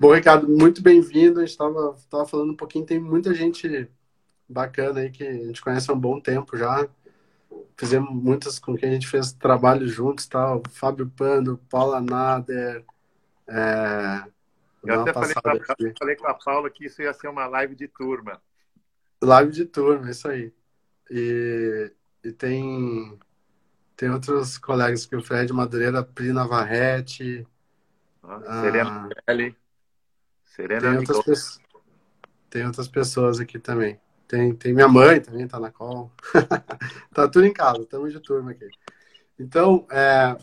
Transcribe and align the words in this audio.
Bom, 0.00 0.14
Ricardo, 0.14 0.48
muito 0.48 0.82
bem-vindo. 0.82 1.40
A 1.40 1.44
gente 1.44 1.50
estava 1.50 2.26
falando 2.26 2.52
um 2.52 2.56
pouquinho, 2.56 2.86
tem 2.86 2.98
muita 2.98 3.34
gente 3.34 3.86
bacana 4.48 5.00
aí 5.00 5.10
que 5.10 5.22
a 5.22 5.30
gente 5.30 5.60
conhece 5.60 5.90
há 5.90 5.94
um 5.94 6.00
bom 6.00 6.18
tempo 6.18 6.56
já. 6.56 6.88
Fizemos 7.76 8.10
muitas 8.10 8.58
com 8.58 8.74
quem 8.74 8.88
a 8.88 8.92
gente 8.94 9.06
fez 9.06 9.30
trabalho 9.30 9.86
juntos, 9.86 10.26
tal. 10.26 10.62
Fábio 10.70 11.12
Pando, 11.14 11.60
Paula 11.68 12.00
Nader. 12.00 12.82
É... 13.46 14.24
Eu 14.82 15.02
até 15.02 15.12
falei 15.12 15.34
com, 15.34 15.50
a, 15.50 15.76
falei 15.98 16.16
com 16.16 16.26
a 16.28 16.32
Paula 16.34 16.70
que 16.70 16.86
isso 16.86 17.02
ia 17.02 17.12
ser 17.12 17.28
uma 17.28 17.46
live 17.46 17.74
de 17.74 17.86
turma. 17.86 18.40
Live 19.22 19.52
de 19.52 19.66
turma, 19.66 20.10
isso 20.10 20.26
aí. 20.28 20.50
E, 21.10 21.92
e 22.24 22.32
tem, 22.32 23.18
tem 23.98 24.08
outros 24.08 24.56
colegas 24.56 25.04
que 25.04 25.14
o 25.14 25.22
Fred 25.22 25.52
Madureira, 25.52 26.02
Pri 26.02 26.32
Navarrete. 26.32 27.46
Ah, 28.22 28.62
Serena 28.62 29.06
ah, 29.26 29.59
Serena 30.50 30.98
tem 30.98 31.16
outras, 31.16 31.60
tem 32.50 32.66
outras 32.66 32.88
pessoas 32.88 33.38
aqui 33.38 33.58
também. 33.58 34.00
Tem, 34.26 34.54
tem 34.54 34.74
minha 34.74 34.88
mãe 34.88 35.20
também, 35.20 35.46
tá 35.46 35.58
na 35.58 35.70
call. 35.70 36.12
tá 37.14 37.28
tudo 37.28 37.46
em 37.46 37.52
casa, 37.52 37.82
estamos 37.82 38.12
de 38.12 38.20
turma 38.20 38.50
aqui. 38.50 38.68
Então, 39.38 39.86
é, 39.90 40.36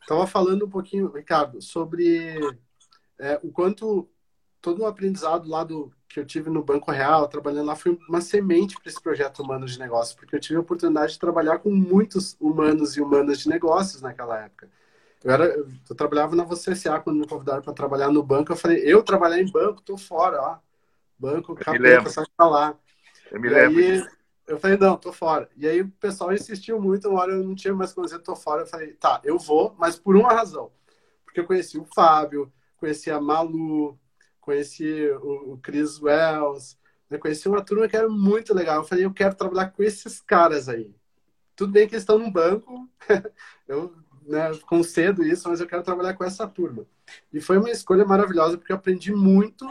estava 0.00 0.26
falando 0.26 0.66
um 0.66 0.70
pouquinho, 0.70 1.12
Ricardo, 1.12 1.62
sobre 1.62 2.38
é, 3.18 3.40
o 3.42 3.50
quanto 3.50 4.08
todo 4.60 4.82
o 4.82 4.86
aprendizado 4.86 5.48
lá 5.48 5.64
do 5.64 5.92
que 6.08 6.20
eu 6.20 6.26
tive 6.26 6.50
no 6.50 6.62
Banco 6.62 6.90
Real, 6.90 7.26
trabalhando 7.26 7.66
lá, 7.66 7.74
foi 7.74 7.98
uma 8.08 8.20
semente 8.20 8.76
para 8.78 8.90
esse 8.90 9.00
projeto 9.00 9.42
Humanos 9.42 9.72
de 9.72 9.78
Negócios, 9.78 10.14
porque 10.14 10.36
eu 10.36 10.40
tive 10.40 10.56
a 10.56 10.60
oportunidade 10.60 11.12
de 11.12 11.18
trabalhar 11.18 11.58
com 11.58 11.70
muitos 11.70 12.36
humanos 12.38 12.96
e 12.96 13.00
humanas 13.00 13.40
de 13.40 13.48
negócios 13.48 14.02
naquela 14.02 14.38
época. 14.38 14.68
Eu, 15.24 15.30
era, 15.30 15.44
eu 15.46 15.96
trabalhava 15.96 16.34
na 16.34 16.44
VCSA 16.44 17.00
quando 17.00 17.20
me 17.20 17.26
convidaram 17.26 17.62
para 17.62 17.72
trabalhar 17.72 18.10
no 18.10 18.22
banco. 18.22 18.52
Eu 18.52 18.56
falei, 18.56 18.78
eu 18.84 19.02
trabalhar 19.02 19.40
em 19.40 19.50
banco, 19.50 19.82
tô 19.82 19.96
fora, 19.96 20.40
ó. 20.40 20.58
Banco, 21.18 21.56
sai 22.10 22.24
pra 22.36 22.48
lá. 22.48 22.78
Eu 23.30 23.40
me 23.40 23.48
e 23.48 23.50
lembro. 23.50 23.78
Aí, 23.78 24.06
eu 24.46 24.58
falei, 24.58 24.76
não, 24.76 24.96
tô 24.96 25.12
fora. 25.12 25.48
E 25.56 25.66
aí 25.66 25.80
o 25.82 25.88
pessoal 25.88 26.32
insistiu 26.32 26.80
muito, 26.80 27.08
uma 27.08 27.20
hora 27.20 27.32
eu 27.32 27.44
não 27.44 27.54
tinha 27.54 27.72
mais 27.72 27.92
como 27.92 28.06
dizer, 28.06 28.18
tô 28.18 28.34
fora. 28.34 28.62
Eu 28.62 28.66
falei, 28.66 28.92
tá, 28.94 29.20
eu 29.24 29.38
vou, 29.38 29.74
mas 29.78 29.96
por 29.96 30.16
uma 30.16 30.32
razão. 30.32 30.70
Porque 31.24 31.40
eu 31.40 31.46
conheci 31.46 31.78
o 31.78 31.86
Fábio, 31.94 32.52
conheci 32.76 33.10
a 33.10 33.20
Malu, 33.20 33.98
conheci 34.40 35.08
o, 35.22 35.52
o 35.52 35.58
Chris 35.58 36.02
Wells, 36.02 36.76
né? 37.08 37.16
conheci 37.16 37.48
uma 37.48 37.64
turma 37.64 37.88
que 37.88 37.96
era 37.96 38.08
muito 38.08 38.52
legal. 38.52 38.78
Eu 38.78 38.84
falei, 38.84 39.04
eu 39.04 39.12
quero 39.12 39.34
trabalhar 39.34 39.70
com 39.70 39.82
esses 39.82 40.20
caras 40.20 40.68
aí. 40.68 40.92
Tudo 41.54 41.72
bem 41.72 41.86
que 41.86 41.94
eles 41.94 42.02
estão 42.02 42.18
no 42.18 42.30
banco, 42.30 42.88
eu 43.68 43.94
né, 44.26 44.50
concedo 44.66 45.24
isso, 45.24 45.48
mas 45.48 45.60
eu 45.60 45.66
quero 45.66 45.82
trabalhar 45.82 46.14
com 46.14 46.24
essa 46.24 46.46
turma. 46.46 46.86
E 47.32 47.40
foi 47.40 47.58
uma 47.58 47.70
escolha 47.70 48.04
maravilhosa, 48.04 48.56
porque 48.56 48.72
eu 48.72 48.76
aprendi 48.76 49.12
muito 49.12 49.66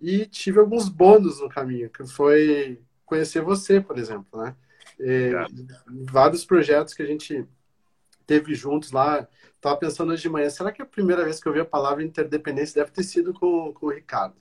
e 0.00 0.26
tive 0.26 0.58
alguns 0.58 0.88
bônus 0.88 1.40
no 1.40 1.48
caminho, 1.48 1.90
que 1.90 2.04
foi 2.06 2.80
conhecer 3.04 3.42
você, 3.42 3.80
por 3.80 3.98
exemplo, 3.98 4.40
né? 4.40 4.56
E, 4.98 5.32
vários 6.10 6.44
projetos 6.44 6.94
que 6.94 7.02
a 7.02 7.06
gente 7.06 7.46
teve 8.26 8.54
juntos 8.54 8.92
lá. 8.92 9.26
Estava 9.56 9.76
pensando 9.76 10.12
hoje 10.12 10.22
de 10.22 10.28
manhã, 10.28 10.50
será 10.50 10.72
que 10.72 10.82
é 10.82 10.84
a 10.84 10.88
primeira 10.88 11.24
vez 11.24 11.40
que 11.40 11.48
eu 11.48 11.52
vi 11.52 11.60
a 11.60 11.64
palavra 11.64 12.02
interdependência 12.02 12.82
deve 12.82 12.90
ter 12.90 13.04
sido 13.04 13.32
com, 13.32 13.72
com 13.72 13.86
o 13.86 13.90
Ricardo? 13.90 14.34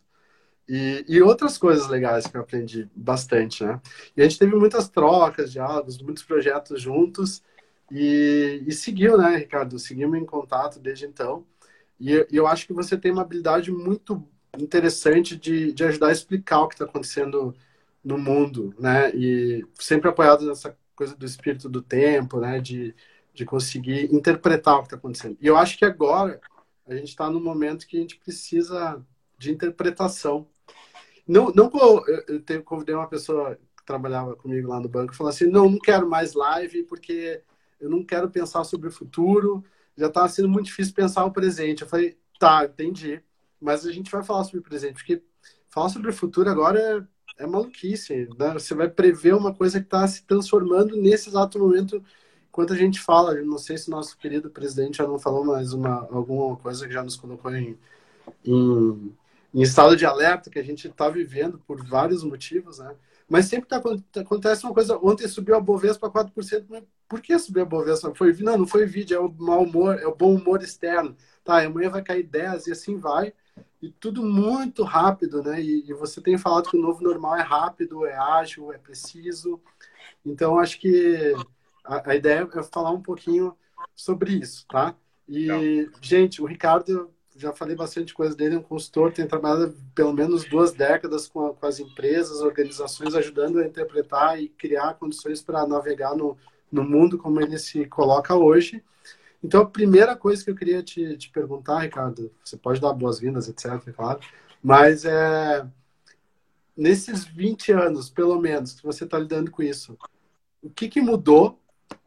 E, 0.67 1.03
e, 1.07 1.21
outras 1.21 1.57
coisas 1.57 1.87
legais 1.87 2.25
que 2.25 2.37
eu 2.37 2.41
aprendi 2.41 2.89
bastante, 2.95 3.63
né? 3.63 3.81
E 4.15 4.21
a 4.21 4.23
gente 4.23 4.39
teve 4.39 4.55
muitas 4.55 4.87
trocas, 4.89 5.51
diálogos, 5.51 6.01
muitos 6.01 6.23
projetos 6.23 6.81
juntos 6.81 7.43
e, 7.91 8.63
e 8.65 8.71
seguiu, 8.71 9.17
né, 9.17 9.35
Ricardo? 9.35 9.77
Seguimos 9.77 10.17
em 10.17 10.25
contato 10.25 10.79
desde 10.79 11.05
então. 11.05 11.45
E 11.99 12.25
eu, 12.31 12.47
acho 12.47 12.65
que 12.65 12.73
você 12.73 12.97
tem 12.97 13.11
uma 13.11 13.21
habilidade 13.21 13.71
muito 13.71 14.25
interessante 14.57 15.35
de, 15.35 15.73
de 15.73 15.83
ajudar 15.83 16.07
a 16.07 16.11
explicar 16.11 16.61
o 16.61 16.67
que 16.67 16.75
está 16.75 16.85
acontecendo 16.85 17.53
no 18.03 18.17
mundo, 18.17 18.73
né? 18.79 19.11
E 19.13 19.65
sempre 19.75 20.09
apoiado 20.09 20.45
nessa 20.47 20.75
coisa 20.95 21.15
do 21.15 21.25
espírito 21.25 21.69
do 21.69 21.81
tempo, 21.81 22.39
né? 22.39 22.59
De, 22.59 22.95
de 23.33 23.45
conseguir 23.45 24.13
interpretar 24.13 24.75
o 24.75 24.79
que 24.79 24.85
está 24.85 24.95
acontecendo. 24.95 25.37
E 25.41 25.47
eu 25.47 25.57
acho 25.57 25.77
que 25.77 25.85
agora 25.85 26.39
a 26.87 26.95
gente 26.95 27.09
está 27.09 27.29
num 27.29 27.43
momento 27.43 27.85
que 27.85 27.97
a 27.97 28.01
gente 28.01 28.17
precisa 28.17 29.05
de 29.37 29.51
interpretação. 29.51 30.47
Não, 31.27 31.51
não 31.51 31.69
eu, 32.07 32.41
eu 32.47 32.63
convidei 32.63 32.95
uma 32.95 33.07
pessoa 33.07 33.55
que 33.77 33.85
trabalhava 33.85 34.35
comigo 34.35 34.69
lá 34.69 34.79
no 34.79 34.89
banco 34.89 35.13
e 35.13 35.15
falou 35.15 35.29
assim: 35.29 35.45
não, 35.45 35.69
não 35.69 35.79
quero 35.79 36.09
mais 36.09 36.33
live 36.33 36.83
porque 36.83 37.41
eu 37.81 37.89
não 37.89 38.03
quero 38.03 38.29
pensar 38.29 38.63
sobre 38.63 38.87
o 38.87 38.91
futuro. 38.91 39.63
Já 39.97 40.07
está 40.07 40.27
sendo 40.27 40.47
muito 40.47 40.67
difícil 40.67 40.93
pensar 40.93 41.25
o 41.25 41.31
presente. 41.31 41.81
Eu 41.81 41.87
falei: 41.87 42.17
tá, 42.39 42.65
entendi. 42.65 43.21
Mas 43.59 43.85
a 43.85 43.91
gente 43.91 44.11
vai 44.11 44.23
falar 44.23 44.43
sobre 44.43 44.59
o 44.59 44.63
presente 44.63 44.93
porque 44.93 45.21
falar 45.69 45.89
sobre 45.89 46.09
o 46.09 46.13
futuro 46.13 46.49
agora 46.49 47.07
é, 47.37 47.43
é 47.43 47.47
maluquice. 47.47 48.29
Né? 48.37 48.53
Você 48.53 48.73
vai 48.73 48.89
prever 48.89 49.35
uma 49.35 49.53
coisa 49.53 49.79
que 49.79 49.85
está 49.85 50.07
se 50.07 50.25
transformando 50.25 50.95
nesse 50.95 51.29
exato 51.29 51.59
momento 51.59 52.03
Enquanto 52.51 52.73
a 52.73 52.75
gente 52.75 52.99
fala, 52.99 53.33
não 53.43 53.57
sei 53.57 53.77
se 53.77 53.89
nosso 53.89 54.17
querido 54.17 54.49
presidente 54.49 54.97
já 54.97 55.07
não 55.07 55.17
falou 55.17 55.45
mais 55.45 55.71
uma, 55.71 56.05
alguma 56.11 56.57
coisa 56.57 56.85
que 56.85 56.93
já 56.93 57.01
nos 57.01 57.15
colocou 57.15 57.49
em, 57.55 57.79
em, 58.43 59.15
em 59.53 59.61
estado 59.61 59.95
de 59.95 60.05
alerta, 60.05 60.49
que 60.49 60.59
a 60.59 60.63
gente 60.63 60.85
está 60.85 61.07
vivendo 61.07 61.59
por 61.59 61.81
vários 61.81 62.25
motivos, 62.25 62.79
né? 62.79 62.93
Mas 63.29 63.45
sempre 63.45 63.67
tá, 63.67 63.81
acontece 64.19 64.63
uma 64.65 64.73
coisa. 64.73 64.97
Ontem 64.97 65.27
subiu 65.27 65.55
a 65.55 65.59
Bovespa 65.59 66.09
4%, 66.09 66.65
mas 66.69 66.83
por 67.07 67.21
que 67.21 67.37
subiu 67.39 67.63
a 67.63 67.65
Bovespa? 67.65 68.13
Foi, 68.15 68.33
não, 68.41 68.57
não 68.57 68.67
foi 68.67 68.85
vídeo, 68.85 69.15
é 69.15 69.19
o 69.19 69.31
mau 69.31 69.63
humor, 69.63 69.99
é 69.99 70.07
o 70.07 70.15
bom 70.15 70.35
humor 70.35 70.61
externo. 70.61 71.15
Tá, 71.43 71.63
amanhã 71.63 71.89
vai 71.89 72.03
cair 72.03 72.23
10 72.23 72.67
e 72.67 72.71
assim 72.71 72.97
vai. 72.97 73.33
E 73.81 73.89
tudo 73.89 74.23
muito 74.23 74.83
rápido, 74.83 75.41
né? 75.41 75.61
E, 75.61 75.89
e 75.89 75.93
você 75.93 76.21
tem 76.21 76.37
falado 76.37 76.69
que 76.69 76.77
o 76.77 76.81
novo 76.81 77.01
normal 77.03 77.35
é 77.35 77.41
rápido, 77.41 78.05
é 78.05 78.15
ágil, 78.15 78.71
é 78.71 78.77
preciso. 78.77 79.61
Então, 80.25 80.59
acho 80.59 80.79
que 80.79 81.33
a, 81.83 82.11
a, 82.11 82.15
ideia 82.15 82.47
é 82.53 82.63
falar 82.63 82.91
um 82.91 83.01
pouquinho 83.01 83.57
sobre 83.95 84.33
isso, 84.33 84.65
tá? 84.67 84.95
E, 85.27 85.47
Não. 85.47 86.01
gente, 86.01 86.41
o 86.41 86.45
Ricardo, 86.45 87.11
já 87.35 87.53
falei 87.53 87.75
bastante 87.75 88.13
coisa 88.13 88.35
dele, 88.35 88.55
é 88.55 88.57
um 88.57 88.63
consultor, 88.63 89.11
tem 89.11 89.27
trabalhado 89.27 89.75
pelo 89.95 90.13
menos 90.13 90.45
duas 90.45 90.71
décadas 90.71 91.27
com, 91.27 91.47
a, 91.47 91.53
com 91.53 91.65
as 91.65 91.79
empresas, 91.79 92.41
organizações, 92.41 93.15
ajudando 93.15 93.59
a 93.59 93.65
interpretar 93.65 94.41
e 94.41 94.49
criar 94.49 94.95
condições 94.95 95.41
para 95.41 95.65
navegar 95.65 96.15
no, 96.15 96.37
no 96.71 96.83
mundo 96.83 97.17
como 97.17 97.41
ele 97.41 97.57
se 97.57 97.85
coloca 97.85 98.35
hoje. 98.35 98.83
Então, 99.43 99.61
a 99.61 99.65
primeira 99.65 100.15
coisa 100.15 100.43
que 100.43 100.51
eu 100.51 100.55
queria 100.55 100.83
te, 100.83 101.17
te 101.17 101.29
perguntar, 101.29 101.79
Ricardo, 101.79 102.31
você 102.43 102.57
pode 102.57 102.79
dar 102.79 102.93
boas-vindas, 102.93 103.47
etc., 103.47 103.91
claro, 103.95 104.19
mas 104.61 105.03
é, 105.05 105.65
nesses 106.77 107.25
20 107.25 107.71
anos, 107.71 108.09
pelo 108.09 108.39
menos, 108.39 108.73
que 108.73 108.85
você 108.85 109.03
está 109.03 109.17
lidando 109.17 109.49
com 109.49 109.63
isso, 109.63 109.97
o 110.61 110.69
que, 110.69 110.87
que 110.87 111.01
mudou 111.01 111.59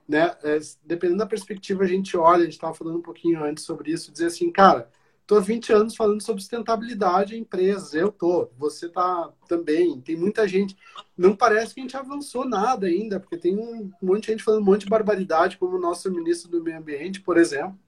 né? 0.08 0.36
É, 0.42 0.58
dependendo 0.84 1.18
da 1.18 1.26
perspectiva, 1.26 1.82
a 1.82 1.86
gente 1.86 2.16
olha, 2.16 2.42
a 2.42 2.44
gente 2.44 2.52
estava 2.52 2.74
falando 2.74 2.98
um 2.98 3.02
pouquinho 3.02 3.42
antes 3.42 3.64
sobre 3.64 3.90
isso, 3.90 4.12
dizer 4.12 4.26
assim, 4.26 4.50
cara, 4.50 4.90
tô 5.26 5.40
20 5.40 5.72
anos 5.72 5.96
falando 5.96 6.20
sobre 6.20 6.42
sustentabilidade 6.42 7.34
em 7.34 7.40
empresas, 7.40 7.94
eu 7.94 8.12
tô, 8.12 8.50
você 8.58 8.88
tá 8.88 9.30
também, 9.48 10.00
tem 10.00 10.16
muita 10.16 10.46
gente, 10.46 10.76
não 11.16 11.34
parece 11.34 11.74
que 11.74 11.80
a 11.80 11.82
gente 11.82 11.96
avançou 11.96 12.44
nada 12.44 12.86
ainda, 12.86 13.18
porque 13.18 13.36
tem 13.36 13.58
um 13.58 13.90
monte 14.02 14.26
de 14.26 14.32
gente 14.32 14.42
falando 14.44 14.62
um 14.62 14.66
monte 14.66 14.84
de 14.84 14.90
barbaridade, 14.90 15.56
como 15.56 15.76
o 15.76 15.80
nosso 15.80 16.10
ministro 16.10 16.50
do 16.50 16.62
meio 16.62 16.78
ambiente, 16.78 17.20
por 17.20 17.38
exemplo. 17.38 17.78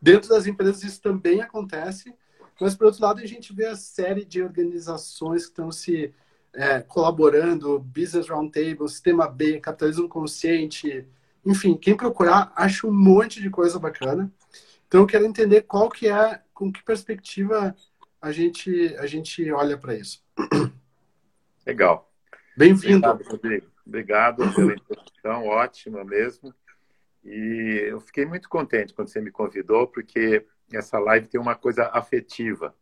Dentro 0.00 0.28
das 0.28 0.46
empresas 0.46 0.82
isso 0.82 1.00
também 1.00 1.40
acontece, 1.40 2.14
mas 2.60 2.74
por 2.74 2.86
outro 2.86 3.02
lado 3.02 3.20
a 3.20 3.26
gente 3.26 3.54
vê 3.54 3.66
a 3.66 3.76
série 3.76 4.24
de 4.24 4.42
organizações 4.42 5.44
que 5.44 5.52
estão 5.52 5.72
se 5.72 6.12
é, 6.54 6.80
colaborando, 6.80 7.78
Business 7.78 8.28
Roundtable, 8.28 8.88
Sistema 8.88 9.28
B, 9.28 9.60
Capitalismo 9.60 10.08
Consciente, 10.08 11.06
enfim, 11.44 11.76
quem 11.76 11.96
procurar 11.96 12.52
acha 12.56 12.86
um 12.86 12.92
monte 12.92 13.40
de 13.40 13.48
coisa 13.48 13.78
bacana. 13.78 14.32
Então 14.88 15.00
eu 15.00 15.06
quero 15.06 15.24
entender 15.24 15.62
qual 15.62 15.88
que 15.88 16.08
é, 16.08 16.40
com 16.56 16.72
que 16.72 16.82
perspectiva 16.82 17.76
a 18.20 18.32
gente 18.32 18.96
a 18.96 19.06
gente 19.06 19.52
olha 19.52 19.76
para 19.78 19.94
isso. 19.94 20.24
Legal. 21.66 22.10
Bem-vindo. 22.56 23.06
Obrigado, 23.06 23.62
Obrigado 23.86 24.54
pela 24.54 24.72
introdução, 24.72 25.46
ótima 25.46 26.02
mesmo. 26.02 26.52
E 27.22 27.88
eu 27.88 28.00
fiquei 28.00 28.24
muito 28.24 28.48
contente 28.48 28.94
quando 28.94 29.08
você 29.08 29.20
me 29.20 29.30
convidou, 29.30 29.86
porque 29.86 30.46
essa 30.72 30.98
live 30.98 31.28
tem 31.28 31.40
uma 31.40 31.54
coisa 31.54 31.90
afetiva, 31.92 32.74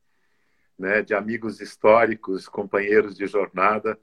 né, 0.78 1.02
de 1.02 1.12
amigos 1.12 1.60
históricos, 1.60 2.48
companheiros 2.48 3.16
de 3.16 3.26
jornada 3.26 3.98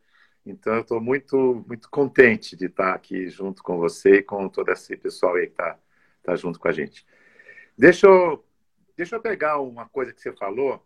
então, 0.46 0.75
eu 0.75 0.81
estou 0.81 1.00
muito, 1.00 1.63
muito 1.68 1.90
contente 1.90 2.56
de 2.56 2.66
estar 2.66 2.94
aqui 2.94 3.30
junto 3.30 3.62
com 3.62 3.78
você 3.78 4.18
e 4.18 4.24
com 4.24 4.50
todo 4.50 4.69
esse 4.72 4.98
pessoal 4.98 5.36
aí 5.36 5.46
que 5.46 5.54
está 5.54 5.78
tá 6.24 6.36
junto 6.36 6.60
com 6.60 6.68
a 6.68 6.72
gente. 6.72 7.06
Deixa 7.78 8.07
eu, 8.07 8.44
deixa 8.96 9.16
eu 9.16 9.22
pegar 9.22 9.60
uma 9.60 9.88
coisa 9.88 10.14
que 10.14 10.22
você 10.22 10.32
falou, 10.32 10.86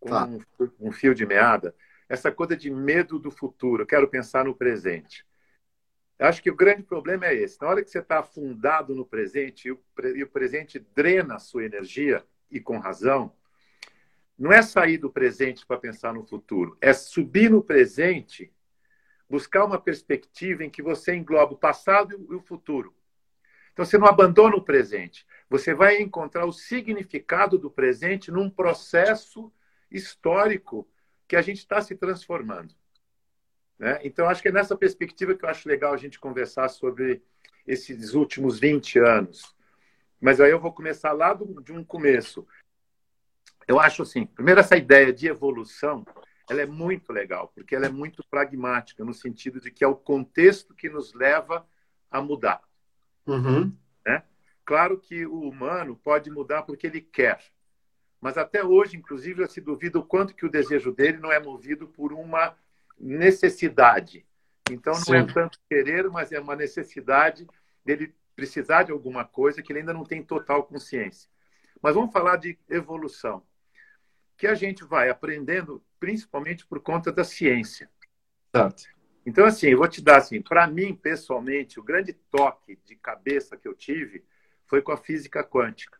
com 0.00 0.10
tá. 0.10 0.26
um, 0.26 0.40
um, 0.80 0.92
fio 0.92 1.14
de 1.14 1.24
meada, 1.24 1.74
essa 2.08 2.30
coisa 2.30 2.56
de 2.56 2.70
medo 2.70 3.18
do 3.18 3.30
futuro. 3.30 3.86
Quero 3.86 4.08
pensar 4.08 4.44
no 4.44 4.54
presente. 4.54 5.26
Acho 6.18 6.42
que 6.42 6.50
o 6.50 6.56
grande 6.56 6.82
problema 6.82 7.26
é 7.26 7.34
esse. 7.34 7.60
Na 7.60 7.68
hora 7.68 7.82
que 7.82 7.90
você 7.90 7.98
está 7.98 8.20
afundado 8.20 8.94
no 8.94 9.04
presente 9.04 9.68
e 9.68 9.72
o, 9.72 9.80
e 10.14 10.22
o 10.22 10.28
presente 10.28 10.78
drena 10.78 11.36
a 11.36 11.38
sua 11.38 11.64
energia, 11.64 12.24
e 12.50 12.60
com 12.60 12.78
razão, 12.78 13.32
não 14.38 14.52
é 14.52 14.62
sair 14.62 14.98
do 14.98 15.10
presente 15.10 15.64
para 15.64 15.78
pensar 15.78 16.12
no 16.12 16.24
futuro, 16.24 16.76
é 16.80 16.92
subir 16.92 17.50
no 17.50 17.62
presente, 17.62 18.52
buscar 19.28 19.64
uma 19.64 19.80
perspectiva 19.80 20.64
em 20.64 20.70
que 20.70 20.82
você 20.82 21.14
engloba 21.14 21.54
o 21.54 21.58
passado 21.58 22.26
e 22.30 22.34
o 22.34 22.40
futuro. 22.40 22.94
Então 23.72 23.84
você 23.84 23.96
não 23.96 24.06
abandona 24.06 24.56
o 24.56 24.64
presente, 24.64 25.26
você 25.48 25.74
vai 25.74 26.00
encontrar 26.00 26.44
o 26.46 26.52
significado 26.52 27.58
do 27.58 27.70
presente 27.70 28.30
num 28.30 28.50
processo 28.50 29.52
histórico 29.90 30.88
que 31.26 31.36
a 31.36 31.42
gente 31.42 31.58
está 31.58 31.80
se 31.80 31.94
transformando. 31.94 32.74
Né? 33.78 33.98
Então, 34.04 34.28
acho 34.28 34.40
que 34.40 34.48
é 34.48 34.52
nessa 34.52 34.76
perspectiva 34.76 35.34
que 35.34 35.44
eu 35.44 35.48
acho 35.48 35.68
legal 35.68 35.92
a 35.92 35.96
gente 35.96 36.20
conversar 36.20 36.68
sobre 36.68 37.22
esses 37.66 38.14
últimos 38.14 38.58
20 38.58 38.98
anos. 38.98 39.56
Mas 40.20 40.40
aí 40.40 40.50
eu 40.50 40.60
vou 40.60 40.72
começar 40.72 41.12
lá 41.12 41.34
do, 41.34 41.60
de 41.62 41.72
um 41.72 41.82
começo. 41.82 42.46
Eu 43.66 43.80
acho 43.80 44.02
assim, 44.02 44.24
primeiro 44.24 44.60
essa 44.60 44.76
ideia 44.76 45.12
de 45.12 45.26
evolução, 45.26 46.06
ela 46.48 46.62
é 46.62 46.66
muito 46.66 47.12
legal, 47.12 47.50
porque 47.54 47.74
ela 47.74 47.86
é 47.86 47.90
muito 47.90 48.24
pragmática, 48.30 49.04
no 49.04 49.14
sentido 49.14 49.60
de 49.60 49.70
que 49.70 49.82
é 49.82 49.88
o 49.88 49.96
contexto 49.96 50.74
que 50.74 50.88
nos 50.88 51.12
leva 51.12 51.66
a 52.10 52.20
mudar. 52.20 52.62
Uhum. 53.26 53.72
Né? 54.06 54.22
Claro 54.64 54.98
que 54.98 55.26
o 55.26 55.40
humano 55.48 55.96
pode 55.96 56.30
mudar 56.30 56.62
porque 56.62 56.86
ele 56.86 57.00
quer, 57.00 57.42
mas 58.20 58.38
até 58.38 58.64
hoje, 58.64 58.96
inclusive, 58.96 59.46
se 59.48 59.60
duvida 59.60 59.98
o 59.98 60.04
quanto 60.04 60.34
que 60.34 60.46
o 60.46 60.50
desejo 60.50 60.92
dele 60.92 61.18
não 61.18 61.32
é 61.32 61.40
movido 61.40 61.88
por 61.88 62.12
uma 62.12 62.56
necessidade. 62.98 64.24
Então, 64.70 64.92
não 64.92 65.14
é 65.14 65.24
Sim. 65.24 65.30
é 65.30 65.34
tanto 65.34 65.58
querer, 65.68 66.08
mas 66.08 66.30
é 66.30 66.38
uma 66.38 66.54
necessidade 66.54 67.48
dele 67.84 68.14
precisar 68.36 68.84
de 68.84 68.92
alguma 68.92 69.24
coisa 69.24 69.60
que 69.60 69.72
ele 69.72 69.80
ainda 69.80 69.92
não 69.92 70.04
tem 70.04 70.22
total 70.22 70.62
consciência. 70.62 71.28
Mas 71.82 71.96
vamos 71.96 72.12
falar 72.12 72.36
de 72.36 72.56
evolução, 72.68 73.42
que 74.36 74.46
a 74.46 74.54
gente 74.54 74.84
vai 74.84 75.10
aprendendo 75.10 75.84
principalmente 75.98 76.64
por 76.64 76.80
conta 76.80 77.10
da 77.10 77.24
ciência. 77.24 77.90
Certo. 78.54 78.84
Então, 79.24 79.44
assim, 79.44 79.68
eu 79.68 79.78
vou 79.78 79.88
te 79.88 80.02
dar 80.02 80.18
assim, 80.18 80.42
para 80.42 80.66
mim, 80.66 80.94
pessoalmente, 80.94 81.78
o 81.78 81.82
grande 81.82 82.12
toque 82.12 82.78
de 82.84 82.96
cabeça 82.96 83.56
que 83.56 83.68
eu 83.68 83.74
tive 83.74 84.24
foi 84.66 84.82
com 84.82 84.92
a 84.92 84.96
física 84.96 85.44
quântica. 85.44 85.98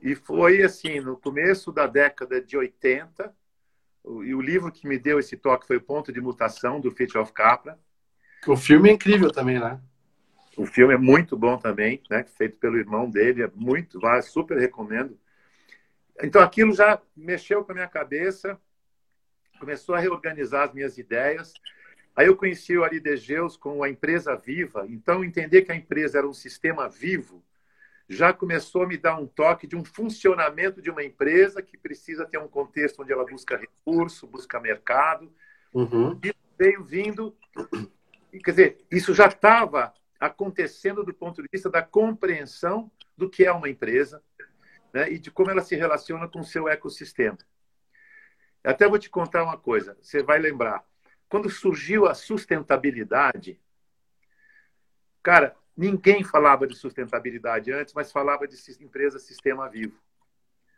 E 0.00 0.14
foi 0.14 0.62
assim, 0.62 1.00
no 1.00 1.16
começo 1.16 1.70
da 1.70 1.86
década 1.86 2.40
de 2.40 2.56
80, 2.56 3.32
e 4.24 4.34
o 4.34 4.40
livro 4.40 4.72
que 4.72 4.86
me 4.86 4.98
deu 4.98 5.18
esse 5.18 5.36
toque 5.36 5.66
foi 5.66 5.76
o 5.76 5.82
Ponto 5.82 6.12
de 6.12 6.20
Mutação, 6.20 6.80
do 6.80 6.90
Fritjof 6.90 7.32
Capra. 7.32 7.78
O 8.46 8.56
filme 8.56 8.88
é 8.90 8.92
incrível 8.92 9.30
também, 9.30 9.60
né? 9.60 9.80
O 10.56 10.66
filme 10.66 10.92
é 10.92 10.98
muito 10.98 11.36
bom 11.36 11.56
também, 11.56 12.02
né? 12.10 12.24
feito 12.24 12.58
pelo 12.58 12.76
irmão 12.76 13.08
dele, 13.08 13.42
é 13.42 13.50
muito, 13.54 14.00
super 14.22 14.58
recomendo. 14.58 15.18
Então 16.22 16.42
aquilo 16.42 16.74
já 16.74 17.00
mexeu 17.16 17.64
com 17.64 17.72
a 17.72 17.74
minha 17.74 17.88
cabeça, 17.88 18.60
começou 19.58 19.94
a 19.94 20.00
reorganizar 20.00 20.68
as 20.68 20.74
minhas 20.74 20.98
ideias. 20.98 21.54
Aí 22.14 22.26
eu 22.26 22.36
conheci 22.36 22.76
o 22.76 22.84
Ari 22.84 23.00
Degeus 23.00 23.56
com 23.56 23.82
a 23.82 23.88
empresa 23.88 24.36
viva, 24.36 24.86
então 24.88 25.24
entender 25.24 25.62
que 25.62 25.72
a 25.72 25.76
empresa 25.76 26.18
era 26.18 26.28
um 26.28 26.34
sistema 26.34 26.88
vivo 26.88 27.42
já 28.12 28.32
começou 28.32 28.82
a 28.82 28.86
me 28.86 28.96
dar 28.96 29.18
um 29.18 29.26
toque 29.26 29.66
de 29.66 29.74
um 29.74 29.84
funcionamento 29.84 30.82
de 30.82 30.90
uma 30.90 31.02
empresa 31.02 31.62
que 31.62 31.76
precisa 31.76 32.26
ter 32.26 32.38
um 32.38 32.48
contexto 32.48 33.02
onde 33.02 33.12
ela 33.12 33.24
busca 33.24 33.56
recurso, 33.56 34.26
busca 34.26 34.60
mercado. 34.60 35.32
Uhum. 35.72 36.18
E 36.22 36.34
veio 36.58 36.84
vindo. 36.84 37.34
Quer 38.44 38.50
dizer, 38.50 38.86
isso 38.90 39.14
já 39.14 39.26
estava 39.26 39.94
acontecendo 40.20 41.02
do 41.02 41.12
ponto 41.12 41.42
de 41.42 41.48
vista 41.50 41.70
da 41.70 41.82
compreensão 41.82 42.90
do 43.16 43.28
que 43.28 43.44
é 43.44 43.52
uma 43.52 43.68
empresa 43.68 44.22
né, 44.92 45.10
e 45.10 45.18
de 45.18 45.30
como 45.30 45.50
ela 45.50 45.62
se 45.62 45.74
relaciona 45.74 46.28
com 46.28 46.40
o 46.40 46.44
seu 46.44 46.68
ecossistema. 46.68 47.38
Até 48.62 48.86
vou 48.86 48.98
te 48.98 49.10
contar 49.10 49.42
uma 49.42 49.56
coisa, 49.56 49.96
você 50.00 50.22
vai 50.22 50.38
lembrar. 50.38 50.84
Quando 51.32 51.50
surgiu 51.50 52.06
a 52.06 52.14
sustentabilidade, 52.14 53.58
cara, 55.22 55.56
Ninguém 55.76 56.22
falava 56.22 56.66
de 56.66 56.76
sustentabilidade 56.76 57.72
antes, 57.72 57.94
mas 57.94 58.12
falava 58.12 58.46
de 58.46 58.56
empresa 58.80 59.18
sistema 59.18 59.68
vivo. 59.68 59.98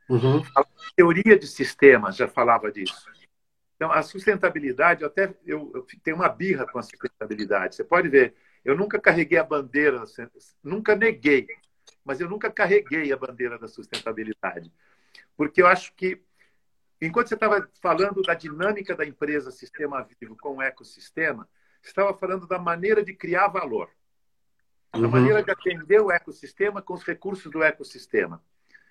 Uhum. 0.09 0.43
A 0.57 0.65
teoria 0.95 1.37
de 1.39 1.47
sistemas 1.47 2.17
já 2.17 2.29
falava 2.29 2.71
disso. 2.71 3.11
Então, 3.75 3.91
a 3.91 4.03
sustentabilidade, 4.03 5.03
eu 5.03 5.09
até 5.09 5.35
eu, 5.45 5.73
eu 5.75 5.87
tenho 6.03 6.17
uma 6.17 6.29
birra 6.29 6.67
com 6.67 6.79
a 6.79 6.83
sustentabilidade. 6.83 7.75
Você 7.75 7.83
pode 7.83 8.09
ver, 8.09 8.35
eu 8.65 8.77
nunca 8.77 9.01
carreguei 9.01 9.39
a 9.39 9.45
bandeira, 9.45 10.05
nunca 10.63 10.95
neguei, 10.95 11.49
mas 12.05 12.21
eu 12.21 12.29
nunca 12.29 12.51
carreguei 12.51 13.13
a 13.13 13.17
bandeira 13.17 13.59
da 13.59 13.67
sustentabilidade. 13.67 14.73
Porque 15.37 15.61
eu 15.61 15.67
acho 15.67 15.93
que, 15.95 16.23
enquanto 17.07 17.29
você 17.29 17.35
estava 17.35 17.69
falando 17.81 18.23
da 18.23 18.35
dinâmica 18.35 18.95
da 18.95 19.05
empresa 19.05 19.51
sistema 19.51 20.07
vivo 20.21 20.37
com 20.37 20.57
o 20.57 20.63
ecossistema, 20.63 21.49
você 21.81 21.91
estava 21.91 22.15
falando 22.15 22.47
da 22.47 22.59
maneira 22.59 23.05
de 23.05 23.15
criar 23.15 23.49
valor 23.49 23.91
uhum. 24.99 25.05
a 25.07 25.09
maneira 25.09 25.43
de 25.43 25.51
atender 25.51 26.01
o 26.01 26.11
ecossistema 26.11 26.81
com 26.81 26.95
os 26.95 27.05
recursos 27.05 27.51
do 27.51 27.63
ecossistema. 27.63 28.43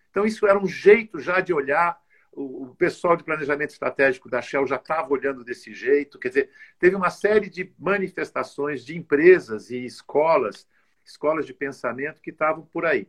Então, 0.10 0.26
isso 0.26 0.46
era 0.46 0.60
um 0.60 0.68
jeito 0.68 1.20
já 1.20 1.40
de 1.40 1.54
olhar. 1.54 2.02
O 2.36 2.74
pessoal 2.76 3.16
de 3.16 3.24
planejamento 3.24 3.72
estratégico 3.72 4.28
da 4.28 4.42
Shell 4.42 4.66
já 4.66 4.78
estava 4.78 5.14
olhando 5.14 5.44
desse 5.44 5.72
jeito. 5.72 6.18
Quer 6.18 6.30
dizer, 6.30 6.50
teve 6.80 6.96
uma 6.96 7.12
série 7.12 7.48
de 7.48 7.72
manifestações 7.78 8.84
de 8.84 8.98
empresas 8.98 9.70
e 9.70 9.86
escolas, 9.86 10.68
escolas 11.06 11.46
de 11.46 11.54
pensamento 11.54 12.22
que 12.22 12.32
estavam 12.32 12.66
por 12.66 12.86
aí. 12.86 13.08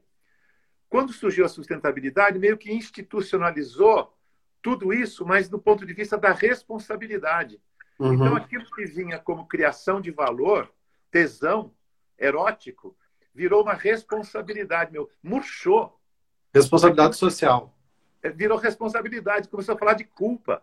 Quando 0.90 1.12
surgiu 1.12 1.46
a 1.46 1.48
sustentabilidade, 1.48 2.38
meio 2.38 2.58
que 2.58 2.70
institucionalizou 2.70 4.14
tudo 4.64 4.94
isso, 4.94 5.26
mas 5.26 5.46
do 5.46 5.58
ponto 5.58 5.84
de 5.84 5.92
vista 5.92 6.16
da 6.16 6.32
responsabilidade. 6.32 7.60
Uhum. 7.98 8.14
Então, 8.14 8.34
aquilo 8.34 8.64
que 8.74 8.86
vinha 8.86 9.18
como 9.18 9.46
criação 9.46 10.00
de 10.00 10.10
valor, 10.10 10.72
tesão, 11.10 11.70
erótico, 12.18 12.96
virou 13.34 13.62
uma 13.62 13.74
responsabilidade, 13.74 14.90
meu. 14.90 15.10
Murchou. 15.22 16.00
Responsabilidade 16.54 17.14
social. 17.14 17.76
É, 18.22 18.30
virou 18.30 18.56
responsabilidade, 18.56 19.50
começou 19.50 19.74
a 19.74 19.78
falar 19.78 19.92
de 19.92 20.04
culpa. 20.04 20.62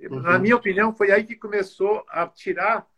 Uhum. 0.00 0.20
Na 0.20 0.36
minha 0.36 0.56
opinião, 0.56 0.92
foi 0.92 1.12
aí 1.12 1.22
que 1.22 1.36
começou 1.36 2.04
a 2.08 2.26
tirar 2.26 2.88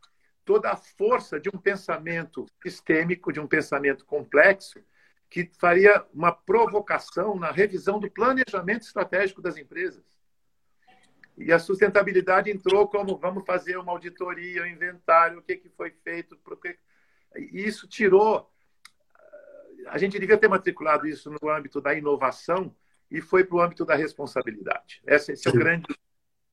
toda 0.42 0.70
a 0.70 0.76
força 0.76 1.38
de 1.38 1.50
um 1.50 1.58
pensamento 1.58 2.46
sistêmico, 2.62 3.30
de 3.30 3.40
um 3.40 3.46
pensamento 3.46 4.06
complexo, 4.06 4.80
que 5.28 5.50
faria 5.60 6.02
uma 6.14 6.32
provocação 6.32 7.36
na 7.36 7.50
revisão 7.50 8.00
do 8.00 8.10
planejamento 8.10 8.82
estratégico 8.84 9.42
das 9.42 9.58
empresas. 9.58 10.02
E 11.40 11.52
a 11.52 11.58
sustentabilidade 11.58 12.50
entrou 12.50 12.86
como 12.86 13.16
vamos 13.16 13.44
fazer 13.46 13.78
uma 13.78 13.92
auditoria, 13.92 14.62
um 14.62 14.66
inventário, 14.66 15.38
o 15.38 15.42
que, 15.42 15.56
que 15.56 15.70
foi 15.70 15.90
feito, 15.90 16.38
e 17.34 17.66
isso 17.66 17.88
tirou. 17.88 18.50
A 19.86 19.96
gente 19.96 20.18
devia 20.18 20.36
ter 20.36 20.48
matriculado 20.48 21.06
isso 21.06 21.30
no 21.30 21.48
âmbito 21.48 21.80
da 21.80 21.94
inovação 21.94 22.74
e 23.10 23.20
foi 23.20 23.42
para 23.42 23.56
o 23.56 23.60
âmbito 23.60 23.84
da 23.84 23.94
responsabilidade. 23.94 25.02
Esse, 25.06 25.32
esse 25.32 25.48
é 25.48 25.50
o 25.50 25.54
grande, 25.54 25.86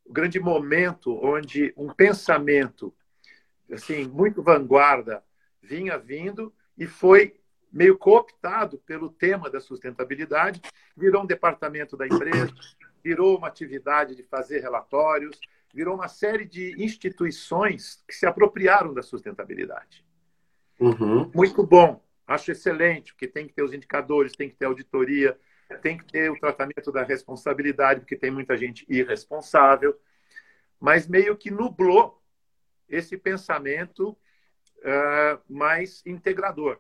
o 0.06 0.14
grande 0.14 0.40
momento 0.40 1.14
onde 1.22 1.74
um 1.76 1.94
pensamento 1.94 2.94
assim 3.72 4.08
muito 4.08 4.42
vanguarda 4.42 5.22
vinha 5.62 5.98
vindo 5.98 6.54
e 6.78 6.88
foi 6.88 7.38
meio 7.72 7.98
cooptado 7.98 8.78
pelo 8.80 9.10
tema 9.10 9.50
da 9.50 9.60
sustentabilidade, 9.60 10.62
virou 10.96 11.24
um 11.24 11.28
departamento 11.28 11.98
da 11.98 12.08
empresa, 12.08 12.54
virou 13.08 13.38
uma 13.38 13.48
atividade 13.48 14.16
de 14.16 14.24
fazer 14.24 14.60
relatórios, 14.60 15.40
virou 15.74 15.96
uma 15.96 16.10
série 16.10 16.44
de 16.44 16.76
instituições 16.78 18.04
que 18.06 18.14
se 18.14 18.26
apropriaram 18.26 18.94
da 18.94 19.02
sustentabilidade. 19.02 20.04
Uhum. 20.78 21.32
Muito 21.34 21.66
bom, 21.66 22.04
acho 22.28 22.52
excelente, 22.52 23.14
porque 23.14 23.26
tem 23.26 23.48
que 23.48 23.54
ter 23.54 23.64
os 23.64 23.74
indicadores, 23.74 24.34
tem 24.34 24.50
que 24.50 24.58
ter 24.58 24.66
auditoria, 24.66 25.40
tem 25.82 25.98
que 25.98 26.04
ter 26.04 26.30
o 26.30 26.38
tratamento 26.38 26.92
da 26.92 27.02
responsabilidade, 27.04 28.02
porque 28.02 28.18
tem 28.18 28.30
muita 28.30 28.58
gente 28.58 28.86
irresponsável, 28.90 29.98
mas 30.78 31.08
meio 31.08 31.38
que 31.38 31.50
nublou 31.50 32.22
esse 32.90 33.18
pensamento 33.18 34.10
uh, 34.10 35.40
mais 35.48 36.04
integrador. 36.06 36.78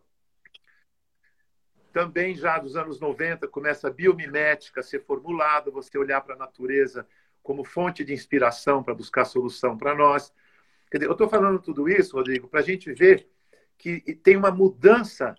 Também 1.98 2.36
já 2.36 2.60
dos 2.60 2.76
anos 2.76 3.00
90 3.00 3.48
começa 3.48 3.88
a 3.88 3.92
biomimética 3.92 4.82
a 4.82 4.84
ser 4.84 5.04
formulada, 5.04 5.72
você 5.72 5.98
olhar 5.98 6.22
para 6.22 6.36
a 6.36 6.38
natureza 6.38 7.08
como 7.42 7.64
fonte 7.64 8.06
de 8.06 8.14
inspiração 8.14 8.84
para 8.84 8.94
buscar 8.94 9.26
solução 9.26 9.76
para 9.76 9.96
nós. 9.96 10.32
Dizer, 10.94 11.08
eu 11.08 11.14
estou 11.14 11.28
falando 11.28 11.60
tudo 11.60 11.90
isso, 11.90 12.16
Rodrigo, 12.16 12.48
para 12.48 12.60
a 12.60 12.64
gente 12.64 12.94
ver 12.94 13.28
que 13.80 14.00
tem 14.14 14.38
uma 14.38 14.52
mudança 14.52 15.36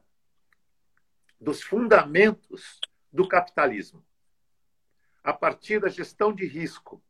dos 1.40 1.62
fundamentos 1.62 2.80
do 3.12 3.28
capitalismo 3.28 4.04
a 5.22 5.32
partir 5.32 5.78
da 5.78 5.88
gestão 5.88 6.32
de 6.32 6.44
risco. 6.44 7.00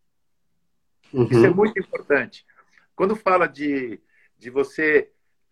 Uhum. 1.10 1.26
Isso 1.30 1.46
é 1.46 1.48
muito 1.48 1.78
importante. 1.78 2.44
Quando 2.94 3.16
fala 3.16 3.46
de, 3.46 3.98
de 4.36 4.50
você 4.50 5.10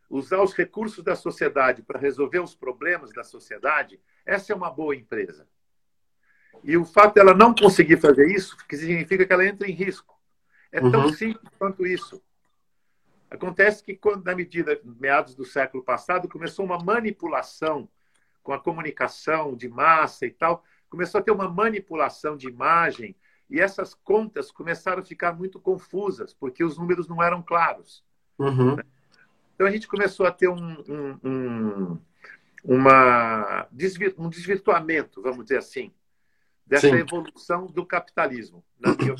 usar 0.09 0.43
os 0.43 0.55
recursos 0.55 1.03
da 1.03 1.17
sociedade 1.17 1.83
para 1.83 1.99
resolver 1.99 2.41
os 2.41 2.55
problemas 2.55 3.13
da 3.13 3.25
sociedade, 3.25 4.01
essa 4.25 4.53
é 4.53 4.57
uma 4.57 4.71
boa 4.71 4.95
empresa. 4.95 5.47
E 6.63 6.77
o 6.77 6.85
fato 6.85 7.15
dela 7.15 7.35
não 7.35 7.55
conseguir 7.55 7.99
fazer 7.99 8.29
isso 8.31 8.57
significa 8.71 9.27
que 9.27 9.33
ela 9.33 9.47
entra 9.47 9.69
em 9.69 9.73
risco. 9.73 10.19
É 10.73 10.81
uhum. 10.81 10.91
tão 10.91 11.13
simples 11.13 11.53
quanto 11.59 11.87
isso. 11.87 12.23
Acontece 13.31 13.83
que, 13.83 13.95
quando, 13.95 14.25
na 14.25 14.35
medida, 14.35 14.81
meados 14.85 15.35
do 15.35 15.45
século 15.45 15.83
passado, 15.83 16.29
começou 16.29 16.65
uma 16.65 16.79
manipulação 16.79 17.89
com 18.43 18.53
a 18.53 18.61
comunicação 18.61 19.57
de 19.57 19.69
massa 19.69 20.25
e 20.25 20.31
tal, 20.31 20.63
começou 20.89 21.21
a 21.21 21.23
ter 21.23 21.33
uma 21.33 21.49
manipulação 21.49 22.37
de 22.37 22.49
imagem 22.49 23.17
e 23.51 23.61
essas 23.61 23.95
contas 23.95 24.51
começaram 24.51 25.03
a 25.03 25.05
ficar 25.05 25.33
muito 25.33 25.61
confusas, 25.61 26.33
porque 26.33 26.63
os 26.63 26.79
números 26.79 27.09
não 27.09 27.23
eram 27.23 27.43
claros. 27.43 28.05
Uhum. 28.39 28.77
Então 29.57 29.67
a 29.67 29.71
gente 29.71 29.89
começou 29.89 30.27
a 30.27 30.31
ter 30.31 30.49
um, 30.49 30.77
um, 30.87 31.19
um, 31.25 31.99
uma, 32.63 33.67
um 34.19 34.29
desvirtuamento, 34.29 35.23
vamos 35.23 35.45
dizer 35.45 35.57
assim, 35.57 35.91
dessa 36.67 36.91
Sim. 36.91 36.97
evolução 36.97 37.67
do 37.67 37.85
capitalismo. 37.87 38.63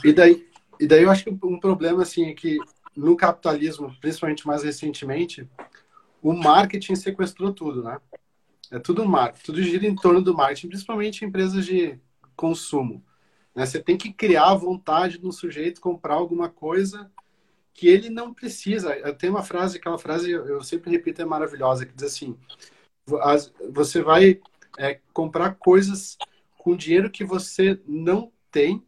E 0.05 0.13
daí, 0.13 0.47
e 0.79 0.87
daí 0.87 1.03
eu 1.03 1.11
acho 1.11 1.25
que 1.25 1.31
um 1.31 1.59
problema 1.59 2.03
assim 2.03 2.27
é 2.27 2.35
que 2.35 2.59
no 2.95 3.17
capitalismo, 3.17 3.97
principalmente 3.99 4.47
mais 4.47 4.63
recentemente, 4.63 5.49
o 6.23 6.35
marketing 6.35 6.97
sequestrou 6.97 7.53
tudo, 7.53 7.83
né? 7.83 7.99
É 8.71 8.79
tudo 8.79 9.07
marketing, 9.07 9.45
tudo 9.47 9.63
gira 9.63 9.87
em 9.87 9.95
torno 9.95 10.21
do 10.21 10.35
marketing, 10.35 10.69
principalmente 10.69 11.25
empresas 11.25 11.65
de 11.65 11.99
consumo. 12.35 13.03
Né? 13.55 13.65
Você 13.65 13.81
tem 13.81 13.97
que 13.97 14.13
criar 14.13 14.51
a 14.51 14.55
vontade 14.55 15.17
do 15.17 15.33
sujeito 15.33 15.81
comprar 15.81 16.15
alguma 16.15 16.51
coisa 16.51 17.11
que 17.77 17.87
ele 17.87 18.09
não 18.09 18.33
precisa. 18.33 18.95
Tem 19.15 19.29
uma 19.29 19.43
frase, 19.43 19.77
aquela 19.77 19.99
frase 19.99 20.31
eu 20.31 20.63
sempre 20.63 20.91
repito, 20.91 21.21
é 21.21 21.25
maravilhosa, 21.25 21.85
que 21.85 21.95
diz 21.95 22.05
assim: 22.05 22.37
você 23.71 24.03
vai 24.03 24.41
é, 24.79 24.99
comprar 25.13 25.55
coisas 25.57 26.17
com 26.57 26.75
dinheiro 26.75 27.11
que 27.11 27.25
você 27.25 27.79
não 27.87 28.33
tem, 28.51 28.83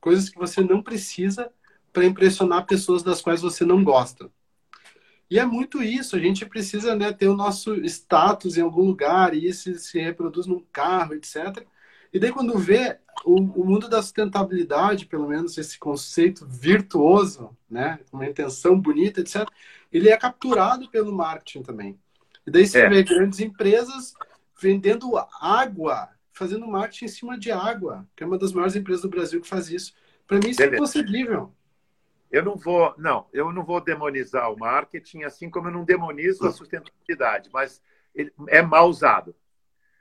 coisas 0.00 0.28
que 0.28 0.38
você 0.38 0.60
não 0.60 0.80
precisa 0.80 1.52
para 1.92 2.04
impressionar 2.04 2.66
pessoas 2.66 3.02
das 3.02 3.20
quais 3.20 3.42
você 3.42 3.64
não 3.64 3.82
gosta. 3.82 4.30
E 5.30 5.38
é 5.38 5.44
muito 5.44 5.82
isso, 5.82 6.16
a 6.16 6.18
gente 6.18 6.46
precisa 6.46 6.94
né, 6.94 7.12
ter 7.12 7.28
o 7.28 7.36
nosso 7.36 7.74
status 7.84 8.56
em 8.56 8.62
algum 8.62 8.82
lugar, 8.82 9.34
e 9.34 9.46
isso 9.46 9.74
se 9.74 10.00
reproduz 10.00 10.46
num 10.46 10.64
carro, 10.72 11.14
etc. 11.14 11.66
E 12.12 12.18
daí, 12.18 12.32
quando 12.32 12.58
vê 12.58 12.98
o, 13.24 13.36
o, 13.36 13.64
mundo 13.64 13.88
da 13.88 14.00
sustentabilidade, 14.00 15.06
pelo 15.06 15.28
menos 15.28 15.58
esse 15.58 15.78
conceito 15.78 16.46
virtuoso, 16.46 17.56
né, 17.68 18.00
uma 18.12 18.26
intenção 18.26 18.78
bonita, 18.78 19.20
etc., 19.20 19.46
ele 19.92 20.08
é 20.08 20.16
capturado 20.16 20.88
pelo 20.90 21.12
marketing 21.12 21.62
também. 21.62 21.98
E 22.46 22.50
daí 22.50 22.66
você 22.66 22.80
é. 22.80 22.88
vê 22.88 23.02
grandes 23.02 23.40
empresas 23.40 24.14
vendendo 24.60 25.12
água, 25.40 26.08
fazendo 26.32 26.66
marketing 26.66 27.04
em 27.04 27.08
cima 27.08 27.38
de 27.38 27.50
água, 27.50 28.06
que 28.16 28.22
é 28.22 28.26
uma 28.26 28.38
das 28.38 28.52
maiores 28.52 28.76
empresas 28.76 29.02
do 29.02 29.10
Brasil 29.10 29.40
que 29.40 29.48
faz 29.48 29.70
isso. 29.70 29.94
Para 30.26 30.38
mim, 30.38 30.50
isso 30.50 30.62
é 30.62 30.66
Beleza. 30.66 30.98
é 30.98 31.00
impossível. 31.00 31.52
Eu 32.30 32.44
não 32.44 32.56
vou, 32.56 32.94
não, 32.98 33.26
eu 33.32 33.52
não 33.52 33.64
vou 33.64 33.80
demonizar 33.80 34.52
o 34.52 34.58
marketing, 34.58 35.22
assim 35.22 35.48
como 35.48 35.68
eu 35.68 35.72
não 35.72 35.84
demonizo 35.84 36.46
a 36.46 36.52
sustentabilidade, 36.52 37.48
mas 37.52 37.80
ele 38.14 38.32
é 38.48 38.60
mal 38.60 38.88
usado. 38.88 39.34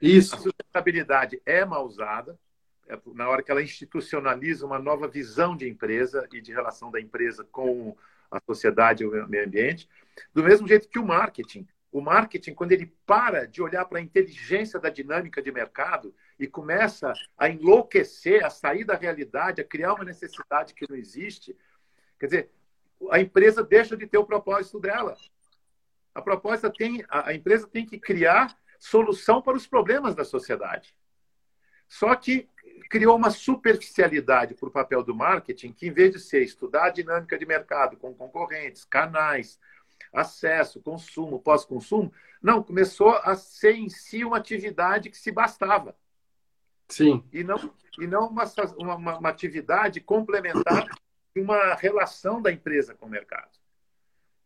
Isso. 0.02 0.36
A 0.36 0.40
sustentabilidade 0.40 1.42
é 1.46 1.66
mal 1.66 1.86
usada 1.86 2.40
é, 2.88 2.98
na 3.14 3.28
hora 3.28 3.44
que 3.44 3.52
ela 3.52 3.62
institucionaliza 3.62 4.66
uma 4.66 4.80
nova 4.80 5.08
visão 5.08 5.56
de 5.56 5.68
empresa 5.68 6.28
e 6.32 6.42
de 6.42 6.52
relação 6.52 6.90
da 6.92 7.02
empresa 7.02 7.44
com 7.52 7.96
a 8.30 8.40
sociedade 8.42 9.04
e 9.04 9.08
o 9.08 9.28
meio 9.28 9.46
ambiente, 9.46 9.90
do 10.34 10.44
mesmo 10.44 10.68
jeito 10.68 10.90
que 10.90 11.00
o 11.00 11.06
marketing. 11.06 11.68
O 11.92 12.02
marketing, 12.02 12.54
quando 12.54 12.74
ele 12.74 12.94
para 13.06 13.48
de 13.48 13.62
olhar 13.62 13.86
para 13.86 14.00
a 14.00 14.02
inteligência 14.02 14.80
da 14.80 14.90
dinâmica 14.90 15.42
de 15.42 15.52
mercado 15.52 16.14
e 16.38 16.46
começa 16.46 17.14
a 17.38 17.50
enlouquecer, 17.50 18.46
a 18.46 18.50
sair 18.50 18.84
da 18.84 18.96
realidade, 18.96 19.62
a 19.62 19.64
criar 19.64 19.94
uma 19.94 20.04
necessidade 20.04 20.74
que 20.74 20.86
não 20.90 20.98
existe, 20.98 21.56
Quer 22.20 22.26
dizer, 22.26 22.50
a 23.12 23.20
empresa 23.20 23.64
deixa 23.64 23.96
de 23.96 24.08
ter 24.08 24.18
o 24.18 24.26
propósito 24.26 24.80
dela. 24.80 25.16
A 26.14 26.22
proposta 26.22 26.70
tem, 26.70 27.06
a 27.10 27.34
empresa 27.34 27.68
tem 27.68 27.86
que 27.86 28.00
criar 28.00 28.58
solução 28.80 29.42
para 29.42 29.58
os 29.58 29.68
problemas 29.68 30.16
da 30.16 30.24
sociedade. 30.24 30.96
Só 31.88 32.16
que 32.16 32.50
criou 32.90 33.16
uma 33.16 33.30
superficialidade 33.30 34.54
para 34.54 34.70
o 34.70 34.72
papel 34.72 35.04
do 35.04 35.16
marketing, 35.16 35.72
que 35.72 35.88
em 35.88 35.92
vez 35.92 36.12
de 36.12 36.20
ser 36.20 36.44
estudar 36.44 36.86
a 36.86 36.90
dinâmica 36.90 37.38
de 37.38 37.46
mercado 37.46 37.98
com 37.98 38.14
concorrentes, 38.14 38.86
canais, 38.86 39.60
acesso, 40.14 40.82
consumo, 40.82 41.40
pós-consumo, 41.40 42.12
não, 42.42 42.64
começou 42.64 43.12
a 43.12 43.36
ser 43.36 43.76
em 43.76 43.90
si 43.90 44.24
uma 44.24 44.38
atividade 44.38 45.10
que 45.10 45.18
se 45.18 45.32
bastava. 45.32 45.96
Sim. 46.88 47.24
E 47.34 47.44
não, 47.44 47.74
e 48.00 48.08
não 48.08 48.28
uma, 48.28 48.46
uma, 48.78 49.18
uma 49.18 49.30
atividade 49.30 50.00
complementar 50.00 50.88
uma 51.36 51.76
relação 51.76 52.42
da 52.42 52.52
empresa 52.52 52.96
com 52.96 53.06
o 53.06 53.10
mercado. 53.10 53.57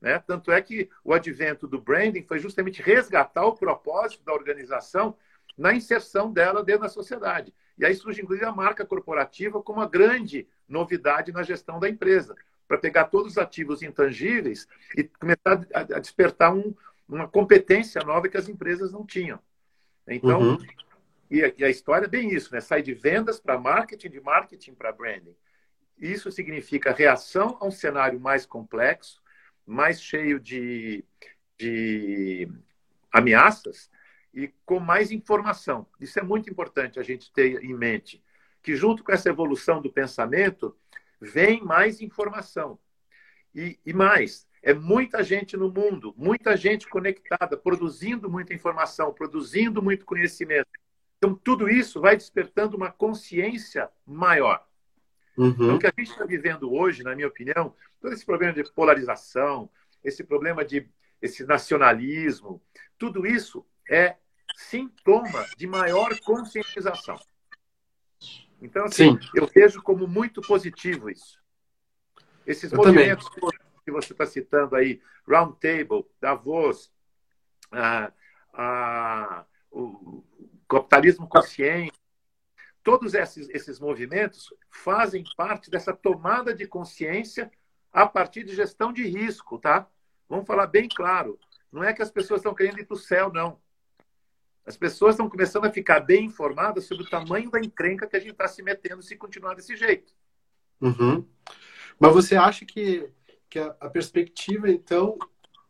Né? 0.01 0.17
Tanto 0.19 0.51
é 0.51 0.59
que 0.61 0.89
o 1.03 1.13
advento 1.13 1.67
do 1.67 1.79
branding 1.79 2.23
foi 2.23 2.39
justamente 2.39 2.81
resgatar 2.81 3.45
o 3.45 3.55
propósito 3.55 4.23
da 4.23 4.33
organização 4.33 5.15
na 5.57 5.73
inserção 5.73 6.31
dela 6.31 6.63
dentro 6.63 6.81
da 6.81 6.89
sociedade. 6.89 7.53
E 7.77 7.85
aí 7.85 7.93
surge, 7.93 8.21
inclusive, 8.21 8.45
a 8.45 8.51
marca 8.51 8.85
corporativa 8.85 9.61
como 9.61 9.79
uma 9.79 9.87
grande 9.87 10.47
novidade 10.67 11.31
na 11.31 11.43
gestão 11.43 11.79
da 11.79 11.87
empresa, 11.87 12.35
para 12.67 12.77
pegar 12.77 13.05
todos 13.05 13.33
os 13.33 13.37
ativos 13.37 13.83
intangíveis 13.83 14.67
e 14.97 15.03
começar 15.03 15.67
a 15.73 15.99
despertar 15.99 16.53
um, 16.53 16.73
uma 17.07 17.27
competência 17.27 18.01
nova 18.03 18.29
que 18.29 18.37
as 18.37 18.47
empresas 18.47 18.91
não 18.91 19.05
tinham. 19.05 19.39
Então, 20.07 20.41
uhum. 20.41 20.57
e, 21.29 21.43
a, 21.43 21.53
e 21.57 21.63
a 21.63 21.69
história 21.69 22.05
é 22.05 22.09
bem 22.09 22.33
isso, 22.33 22.53
né? 22.53 22.61
Sai 22.61 22.81
de 22.81 22.93
vendas 22.93 23.39
para 23.39 23.57
marketing, 23.57 24.09
de 24.09 24.21
marketing 24.21 24.73
para 24.73 24.91
branding. 24.91 25.35
Isso 25.97 26.31
significa 26.31 26.91
reação 26.91 27.57
a 27.59 27.65
um 27.65 27.71
cenário 27.71 28.19
mais 28.19 28.45
complexo, 28.45 29.20
mais 29.65 30.01
cheio 30.01 30.39
de, 30.39 31.03
de 31.57 32.49
ameaças 33.11 33.89
e 34.33 34.47
com 34.65 34.79
mais 34.79 35.11
informação. 35.11 35.87
Isso 35.99 36.19
é 36.19 36.23
muito 36.23 36.49
importante 36.49 36.99
a 36.99 37.03
gente 37.03 37.31
ter 37.33 37.63
em 37.63 37.73
mente, 37.73 38.23
que 38.61 38.75
junto 38.75 39.03
com 39.03 39.11
essa 39.11 39.29
evolução 39.29 39.81
do 39.81 39.91
pensamento, 39.91 40.75
vem 41.19 41.61
mais 41.63 42.01
informação. 42.01 42.79
E, 43.53 43.79
e 43.85 43.93
mais, 43.93 44.47
é 44.63 44.73
muita 44.73 45.23
gente 45.23 45.57
no 45.57 45.71
mundo, 45.71 46.13
muita 46.17 46.55
gente 46.55 46.87
conectada, 46.87 47.57
produzindo 47.57 48.29
muita 48.29 48.53
informação, 48.53 49.13
produzindo 49.13 49.81
muito 49.81 50.05
conhecimento. 50.05 50.69
Então, 51.17 51.35
tudo 51.35 51.69
isso 51.69 51.99
vai 52.01 52.15
despertando 52.15 52.77
uma 52.77 52.91
consciência 52.91 53.89
maior. 54.05 54.65
Uhum. 55.37 55.49
Então, 55.49 55.75
o 55.75 55.79
que 55.79 55.87
a 55.87 55.93
gente 55.97 56.11
está 56.11 56.25
vivendo 56.25 56.73
hoje, 56.73 57.03
na 57.03 57.15
minha 57.15 57.27
opinião, 57.27 57.73
todo 57.99 58.13
esse 58.13 58.25
problema 58.25 58.53
de 58.53 58.63
polarização, 58.73 59.69
esse 60.03 60.23
problema 60.23 60.65
de 60.65 60.89
esse 61.21 61.45
nacionalismo, 61.45 62.61
tudo 62.97 63.25
isso 63.25 63.65
é 63.89 64.17
sintoma 64.55 65.45
de 65.55 65.67
maior 65.67 66.17
conscientização. 66.21 67.19
Então, 68.61 68.85
assim, 68.85 69.19
Sim. 69.19 69.29
eu 69.35 69.47
vejo 69.47 69.81
como 69.81 70.07
muito 70.07 70.41
positivo 70.41 71.09
isso. 71.09 71.41
Esses 72.45 72.71
eu 72.71 72.77
movimentos 72.77 73.27
também. 73.29 73.49
que 73.85 73.91
você 73.91 74.13
está 74.13 74.25
citando 74.25 74.75
aí, 74.75 75.01
Roundtable, 75.27 76.05
Davos, 76.19 76.91
a, 77.71 78.11
a, 78.53 79.45
o 79.71 80.23
capitalismo 80.67 81.27
consciente, 81.27 82.00
Todos 82.83 83.13
esses, 83.13 83.47
esses 83.49 83.79
movimentos 83.79 84.53
fazem 84.69 85.23
parte 85.37 85.69
dessa 85.69 85.93
tomada 85.93 86.53
de 86.53 86.67
consciência 86.67 87.51
a 87.91 88.07
partir 88.07 88.43
de 88.43 88.55
gestão 88.55 88.91
de 88.91 89.03
risco, 89.03 89.59
tá? 89.59 89.87
Vamos 90.27 90.47
falar 90.47 90.67
bem 90.67 90.87
claro. 90.87 91.37
Não 91.71 91.83
é 91.83 91.93
que 91.93 92.01
as 92.01 92.09
pessoas 92.09 92.39
estão 92.39 92.55
querendo 92.55 92.79
ir 92.79 92.85
para 92.85 92.95
o 92.95 92.99
céu, 92.99 93.31
não. 93.31 93.59
As 94.65 94.77
pessoas 94.77 95.15
estão 95.15 95.29
começando 95.29 95.65
a 95.65 95.71
ficar 95.71 95.99
bem 95.99 96.25
informadas 96.25 96.85
sobre 96.85 97.03
o 97.03 97.09
tamanho 97.09 97.49
da 97.51 97.59
encrenca 97.59 98.07
que 98.07 98.15
a 98.15 98.19
gente 98.19 98.31
está 98.31 98.47
se 98.47 98.61
metendo 98.61 99.01
se 99.01 99.15
continuar 99.15 99.55
desse 99.55 99.75
jeito. 99.75 100.13
Uhum. 100.79 101.27
Mas 101.99 102.13
você 102.13 102.35
acha 102.35 102.65
que, 102.65 103.09
que 103.49 103.59
a, 103.59 103.75
a 103.79 103.89
perspectiva, 103.89 104.69
então, 104.69 105.17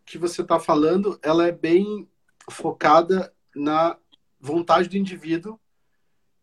que 0.05 0.17
você 0.17 0.41
está 0.41 0.59
falando, 0.59 1.19
ela 1.21 1.47
é 1.47 1.51
bem 1.51 2.09
focada 2.49 3.33
na 3.55 3.97
vontade 4.39 4.89
do 4.89 4.97
indivíduo 4.97 5.59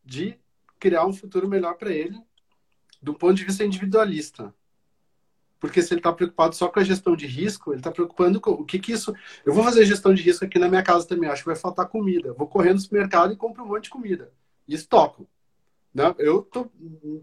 de 0.04 0.38
criar 0.78 1.06
um 1.06 1.12
futuro 1.12 1.48
melhor 1.48 1.74
para 1.74 1.90
ele, 1.90 2.18
do 3.00 3.14
ponto 3.14 3.34
de 3.34 3.44
vista 3.44 3.64
individualista. 3.64 4.54
Porque 5.60 5.82
se 5.82 5.92
ele 5.92 6.00
está 6.00 6.12
preocupado 6.12 6.54
só 6.54 6.68
com 6.68 6.78
a 6.78 6.84
gestão 6.84 7.16
de 7.16 7.26
risco, 7.26 7.72
ele 7.72 7.80
está 7.80 7.90
preocupando 7.90 8.40
com 8.40 8.52
o 8.52 8.64
que, 8.64 8.78
que 8.78 8.92
isso. 8.92 9.12
Eu 9.44 9.52
vou 9.52 9.64
fazer 9.64 9.84
gestão 9.84 10.14
de 10.14 10.22
risco 10.22 10.44
aqui 10.44 10.58
na 10.58 10.68
minha 10.68 10.82
casa 10.82 11.06
também, 11.06 11.28
acho 11.28 11.42
que 11.42 11.48
vai 11.48 11.56
faltar 11.56 11.88
comida. 11.88 12.32
Vou 12.32 12.46
correr 12.46 12.72
no 12.72 12.80
supermercado 12.80 13.32
e 13.32 13.36
compro 13.36 13.64
um 13.64 13.66
monte 13.66 13.84
de 13.84 13.90
comida. 13.90 14.32
E 14.66 14.74
estoco. 14.74 15.28
Né? 15.92 16.14
Eu 16.18 16.42
tô, 16.42 16.70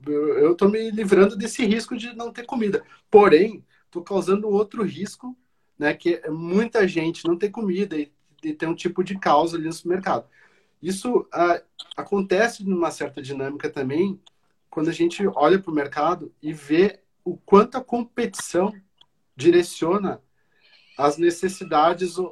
eu 0.05 0.53
tô 0.55 0.67
me 0.67 0.91
livrando 0.91 1.38
desse 1.38 1.65
risco 1.65 1.95
de 1.95 2.13
não 2.13 2.31
ter 2.31 2.45
comida. 2.45 2.83
Porém, 3.09 3.63
estou 3.85 4.03
causando 4.03 4.50
outro 4.50 4.83
risco, 4.83 5.38
né? 5.79 5.93
Que 5.93 6.19
é 6.21 6.29
muita 6.29 6.85
gente 6.88 7.25
não 7.25 7.38
ter 7.38 7.50
comida 7.50 7.97
e, 7.97 8.12
e 8.43 8.53
ter 8.53 8.67
um 8.67 8.75
tipo 8.75 9.01
de 9.01 9.17
causa 9.17 9.55
ali 9.55 9.65
no 9.65 9.74
supermercado. 9.74 10.27
Isso 10.82 11.27
ah, 11.34 11.62
acontece 11.96 12.63
numa 12.63 12.91
certa 12.91 13.22
dinâmica 13.22 13.70
também 13.70 14.20
quando 14.70 14.89
a 14.89 14.94
gente 14.94 15.25
olha 15.36 15.58
para 15.60 15.72
o 15.72 15.75
mercado 15.75 16.34
e 16.41 16.51
vê 16.51 17.00
o 17.24 17.38
quanto 17.38 17.77
a 17.77 17.84
competição 17.84 18.74
direciona 19.36 20.22
as 20.98 21.17
necessidades 21.17 22.17
uh, 22.17 22.32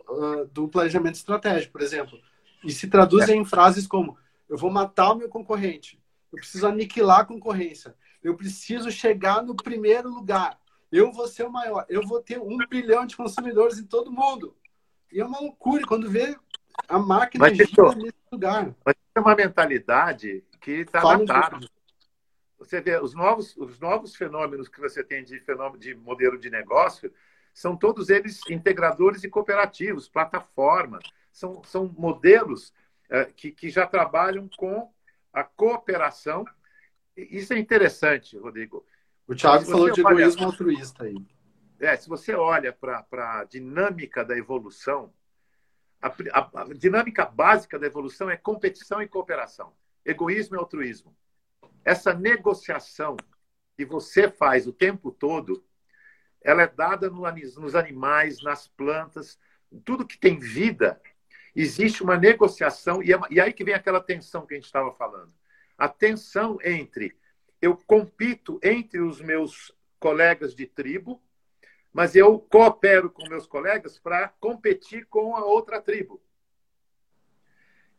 do 0.52 0.68
planejamento 0.68 1.16
estratégico, 1.16 1.74
por 1.74 1.82
exemplo. 1.82 2.18
E 2.64 2.72
se 2.72 2.88
traduz 2.88 3.28
é. 3.28 3.36
em 3.36 3.44
frases 3.44 3.88
como: 3.88 4.18
eu 4.48 4.58
vou 4.58 4.70
matar 4.70 5.12
o 5.12 5.16
meu 5.16 5.30
concorrente, 5.30 6.02
eu 6.32 6.38
preciso 6.38 6.68
aniquilar 6.68 7.22
a 7.22 7.26
concorrência, 7.26 7.96
eu 8.24 8.36
preciso 8.36 8.92
chegar 8.92 9.44
no 9.44 9.56
primeiro 9.56 10.10
lugar, 10.10 10.60
eu 10.92 11.12
vou 11.12 11.28
ser 11.28 11.44
o 11.44 11.52
maior, 11.52 11.86
eu 11.90 12.06
vou 12.06 12.22
ter 12.22 12.40
um 12.40 12.58
bilhão 12.70 13.06
de 13.06 13.18
consumidores 13.18 13.80
em 13.80 13.86
todo 13.86 14.12
mundo. 14.12 14.56
E 15.12 15.20
é 15.20 15.26
uma 15.26 15.40
loucura 15.40 15.86
quando 15.86 16.10
vê 16.10 16.36
a 16.88 17.00
máquina 17.00 17.48
mas, 17.48 17.58
gira 17.58 17.96
nesse 17.96 18.14
lugar. 18.32 18.74
Mas 18.86 18.96
é 19.16 19.20
uma 19.20 19.36
mentalidade 19.36 20.44
que 20.60 20.72
está 20.72 21.02
datada. 21.02 21.60
Você 22.58 22.80
vê, 22.80 22.98
os 23.00 23.14
novos, 23.14 23.56
os 23.58 23.80
novos 23.80 24.16
fenômenos 24.16 24.68
que 24.68 24.80
você 24.80 25.04
tem 25.04 25.24
de 25.24 25.40
fenômeno 25.40 25.78
de 25.78 25.94
modelo 25.94 26.38
de 26.38 26.50
negócio 26.50 27.14
são 27.54 27.76
todos 27.76 28.10
eles 28.10 28.40
integradores 28.50 29.24
e 29.24 29.30
cooperativos, 29.30 30.08
plataformas. 30.08 31.04
São, 31.32 31.64
são 31.64 31.94
modelos 31.98 32.74
é, 33.10 33.26
que, 33.26 33.52
que 33.52 33.70
já 33.70 33.86
trabalham 33.86 34.50
com 34.58 34.92
a 35.32 35.44
cooperação. 35.44 36.46
Isso 37.16 37.54
é 37.54 37.60
interessante, 37.60 38.38
Rodrigo. 38.38 38.86
O 39.28 39.36
Thiago 39.36 39.66
falou 39.66 39.92
de 39.92 40.02
olha, 40.04 40.22
egoísmo 40.22 40.46
altruísta 40.46 41.04
aí. 41.04 41.18
É, 41.80 41.96
se 41.98 42.08
você 42.08 42.34
olha 42.34 42.72
para 42.72 43.06
a 43.40 43.44
dinâmica 43.44 44.24
da 44.24 44.38
evolução, 44.38 45.14
a, 46.04 46.40
a, 46.40 46.62
a, 46.62 46.74
dinâmica 46.74 47.26
básica 47.26 47.80
da 47.80 47.88
evolução 47.88 48.30
é 48.30 48.38
competição 48.38 49.02
e 49.02 49.08
cooperação. 49.08 49.74
Egoísmo 50.06 50.56
e 50.56 50.60
altruísmo. 50.60 51.16
Essa 51.84 52.14
negociação 52.14 53.16
que 53.76 53.86
você 53.86 54.30
faz 54.30 54.68
o 54.68 54.74
tempo 54.74 55.12
todo 55.12 55.64
ela 56.44 56.64
é 56.64 56.68
dada 56.68 57.10
no, 57.10 57.22
nos 57.62 57.74
animais, 57.74 58.44
nas 58.44 58.68
plantas, 58.68 59.40
tudo 59.86 60.06
que 60.06 60.18
tem 60.18 60.38
vida, 60.38 61.02
existe 61.56 62.04
uma 62.04 62.18
negociação, 62.18 63.02
e, 63.02 63.14
é, 63.14 63.20
e 63.30 63.40
aí 63.40 63.54
que 63.54 63.64
vem 63.64 63.74
aquela 63.74 64.02
tensão 64.02 64.46
que 64.46 64.54
a 64.54 64.58
gente 64.58 64.66
estava 64.66 64.92
falando. 64.92 65.34
A 65.78 65.88
tensão 65.88 66.60
entre 66.62 67.18
eu 67.62 67.78
compito 67.88 68.60
entre 68.62 69.00
os 69.00 69.22
meus 69.22 69.74
colegas 69.98 70.54
de 70.54 70.68
tribo, 70.68 71.24
mas 71.94 72.16
eu 72.16 72.40
coopero 72.40 73.10
com 73.10 73.30
meus 73.30 73.46
colegas 73.46 74.00
para 74.00 74.30
competir 74.40 75.06
com 75.06 75.36
a 75.36 75.46
outra 75.46 75.80
tribo. 75.80 76.20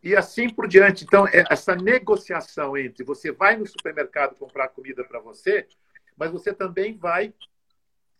E 0.03 0.15
assim 0.15 0.51
por 0.51 0.67
diante. 0.67 1.05
Então, 1.05 1.27
é 1.29 1.45
essa 1.49 1.75
negociação 1.77 2.77
entre 2.77 3.05
você 3.05 3.31
vai 3.33 3.57
no 3.57 3.67
supermercado 3.67 4.35
comprar 4.35 4.69
comida 4.69 5.05
para 5.05 5.21
você, 5.21 5.67
mas 6.17 6.31
você 6.31 6.53
também 6.53 6.99
vai 6.99 7.33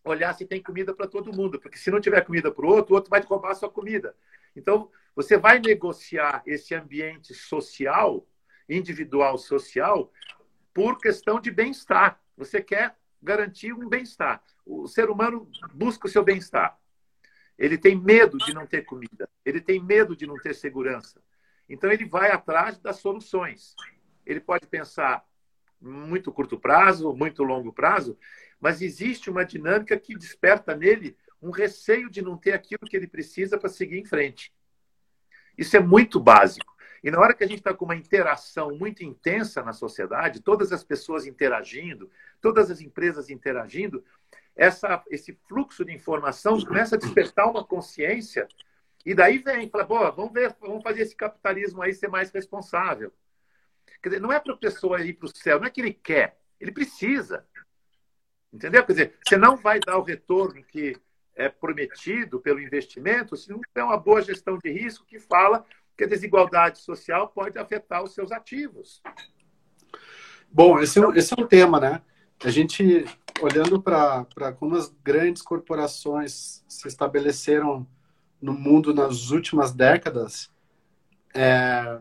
olhar 0.03 0.33
se 0.33 0.45
tem 0.45 0.63
comida 0.63 0.93
para 0.93 1.07
todo 1.07 1.35
mundo, 1.35 1.59
porque 1.59 1.77
se 1.77 1.91
não 1.91 1.99
tiver 1.99 2.21
comida 2.21 2.51
para 2.51 2.65
o 2.65 2.69
outro, 2.69 2.93
o 2.93 2.95
outro 2.95 3.09
vai 3.09 3.21
roubar 3.21 3.51
a 3.51 3.55
sua 3.55 3.69
comida. 3.69 4.15
Então, 4.55 4.89
você 5.15 5.37
vai 5.37 5.59
negociar 5.59 6.41
esse 6.45 6.73
ambiente 6.73 7.33
social, 7.33 8.25
individual 8.69 9.37
social, 9.37 10.11
por 10.73 10.99
questão 10.99 11.39
de 11.39 11.51
bem-estar. 11.51 12.21
Você 12.37 12.61
quer 12.61 12.95
garantir 13.25 13.73
um 13.73 13.89
bem-estar. 13.89 14.41
O 14.65 14.87
ser 14.87 15.09
humano 15.09 15.49
busca 15.73 16.07
o 16.07 16.09
seu 16.09 16.23
bem-estar. 16.23 16.79
Ele 17.57 17.77
tem 17.77 17.95
medo 17.99 18.37
de 18.37 18.53
não 18.53 18.67
ter 18.67 18.83
comida, 18.83 19.29
ele 19.43 19.59
tem 19.59 19.81
medo 19.81 20.15
de 20.15 20.27
não 20.27 20.35
ter 20.35 20.53
segurança. 20.53 21.21
Então, 21.67 21.91
ele 21.91 22.05
vai 22.05 22.31
atrás 22.31 22.77
das 22.77 22.97
soluções. 22.97 23.75
Ele 24.25 24.39
pode 24.39 24.67
pensar 24.67 25.25
muito 25.81 26.31
curto 26.31 26.59
prazo, 26.59 27.13
muito 27.13 27.43
longo 27.43 27.73
prazo, 27.73 28.17
mas 28.59 28.81
existe 28.81 29.29
uma 29.29 29.43
dinâmica 29.43 29.97
que 29.97 30.15
desperta 30.15 30.75
nele 30.75 31.17
um 31.41 31.49
receio 31.49 32.09
de 32.09 32.21
não 32.21 32.37
ter 32.37 32.53
aquilo 32.53 32.87
que 32.89 32.95
ele 32.95 33.07
precisa 33.07 33.57
para 33.57 33.69
seguir 33.69 33.97
em 33.97 34.05
frente. 34.05 34.53
Isso 35.57 35.75
é 35.75 35.79
muito 35.79 36.19
básico. 36.19 36.74
E 37.05 37.11
na 37.11 37.19
hora 37.19 37.35
que 37.35 37.43
a 37.43 37.47
gente 37.47 37.59
está 37.59 37.71
com 37.71 37.85
uma 37.85 37.95
interação 37.95 38.75
muito 38.75 39.03
intensa 39.03 39.61
na 39.61 39.73
sociedade, 39.73 40.41
todas 40.41 40.71
as 40.71 40.83
pessoas 40.83 41.27
interagindo, 41.27 42.09
todas 42.41 42.71
as 42.71 42.81
empresas 42.81 43.29
interagindo, 43.29 44.03
essa, 44.55 45.03
esse 45.11 45.37
fluxo 45.47 45.85
de 45.85 45.93
informação 45.93 46.59
começa 46.65 46.95
a 46.95 46.97
despertar 46.97 47.47
uma 47.47 47.63
consciência 47.63 48.47
e 49.05 49.13
daí 49.13 49.37
vem, 49.37 49.69
fala, 49.69 49.85
Pô, 49.85 50.11
vamos 50.13 50.33
ver, 50.33 50.55
vamos 50.59 50.81
fazer 50.81 51.03
esse 51.03 51.15
capitalismo 51.15 51.83
aí 51.83 51.93
ser 51.93 52.07
mais 52.07 52.31
responsável. 52.31 53.13
Quer 54.01 54.09
dizer, 54.09 54.19
não 54.19 54.33
é 54.33 54.39
para 54.39 54.53
a 54.53 54.57
pessoa 54.57 54.99
ir 54.99 55.13
para 55.13 55.27
o 55.27 55.37
céu, 55.37 55.59
não 55.59 55.67
é 55.67 55.69
que 55.69 55.81
ele 55.81 55.93
quer, 55.93 56.39
ele 56.59 56.71
precisa. 56.71 57.45
Entendeu? 58.51 58.83
Quer 58.83 58.93
dizer, 58.93 59.19
você 59.23 59.37
não 59.37 59.55
vai 59.55 59.79
dar 59.79 59.99
o 59.99 60.03
retorno 60.03 60.63
que 60.63 60.99
é 61.35 61.49
prometido 61.49 62.39
pelo 62.39 62.59
investimento 62.59 63.37
se 63.37 63.51
não 63.51 63.61
tiver 63.61 63.83
uma 63.83 63.97
boa 63.97 64.23
gestão 64.23 64.57
de 64.57 64.71
risco 64.71 65.05
que 65.05 65.19
fala 65.19 65.63
que 65.97 66.03
a 66.03 66.07
desigualdade 66.07 66.79
social 66.79 67.27
pode 67.29 67.57
afetar 67.57 68.03
os 68.03 68.13
seus 68.13 68.31
ativos. 68.31 69.01
Bom, 70.51 70.79
esse 70.79 70.99
é, 70.99 71.09
esse 71.15 71.33
é 71.33 71.41
um 71.41 71.47
tema, 71.47 71.79
né? 71.79 72.01
A 72.43 72.49
gente, 72.49 73.05
olhando 73.41 73.81
para 73.81 74.25
como 74.59 74.75
as 74.75 74.93
grandes 75.03 75.41
corporações 75.41 76.63
se 76.67 76.87
estabeleceram 76.87 77.87
no 78.41 78.53
mundo 78.53 78.93
nas 78.93 79.31
últimas 79.31 79.73
décadas, 79.73 80.51
é, 81.33 81.99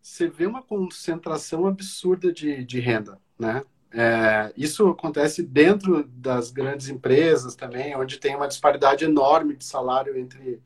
você 0.00 0.28
vê 0.28 0.46
uma 0.46 0.62
concentração 0.62 1.66
absurda 1.66 2.32
de, 2.32 2.64
de 2.64 2.80
renda, 2.80 3.20
né? 3.38 3.62
É, 3.92 4.52
isso 4.56 4.88
acontece 4.88 5.42
dentro 5.42 6.04
das 6.04 6.50
grandes 6.50 6.88
empresas 6.88 7.54
também, 7.54 7.96
onde 7.96 8.18
tem 8.18 8.34
uma 8.34 8.48
disparidade 8.48 9.04
enorme 9.04 9.56
de 9.56 9.64
salário 9.64 10.18
entre 10.18 10.60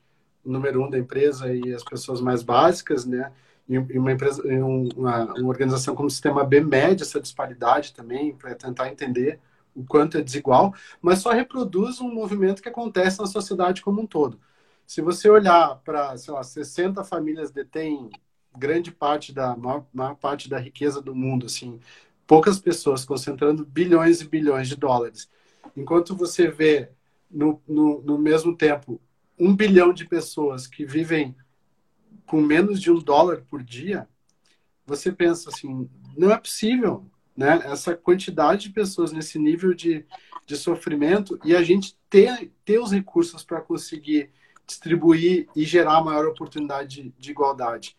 número 0.44 0.85
um 0.85 0.90
da 0.90 0.98
empresa 0.98 1.53
e 1.53 1.72
as 1.74 1.85
pessoas 1.85 2.20
mais 2.20 2.42
básicas, 2.42 3.05
né? 3.05 3.33
E 3.68 3.79
uma 3.98 4.12
empresa, 4.12 4.42
uma, 4.44 5.24
uma 5.35 5.48
organização 5.48 5.94
como 5.94 6.09
o 6.09 6.11
Sistema 6.11 6.42
B 6.44 6.61
mede 6.61 7.03
essa 7.03 7.20
disparidade 7.20 7.94
também 7.94 8.35
para 8.35 8.55
tentar 8.55 8.88
entender 8.88 9.38
o 9.74 9.85
quanto 9.85 10.18
é 10.18 10.22
desigual, 10.22 10.74
mas 11.00 11.20
só 11.20 11.31
reproduz 11.31 12.00
um 12.00 12.12
movimento 12.12 12.62
que 12.62 12.68
acontece 12.68 13.20
na 13.20 13.26
sociedade 13.26 13.83
como 13.83 14.03
um 14.03 14.07
todo. 14.07 14.40
Se 14.87 15.00
você 15.00 15.31
olhar 15.31 15.76
para, 15.85 16.16
sei 16.16 16.35
lá, 16.35 16.42
60 16.42 17.05
famílias 17.05 17.53
detêm 17.53 18.11
grande 18.57 18.90
parte 18.90 19.33
da 19.33 19.57
maior, 19.57 19.87
maior 19.92 20.16
parte 20.16 20.48
da 20.48 20.59
riqueza 20.59 21.00
do 21.00 21.14
mundo, 21.14 21.46
assim, 21.46 21.79
poucas 22.26 22.59
pessoas 22.59 23.05
concentrando 23.05 23.64
bilhões 23.64 24.20
e 24.20 24.29
bilhões 24.29 24.68
de 24.68 24.76
dólares. 24.76 25.31
Enquanto 25.76 26.16
você 26.16 26.48
vê, 26.48 26.90
no, 27.31 27.62
no, 27.68 28.00
no 28.03 28.18
mesmo 28.18 28.57
tempo, 28.57 29.00
um 29.40 29.55
bilhão 29.55 29.92
de 29.92 30.07
pessoas 30.07 30.66
que 30.66 30.85
vivem 30.85 31.35
com 32.26 32.40
menos 32.40 32.81
de 32.81 32.90
um 32.90 32.98
dólar 32.98 33.42
por 33.48 33.62
dia, 33.62 34.09
você 34.87 35.11
pensa 35.11 35.48
assim, 35.48 35.88
não 36.16 36.31
é 36.31 36.38
possível, 36.38 37.05
né? 37.37 37.61
Essa 37.64 37.96
quantidade 37.96 38.68
de 38.68 38.70
pessoas 38.70 39.12
nesse 39.12 39.38
nível 39.38 39.74
de, 39.74 40.05
de 40.46 40.57
sofrimento 40.57 41.40
e 41.44 41.57
a 41.57 41.62
gente 41.62 41.96
ter, 42.09 42.53
ter 42.64 42.79
os 42.79 42.92
recursos 42.92 43.42
para 43.42 43.61
conseguir 43.61 44.31
distribuir 44.66 45.48
e 45.57 45.64
gerar 45.64 46.05
maior 46.05 46.26
oportunidade 46.26 47.03
de, 47.03 47.14
de 47.18 47.31
igualdade 47.31 47.96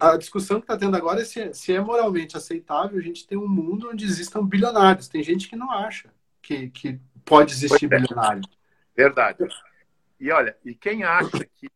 a 0.00 0.16
discussão 0.16 0.60
que 0.60 0.64
está 0.64 0.76
tendo 0.76 0.96
agora 0.96 1.22
é 1.22 1.24
se, 1.24 1.40
é 1.40 1.52
se, 1.52 1.72
é 1.72 1.80
moralmente 1.80 2.36
aceitável 2.36 2.98
a 2.98 3.02
gente 3.02 3.26
ter 3.26 3.36
um 3.36 3.48
mundo 3.48 3.88
onde 3.90 4.04
existam 4.04 4.44
bilionários. 4.44 5.08
Tem 5.08 5.22
gente 5.22 5.48
que 5.48 5.56
não 5.56 5.70
acha 5.70 6.10
que, 6.42 6.68
que 6.70 6.98
pode 7.24 7.52
existir 7.52 7.86
é. 7.86 7.88
bilionário. 8.00 8.42
Verdade. 8.96 9.38
E 10.18 10.30
olha, 10.30 10.56
e 10.64 10.74
quem 10.74 11.04
acha 11.04 11.44
que. 11.44 11.68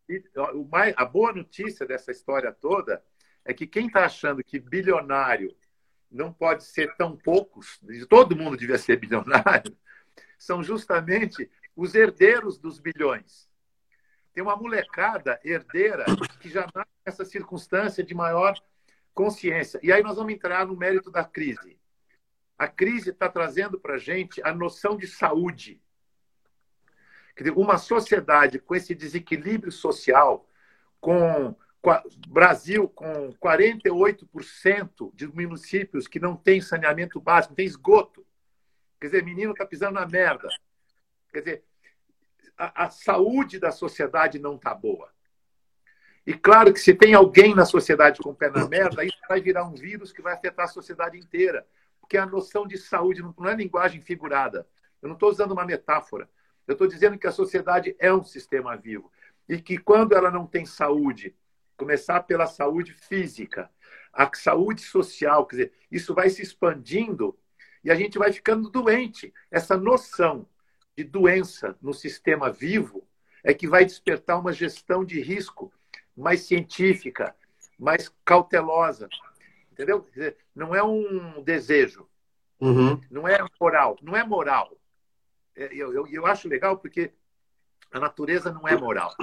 Mais, 0.71 0.95
a 0.97 1.05
boa 1.05 1.33
notícia 1.33 1.87
dessa 1.87 2.11
história 2.11 2.53
toda 2.53 3.03
é 3.45 3.55
que 3.55 3.67
quem 3.67 3.87
está 3.87 4.05
achando 4.05 4.43
que 4.43 4.59
bilionário 4.59 5.55
não 6.11 6.33
pode 6.33 6.65
ser 6.65 6.95
tão 6.97 7.17
poucos, 7.17 7.81
todo 8.09 8.37
mundo 8.37 8.57
devia 8.57 8.79
ser 8.79 8.97
bilionário, 8.97 9.77
são 10.37 10.63
justamente 10.63 11.49
os 11.77 11.95
herdeiros 11.95 12.59
dos 12.59 12.81
bilhões 12.81 13.51
tem 14.33 14.43
uma 14.43 14.57
molecada 14.57 15.41
herdeira 15.45 16.05
que 16.41 16.49
já 16.49 16.67
nasce 16.75 16.91
nessa 17.05 17.25
circunstância 17.25 18.03
de 18.03 18.15
maior 18.15 18.59
consciência. 19.13 19.81
E 19.83 19.93
aí 19.93 20.03
nós 20.03 20.17
vamos 20.17 20.33
entrar 20.33 20.67
no 20.67 20.77
mérito 20.77 21.11
da 21.11 21.25
crise. 21.25 21.79
A 22.57 22.69
crise 22.69 23.11
está 23.11 23.29
trazendo 23.29 23.79
para 23.79 23.95
a 23.95 23.99
gente 23.99 24.41
a 24.43 24.55
noção 24.55 24.97
de 24.97 25.07
saúde. 25.07 25.81
Uma 27.57 27.79
sociedade 27.79 28.59
com 28.59 28.75
esse 28.75 28.95
desequilíbrio 28.95 29.73
social, 29.73 30.47
com 31.01 31.55
Brasil 32.29 32.89
com 32.89 33.33
48% 33.43 35.11
de 35.15 35.27
municípios 35.27 36.07
que 36.07 36.21
não 36.21 36.37
tem 36.37 36.61
saneamento 36.61 37.19
básico, 37.19 37.53
não 37.53 37.57
tem 37.57 37.67
esgoto. 37.67 38.27
Quer 39.01 39.07
dizer, 39.07 39.25
menino 39.25 39.53
está 39.53 39.65
pisando 39.65 39.95
na 39.95 40.07
merda. 40.07 40.49
Quer 41.33 41.39
dizer, 41.39 41.65
a, 42.59 42.85
a 42.85 42.91
saúde 42.91 43.59
da 43.59 43.73
sociedade 43.73 44.39
não 44.39 44.57
está 44.57 44.75
boa. 44.75 45.11
E 46.27 46.35
claro 46.35 46.73
que 46.73 46.81
se 46.81 46.93
tem 46.95 47.15
alguém 47.15 47.55
na 47.55 47.65
sociedade 47.65 48.21
com 48.21 48.31
o 48.31 48.35
pé 48.35 48.51
na 48.51 48.69
merda, 48.69 49.03
isso 49.03 49.17
vai 49.27 49.41
virar 49.41 49.65
um 49.65 49.75
vírus 49.75 50.13
que 50.13 50.21
vai 50.21 50.35
afetar 50.35 50.67
a 50.67 50.69
sociedade 50.69 51.19
inteira. 51.19 51.67
Porque 51.99 52.19
a 52.19 52.27
noção 52.27 52.67
de 52.67 52.77
saúde 52.77 53.23
não 53.23 53.49
é 53.49 53.55
linguagem 53.55 54.03
figurada. 54.03 54.69
Eu 55.01 55.09
não 55.09 55.15
estou 55.15 55.31
usando 55.31 55.53
uma 55.53 55.65
metáfora. 55.65 56.29
Eu 56.71 56.75
estou 56.75 56.87
dizendo 56.87 57.19
que 57.19 57.27
a 57.27 57.33
sociedade 57.33 57.97
é 57.99 58.15
um 58.15 58.23
sistema 58.23 58.77
vivo. 58.77 59.11
E 59.49 59.61
que 59.61 59.77
quando 59.77 60.15
ela 60.15 60.31
não 60.31 60.47
tem 60.47 60.65
saúde, 60.65 61.35
começar 61.77 62.23
pela 62.23 62.47
saúde 62.47 62.93
física, 62.93 63.69
a 64.13 64.31
saúde 64.37 64.81
social, 64.81 65.45
quer 65.47 65.57
dizer, 65.57 65.73
isso 65.91 66.15
vai 66.15 66.31
se 66.31 66.43
expandindo 66.43 67.37
e 67.83 67.91
a 67.91 67.97
gente 67.97 68.17
vai 68.21 68.33
ficando 68.33 68.71
doente. 68.71 69.35
Essa 69.51 69.77
noção 69.77 70.47
de 70.97 71.03
doença 71.03 71.77
no 71.83 71.93
sistema 71.93 72.53
vivo 72.53 73.05
é 73.43 73.53
que 73.53 73.67
vai 73.67 73.85
despertar 73.85 74.39
uma 74.39 74.53
gestão 74.53 75.05
de 75.05 75.21
risco 75.21 75.73
mais 76.17 76.43
científica, 76.43 77.35
mais 77.77 78.15
cautelosa. 78.25 79.09
Entendeu? 79.73 80.07
Não 80.55 80.73
é 80.73 80.85
um 80.85 81.43
desejo, 81.43 82.07
uhum. 82.61 83.01
não 83.11 83.27
é 83.27 83.45
moral, 83.61 83.99
não 84.01 84.17
é 84.17 84.23
moral. 84.23 84.80
É, 85.61 85.69
eu, 85.75 85.93
eu, 85.93 86.07
eu 86.07 86.27
acho 86.27 86.49
legal 86.49 86.79
porque 86.79 87.13
a 87.93 88.01
natureza 88.01 88.51
não 88.51 88.67
é 88.67 88.75
moral. 88.75 89.15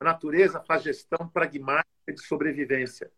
A 0.00 0.04
natureza 0.04 0.58
faz 0.60 0.82
gestão 0.82 1.28
pragmática 1.28 1.84
de 2.08 2.22
sobrevivência. 2.22 3.12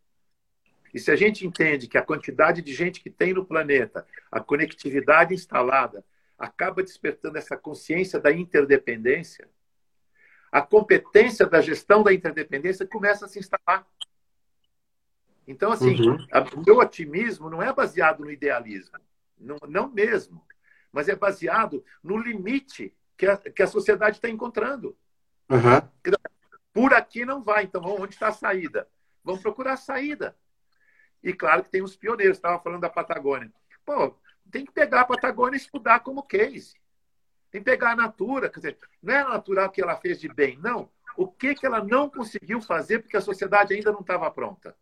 E 0.93 0.99
se 0.99 1.11
a 1.13 1.17
gente 1.17 1.47
entende 1.47 1.87
que 1.87 1.97
a 1.97 2.03
quantidade 2.03 2.61
de 2.61 2.75
gente 2.75 3.01
que 3.01 3.09
tem 3.09 3.33
no 3.33 3.47
planeta, 3.47 4.05
a 4.31 4.41
conectividade 4.41 5.33
instalada, 5.33 6.05
acaba 6.37 6.83
despertando 6.83 7.39
essa 7.39 7.57
consciência 7.57 8.19
da 8.19 8.33
interdependência, 8.33 9.49
a 10.51 10.61
competência 10.61 11.47
da 11.47 11.61
gestão 11.61 12.03
da 12.03 12.13
interdependência 12.13 12.85
começa 12.85 13.25
a 13.25 13.29
se 13.29 13.39
instalar. 13.39 13.87
Então, 15.47 15.71
assim, 15.71 15.95
uhum. 16.01 16.19
o 16.57 16.65
meu 16.67 16.79
otimismo 16.79 17.49
não 17.49 17.63
é 17.63 17.73
baseado 17.73 18.25
no 18.25 18.31
idealismo, 18.31 18.99
não, 19.39 19.57
não 19.69 19.89
mesmo, 19.89 20.45
mas 20.93 21.09
é 21.09 21.17
baseado 21.17 21.85
no 22.03 22.17
limite 22.17 22.95
que 23.17 23.27
a, 23.27 23.37
que 23.37 23.63
a 23.63 23.67
sociedade 23.67 24.19
está 24.19 24.29
encontrando. 24.29 24.97
Uhum. 25.49 26.17
Por 26.73 26.95
aqui 26.95 27.25
não 27.25 27.43
vai, 27.43 27.65
então 27.65 27.83
onde 27.85 28.15
está 28.15 28.29
a 28.29 28.33
saída? 28.33 28.89
Vamos 29.25 29.43
procurar 29.43 29.75
a 29.75 29.77
saída. 29.77 30.37
E 31.23 31.33
claro 31.33 31.63
que 31.63 31.71
tem 31.71 31.83
os 31.83 31.97
pioneiros, 31.97 32.37
estava 32.37 32.59
falando 32.59 32.81
da 32.81 32.91
Patagônia. 32.91 33.53
Pô, 33.85 34.17
tem 34.51 34.65
que 34.65 34.73
pegar 34.73 35.03
a 35.03 35.05
Patagônia 35.07 35.57
e 35.57 35.61
estudar 35.61 36.01
como 36.01 36.23
case. 36.23 36.75
Tem 37.51 37.63
que 37.63 37.71
pegar 37.71 37.93
a 37.93 37.97
Natura, 37.97 38.49
quer 38.49 38.61
dizer, 38.61 38.79
não 39.03 39.15
é 39.15 39.21
a 39.21 39.29
Natura 39.29 39.69
que 39.69 39.83
ela 39.83 39.97
fez 39.97 40.19
de 40.19 40.29
bem, 40.29 40.59
não. 40.59 40.91
O 41.17 41.29
que, 41.29 41.55
que 41.55 41.67
ela 41.67 41.85
não 41.85 42.09
conseguiu 42.09 42.61
fazer 42.61 43.01
porque 43.01 43.17
a 43.17 43.21
sociedade 43.21 43.75
ainda 43.75 43.93
não 43.93 44.01
estava 44.01 44.31
pronta? 44.31 44.75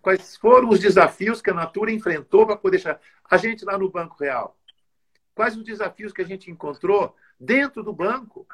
Quais 0.00 0.36
foram 0.36 0.68
os 0.68 0.78
desafios 0.78 1.42
que 1.42 1.50
a 1.50 1.54
Natura 1.54 1.90
enfrentou 1.90 2.46
para 2.46 2.56
poder 2.56 2.76
deixar 2.76 3.00
a 3.28 3.36
gente 3.36 3.64
lá 3.64 3.76
no 3.76 3.90
Banco 3.90 4.16
Real? 4.18 4.55
Quais 5.36 5.54
os 5.54 5.62
desafios 5.62 6.14
que 6.14 6.22
a 6.22 6.24
gente 6.24 6.50
encontrou 6.50 7.14
dentro 7.38 7.82
do 7.82 7.92
banco? 7.92 8.46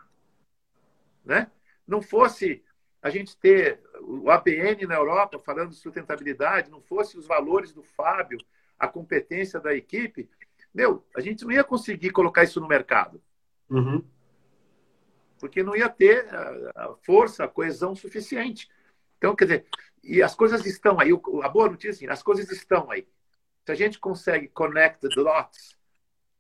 Né? 1.25 1.49
Não 1.87 2.03
fosse 2.03 2.61
a 3.01 3.09
gente 3.09 3.37
ter 3.37 3.81
o 4.01 4.29
ABN 4.29 4.85
na 4.87 4.97
Europa 4.97 5.38
falando 5.38 5.71
de 5.71 5.77
sustentabilidade, 5.77 6.73
não 6.73 6.81
fosse 6.81 7.16
os 7.16 7.25
valores 7.25 7.73
do 7.73 7.85
Fábio, 7.85 8.38
a 8.77 8.88
competência 8.88 9.61
da 9.61 9.73
equipe, 9.73 10.29
meu, 10.75 11.07
a 11.14 11.21
gente 11.21 11.45
não 11.45 11.53
ia 11.53 11.62
conseguir 11.62 12.11
colocar 12.11 12.42
isso 12.42 12.61
no 12.61 12.66
mercado. 12.66 13.23
Uhum. 13.71 14.05
Porque 15.38 15.62
não 15.62 15.77
ia 15.77 15.88
ter 15.88 16.27
a 16.75 16.97
força, 17.03 17.45
a 17.45 17.49
coesão 17.49 17.95
suficiente. 17.95 18.68
Então, 19.18 19.37
quer 19.37 19.45
dizer, 19.45 19.66
e 20.03 20.21
as 20.21 20.35
coisas 20.35 20.66
estão 20.66 20.99
aí. 20.99 21.11
A 21.45 21.49
boa 21.49 21.68
notícia 21.68 21.90
é 21.90 21.92
assim, 21.92 22.07
as 22.09 22.25
coisas 22.25 22.51
estão 22.51 22.90
aí. 22.90 23.07
Se 23.64 23.71
a 23.71 23.75
gente 23.77 24.01
consegue 24.01 24.49
connect 24.49 25.01
the 25.01 25.14
dots, 25.14 25.77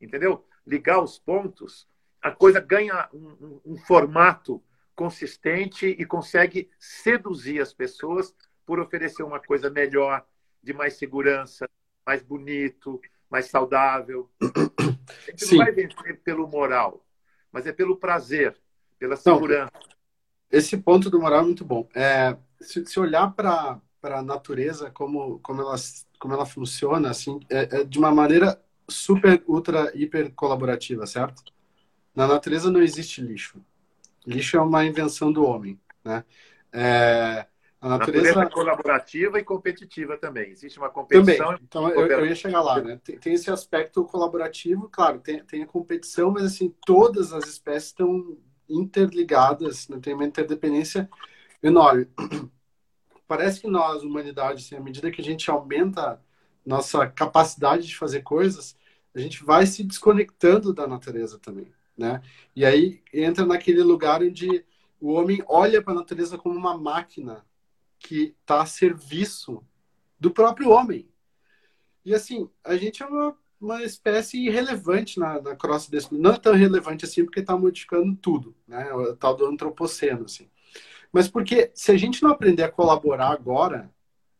entendeu? 0.02 0.44
Ligar 0.66 1.02
os 1.02 1.18
pontos, 1.18 1.88
a 2.20 2.30
coisa 2.30 2.60
ganha 2.60 3.08
um, 3.12 3.28
um, 3.28 3.60
um 3.72 3.76
formato 3.76 4.62
consistente 4.94 5.86
e 5.86 6.04
consegue 6.04 6.70
seduzir 6.78 7.60
as 7.60 7.72
pessoas 7.72 8.34
por 8.64 8.78
oferecer 8.78 9.22
uma 9.22 9.40
coisa 9.40 9.70
melhor, 9.70 10.24
de 10.62 10.72
mais 10.72 10.94
segurança, 10.94 11.68
mais 12.06 12.22
bonito, 12.22 13.00
mais 13.28 13.46
saudável. 13.46 14.30
A 14.42 15.30
gente 15.30 15.44
Sim. 15.44 15.56
não 15.56 15.64
vai 15.64 15.74
vencer 15.74 16.20
pelo 16.20 16.46
moral, 16.46 17.04
mas 17.50 17.66
é 17.66 17.72
pelo 17.72 17.96
prazer, 17.96 18.56
pela 18.98 19.16
segurança. 19.16 19.70
Não, 19.74 19.92
esse 20.50 20.76
ponto 20.76 21.10
do 21.10 21.20
moral 21.20 21.40
é 21.40 21.44
muito 21.44 21.64
bom. 21.64 21.88
É, 21.94 22.36
se, 22.60 22.84
se 22.86 23.00
olhar 23.00 23.32
para 23.32 23.80
a 24.02 24.22
natureza, 24.22 24.90
como, 24.90 25.38
como, 25.40 25.62
ela, 25.62 25.74
como 26.18 26.34
ela 26.34 26.46
funciona, 26.46 27.10
assim, 27.10 27.40
é, 27.50 27.80
é 27.80 27.84
de 27.84 27.98
uma 27.98 28.12
maneira 28.12 28.62
super, 28.88 29.42
ultra, 29.46 29.92
hiper 29.94 30.32
colaborativa, 30.32 31.06
certo? 31.06 31.42
Na 32.14 32.26
natureza 32.26 32.70
não 32.70 32.82
existe 32.82 33.20
lixo. 33.20 33.64
Lixo 34.26 34.56
é 34.56 34.60
uma 34.60 34.84
invenção 34.84 35.32
do 35.32 35.44
homem, 35.44 35.80
né? 36.04 36.24
É, 36.72 37.46
a 37.80 37.88
natureza... 37.88 38.28
natureza... 38.28 38.50
colaborativa 38.50 39.38
e 39.40 39.44
competitiva 39.44 40.16
também. 40.16 40.50
Existe 40.50 40.78
uma 40.78 40.88
competição. 40.88 41.46
Também. 41.46 41.62
Então, 41.64 41.88
eu, 41.90 42.06
eu, 42.06 42.26
ia 42.26 42.34
chegar 42.34 42.62
lá, 42.62 42.80
né? 42.80 43.00
Tem, 43.02 43.18
tem, 43.18 43.32
esse 43.34 43.50
aspecto 43.50 44.04
colaborativo, 44.04 44.88
claro, 44.88 45.18
tem, 45.18 45.42
tem 45.44 45.64
a 45.64 45.66
competição, 45.66 46.30
mas 46.30 46.44
assim, 46.44 46.72
todas 46.86 47.32
as 47.32 47.48
espécies 47.48 47.88
estão 47.88 48.38
interligadas, 48.68 49.88
né? 49.88 49.98
tem 50.00 50.14
uma 50.14 50.24
interdependência 50.24 51.10
enorme. 51.60 52.06
Parece 53.26 53.60
que 53.60 53.66
nós, 53.66 54.02
humanidade, 54.02 54.62
assim, 54.64 54.76
à 54.76 54.80
medida 54.80 55.10
que 55.10 55.20
a 55.20 55.24
gente 55.24 55.50
aumenta 55.50 56.22
nossa 56.64 57.06
capacidade 57.06 57.86
de 57.86 57.96
fazer 57.96 58.22
coisas, 58.22 58.76
a 59.14 59.20
gente 59.20 59.44
vai 59.44 59.66
se 59.66 59.82
desconectando 59.84 60.72
da 60.72 60.86
natureza 60.86 61.38
também 61.38 61.72
né? 61.96 62.22
E 62.54 62.64
aí 62.64 63.02
entra 63.12 63.44
naquele 63.44 63.82
lugar 63.82 64.22
onde 64.22 64.64
o 65.00 65.12
homem 65.12 65.42
olha 65.46 65.82
para 65.82 65.92
a 65.92 65.96
natureza 65.96 66.38
como 66.38 66.56
uma 66.56 66.76
máquina 66.76 67.44
que 67.98 68.34
está 68.40 68.62
a 68.62 68.66
serviço 68.66 69.64
do 70.18 70.30
próprio 70.30 70.70
homem. 70.70 71.08
E 72.04 72.14
assim, 72.14 72.48
a 72.64 72.76
gente 72.76 73.02
é 73.02 73.06
uma, 73.06 73.36
uma 73.60 73.82
espécie 73.82 74.44
irrelevante 74.44 75.18
na, 75.18 75.40
na 75.40 75.56
cross 75.56 75.88
desse. 75.88 76.12
Não 76.14 76.32
é 76.32 76.38
tão 76.38 76.54
relevante 76.54 77.04
assim 77.04 77.24
porque 77.24 77.40
está 77.40 77.56
modificando 77.56 78.14
tudo, 78.16 78.54
né? 78.66 78.92
O 78.92 79.14
tal 79.16 79.36
do 79.36 79.46
antropoceno, 79.46 80.24
assim. 80.24 80.48
Mas 81.12 81.28
porque 81.28 81.70
se 81.74 81.92
a 81.92 81.96
gente 81.96 82.22
não 82.22 82.30
aprender 82.30 82.64
a 82.64 82.70
colaborar 82.70 83.30
agora, 83.30 83.92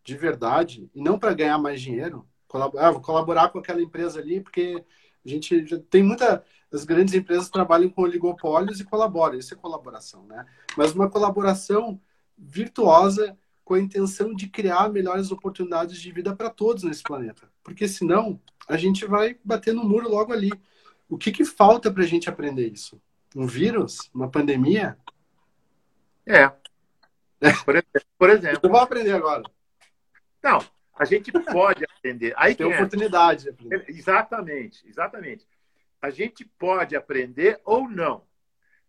de 0.04 0.16
verdade, 0.16 0.90
e 0.94 1.00
não 1.00 1.18
para 1.18 1.34
ganhar 1.34 1.58
mais 1.58 1.80
dinheiro, 1.80 2.26
colaborar, 2.48 2.88
ah, 2.88 2.90
vou 2.90 3.00
colaborar 3.00 3.48
com 3.48 3.58
aquela 3.58 3.80
empresa 3.80 4.20
ali 4.20 4.40
porque 4.40 4.84
a 5.24 5.28
gente 5.28 5.66
já 5.66 5.78
tem 5.78 6.02
muita. 6.02 6.44
As 6.72 6.84
grandes 6.84 7.14
empresas 7.14 7.48
trabalham 7.48 7.90
com 7.90 8.02
oligopólios 8.02 8.80
e 8.80 8.84
colaboram. 8.84 9.38
Isso 9.38 9.54
é 9.54 9.56
colaboração, 9.56 10.24
né? 10.26 10.46
Mas 10.76 10.92
uma 10.92 11.08
colaboração 11.08 12.00
virtuosa 12.36 13.36
com 13.64 13.74
a 13.74 13.80
intenção 13.80 14.34
de 14.34 14.48
criar 14.48 14.90
melhores 14.90 15.30
oportunidades 15.30 16.00
de 16.00 16.10
vida 16.10 16.34
para 16.34 16.50
todos 16.50 16.82
nesse 16.82 17.02
planeta. 17.02 17.48
Porque 17.62 17.86
senão 17.86 18.40
a 18.68 18.76
gente 18.76 19.06
vai 19.06 19.38
bater 19.44 19.74
no 19.74 19.84
muro 19.84 20.08
logo 20.08 20.32
ali. 20.32 20.50
O 21.08 21.16
que, 21.16 21.30
que 21.30 21.44
falta 21.44 21.92
para 21.92 22.02
a 22.02 22.06
gente 22.06 22.28
aprender 22.28 22.68
isso? 22.68 23.00
Um 23.36 23.46
vírus? 23.46 24.10
Uma 24.12 24.30
pandemia? 24.30 24.96
É. 26.26 26.48
Por 27.64 27.76
exemplo. 27.76 28.08
Por 28.18 28.30
exemplo. 28.30 28.60
Eu 28.62 28.70
vou 28.70 28.80
aprender 28.80 29.12
agora. 29.12 29.42
Não, 30.42 30.64
a 30.94 31.04
gente 31.04 31.30
pode 31.32 31.84
aprender. 31.84 32.34
Aí 32.36 32.54
tem 32.54 32.66
oportunidade. 32.66 33.48
É. 33.48 33.90
Exatamente, 33.90 34.86
exatamente. 34.86 35.46
A 36.00 36.10
gente 36.10 36.44
pode 36.44 36.96
aprender 36.96 37.60
ou 37.64 37.88
não. 37.88 38.24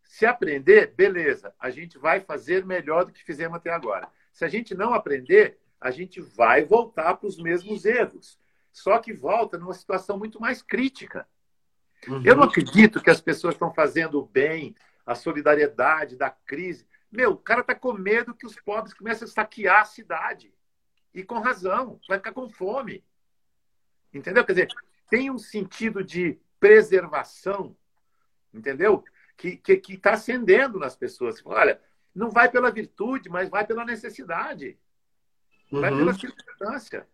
Se 0.03 0.25
aprender, 0.25 0.93
beleza, 0.95 1.53
a 1.59 1.69
gente 1.69 1.97
vai 1.97 2.19
fazer 2.19 2.65
melhor 2.65 3.05
do 3.05 3.11
que 3.11 3.23
fizemos 3.23 3.57
até 3.57 3.71
agora. 3.71 4.09
Se 4.31 4.43
a 4.43 4.47
gente 4.47 4.75
não 4.75 4.93
aprender, 4.93 5.59
a 5.79 5.91
gente 5.91 6.21
vai 6.21 6.63
voltar 6.63 7.15
para 7.15 7.27
os 7.27 7.37
mesmos 7.37 7.85
erros. 7.85 8.39
Só 8.71 8.97
que 8.99 9.13
volta 9.13 9.57
numa 9.57 9.73
situação 9.73 10.17
muito 10.17 10.41
mais 10.41 10.61
crítica. 10.61 11.27
Uhum. 12.07 12.21
Eu 12.25 12.35
não 12.35 12.43
acredito 12.43 13.01
que 13.01 13.09
as 13.09 13.21
pessoas 13.21 13.53
estão 13.53 13.73
fazendo 13.73 14.19
o 14.19 14.25
bem, 14.25 14.75
a 15.05 15.15
solidariedade 15.15 16.15
da 16.15 16.29
crise. 16.29 16.87
Meu, 17.11 17.31
o 17.31 17.37
cara 17.37 17.61
está 17.61 17.75
com 17.75 17.93
medo 17.93 18.33
que 18.33 18.45
os 18.45 18.55
pobres 18.55 18.93
comecem 18.93 19.25
a 19.25 19.31
saquear 19.31 19.81
a 19.81 19.85
cidade. 19.85 20.52
E 21.13 21.23
com 21.23 21.39
razão, 21.39 21.99
vai 22.07 22.17
ficar 22.17 22.33
com 22.33 22.49
fome. 22.49 23.03
Entendeu? 24.13 24.45
Quer 24.45 24.53
dizer, 24.53 24.67
tem 25.09 25.29
um 25.29 25.37
sentido 25.37 26.03
de 26.03 26.39
preservação, 26.59 27.75
entendeu? 28.53 29.03
Que 29.37 29.49
está 29.49 29.63
que, 29.63 29.77
que 29.77 29.97
tá 29.97 30.13
acendendo 30.13 30.79
nas 30.79 30.95
pessoas. 30.95 31.41
Olha, 31.45 31.79
não 32.13 32.29
vai 32.29 32.49
pela 32.49 32.71
virtude, 32.71 33.29
mas 33.29 33.49
vai 33.49 33.65
pela 33.65 33.85
necessidade. 33.85 34.77
Uhum. 35.71 35.81
Vai 35.81 35.91
pela 35.91 36.13
circunstância. 36.13 37.07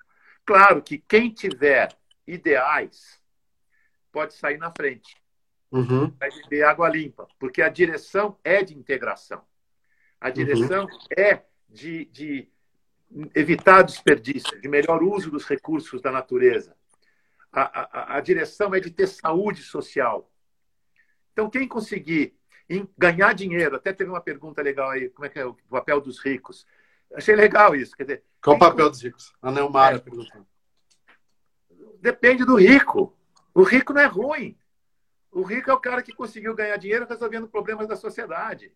Claro 0.46 0.82
que 0.82 0.98
quem 0.98 1.32
tiver 1.32 1.96
ideais 2.28 3.22
pode 4.12 4.34
sair 4.34 4.58
na 4.58 4.72
frente. 4.72 5.16
Uhum. 5.72 6.10
Vai 6.20 6.30
beber 6.30 6.64
água 6.64 6.90
limpa, 6.90 7.28
porque 7.38 7.62
a 7.62 7.70
direção 7.70 8.38
é 8.44 8.64
de 8.64 8.78
integração. 8.78 9.44
A 10.20 10.30
direção 10.30 10.86
uhum. 10.86 11.00
é 11.18 11.46
de, 11.70 12.06
de 12.06 12.52
evitar 13.34 13.82
desperdício, 13.82 14.60
de 14.62 14.68
melhor 14.68 15.02
uso 15.02 15.32
dos 15.32 15.46
recursos 15.46 16.02
da 16.02 16.12
natureza. 16.12 16.76
A, 17.52 17.62
a, 17.62 18.18
a 18.18 18.22
direção 18.22 18.76
é 18.76 18.80
de 18.80 18.92
ter 18.92 19.08
saúde 19.08 19.64
social. 19.64 20.32
Então, 21.34 21.50
quem 21.50 21.68
conseguir 21.68 22.36
ganhar 22.98 23.34
dinheiro, 23.34 23.76
até 23.76 23.92
teve 23.92 24.10
uma 24.10 24.22
pergunta 24.22 24.62
legal 24.62 24.92
aí, 24.92 25.10
como 25.10 25.26
é 25.26 25.30
que 25.30 25.40
é 25.40 25.46
o 25.46 25.56
papel 25.70 26.00
dos 26.00 26.20
ricos? 26.20 26.68
Achei 27.16 27.36
legal 27.36 27.76
isso. 27.76 27.96
Quer 27.96 28.04
dizer, 28.04 28.24
Qual 28.42 28.56
o 28.56 28.60
papel 28.60 28.90
dos 28.90 29.02
ricos? 29.02 29.34
A 29.42 29.52
Neumara 29.52 29.96
é, 29.96 30.00
perguntando. 30.00 30.46
Depende 32.00 32.46
do 32.46 32.56
rico. 32.56 33.18
O 33.54 33.64
rico 33.64 33.94
não 33.94 34.02
é 34.02 34.06
ruim. 34.06 34.58
O 35.32 35.42
rico 35.42 35.70
é 35.70 35.74
o 35.74 35.80
cara 35.80 36.04
que 36.04 36.14
conseguiu 36.14 36.56
ganhar 36.56 36.78
dinheiro 36.78 37.08
resolvendo 37.08 37.48
problemas 37.48 37.88
da 37.88 37.96
sociedade. 37.96 38.72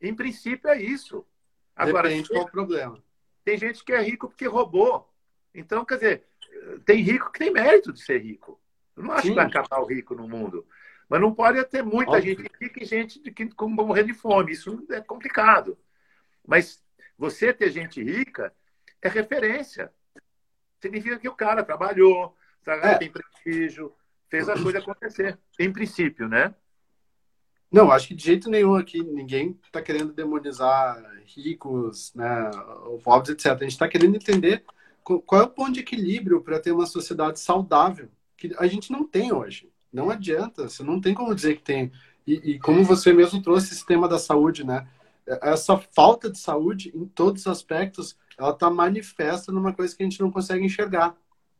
Em 0.00 0.14
princípio 0.14 0.68
é 0.68 0.80
isso. 0.80 1.26
Agora, 1.74 2.08
Depende 2.08 2.28
qual 2.28 2.44
o 2.44 2.50
problema. 2.50 3.02
Tem 3.48 3.56
gente 3.56 3.82
que 3.82 3.94
é 3.94 4.02
rico 4.02 4.28
porque 4.28 4.46
roubou. 4.46 5.10
Então, 5.54 5.82
quer 5.82 5.94
dizer, 5.94 6.24
tem 6.84 7.00
rico 7.00 7.32
que 7.32 7.38
tem 7.38 7.50
mérito 7.50 7.94
de 7.94 8.02
ser 8.02 8.18
rico. 8.18 8.60
Eu 8.94 9.04
não 9.04 9.12
acho 9.12 9.22
Sim. 9.22 9.28
que 9.30 9.36
vai 9.36 9.46
acabar 9.46 9.80
o 9.80 9.86
rico 9.86 10.14
no 10.14 10.28
mundo. 10.28 10.66
Mas 11.08 11.18
não 11.18 11.34
pode 11.34 11.64
ter 11.64 11.82
muita 11.82 12.12
Óbvio. 12.12 12.36
gente 12.36 12.52
rica 12.60 12.82
e 12.82 12.84
gente 12.84 13.18
que 13.20 13.48
como 13.54 13.74
morrer 13.74 14.04
de 14.04 14.12
fome. 14.12 14.52
Isso 14.52 14.84
é 14.90 15.00
complicado. 15.00 15.78
Mas 16.46 16.84
você 17.16 17.50
ter 17.50 17.70
gente 17.70 18.02
rica 18.02 18.52
é 19.00 19.08
referência. 19.08 19.90
Significa 20.78 21.18
que 21.18 21.30
o 21.30 21.34
cara 21.34 21.64
trabalhou, 21.64 22.36
é. 22.66 22.98
tem 22.98 23.10
prestígio, 23.10 23.94
fez 24.28 24.46
a 24.46 24.62
coisa 24.62 24.80
acontecer. 24.80 25.38
Em 25.58 25.72
princípio, 25.72 26.28
né? 26.28 26.54
Não, 27.70 27.90
acho 27.90 28.08
que 28.08 28.14
de 28.14 28.24
jeito 28.24 28.48
nenhum 28.48 28.74
aqui 28.74 29.02
ninguém 29.02 29.58
está 29.64 29.82
querendo 29.82 30.12
demonizar 30.12 31.02
ricos, 31.26 32.12
né, 32.14 32.50
pobres, 33.04 33.30
etc. 33.30 33.46
A 33.52 33.64
gente 33.64 33.72
está 33.72 33.86
querendo 33.86 34.16
entender 34.16 34.64
qual 35.02 35.42
é 35.42 35.44
o 35.44 35.50
ponto 35.50 35.72
de 35.72 35.80
equilíbrio 35.80 36.42
para 36.42 36.58
ter 36.58 36.72
uma 36.72 36.86
sociedade 36.86 37.40
saudável 37.40 38.08
que 38.36 38.54
a 38.58 38.66
gente 38.66 38.90
não 38.90 39.04
tem 39.04 39.32
hoje. 39.32 39.70
Não 39.92 40.10
adianta, 40.10 40.68
você 40.68 40.82
não 40.82 41.00
tem 41.00 41.14
como 41.14 41.34
dizer 41.34 41.56
que 41.56 41.62
tem. 41.62 41.92
E, 42.26 42.52
e 42.52 42.58
como 42.58 42.84
você 42.84 43.12
mesmo 43.12 43.42
trouxe 43.42 43.72
esse 43.72 43.84
tema 43.84 44.08
da 44.08 44.18
saúde, 44.18 44.64
né? 44.64 44.86
Essa 45.26 45.76
falta 45.94 46.30
de 46.30 46.38
saúde, 46.38 46.92
em 46.94 47.06
todos 47.06 47.42
os 47.42 47.46
aspectos, 47.46 48.16
ela 48.38 48.50
está 48.50 48.70
manifesta 48.70 49.50
numa 49.52 49.72
coisa 49.72 49.94
que 49.94 50.02
a 50.02 50.06
gente 50.06 50.20
não 50.20 50.30
consegue 50.30 50.64
enxergar. 50.64 51.16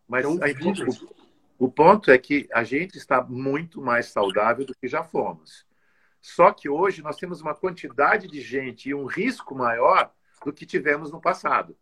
Mas 0.07 0.25
é 0.25 0.29
um 0.29 0.39
o, 1.59 1.67
o 1.67 1.71
ponto 1.71 2.11
é 2.11 2.17
que 2.17 2.49
a 2.53 2.65
gente 2.65 2.97
está 2.97 3.23
muito 3.23 3.81
mais 3.81 4.07
saudável 4.07 4.65
do 4.65 4.75
que 4.75 4.89
já 4.89 5.03
fomos. 5.03 5.67
Só 6.21 6.53
que 6.53 6.69
hoje 6.69 7.03
nós 7.03 7.17
temos 7.17 7.41
uma 7.41 7.55
quantidade 7.55 8.29
de 8.29 8.41
gente 8.41 8.89
e 8.89 8.95
um 8.95 9.07
risco 9.07 9.55
maior 9.55 10.13
do 10.45 10.53
que 10.53 10.67
tivemos 10.67 11.11
no 11.11 11.21
passado. 11.21 11.77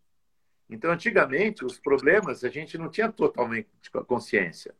Então, 0.68 0.90
antigamente, 0.90 1.64
os 1.64 1.79
problemas 1.79 2.44
a 2.44 2.49
gente 2.49 2.77
não 2.77 2.90
tinha 2.90 3.11
totalmente 3.11 3.68
consciência. 4.07 4.75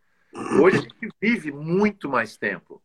Hoje 0.61 0.79
a 0.79 0.81
gente 0.81 1.09
vive 1.21 1.53
muito 1.53 2.09
mais 2.09 2.37
tempo. 2.37 2.83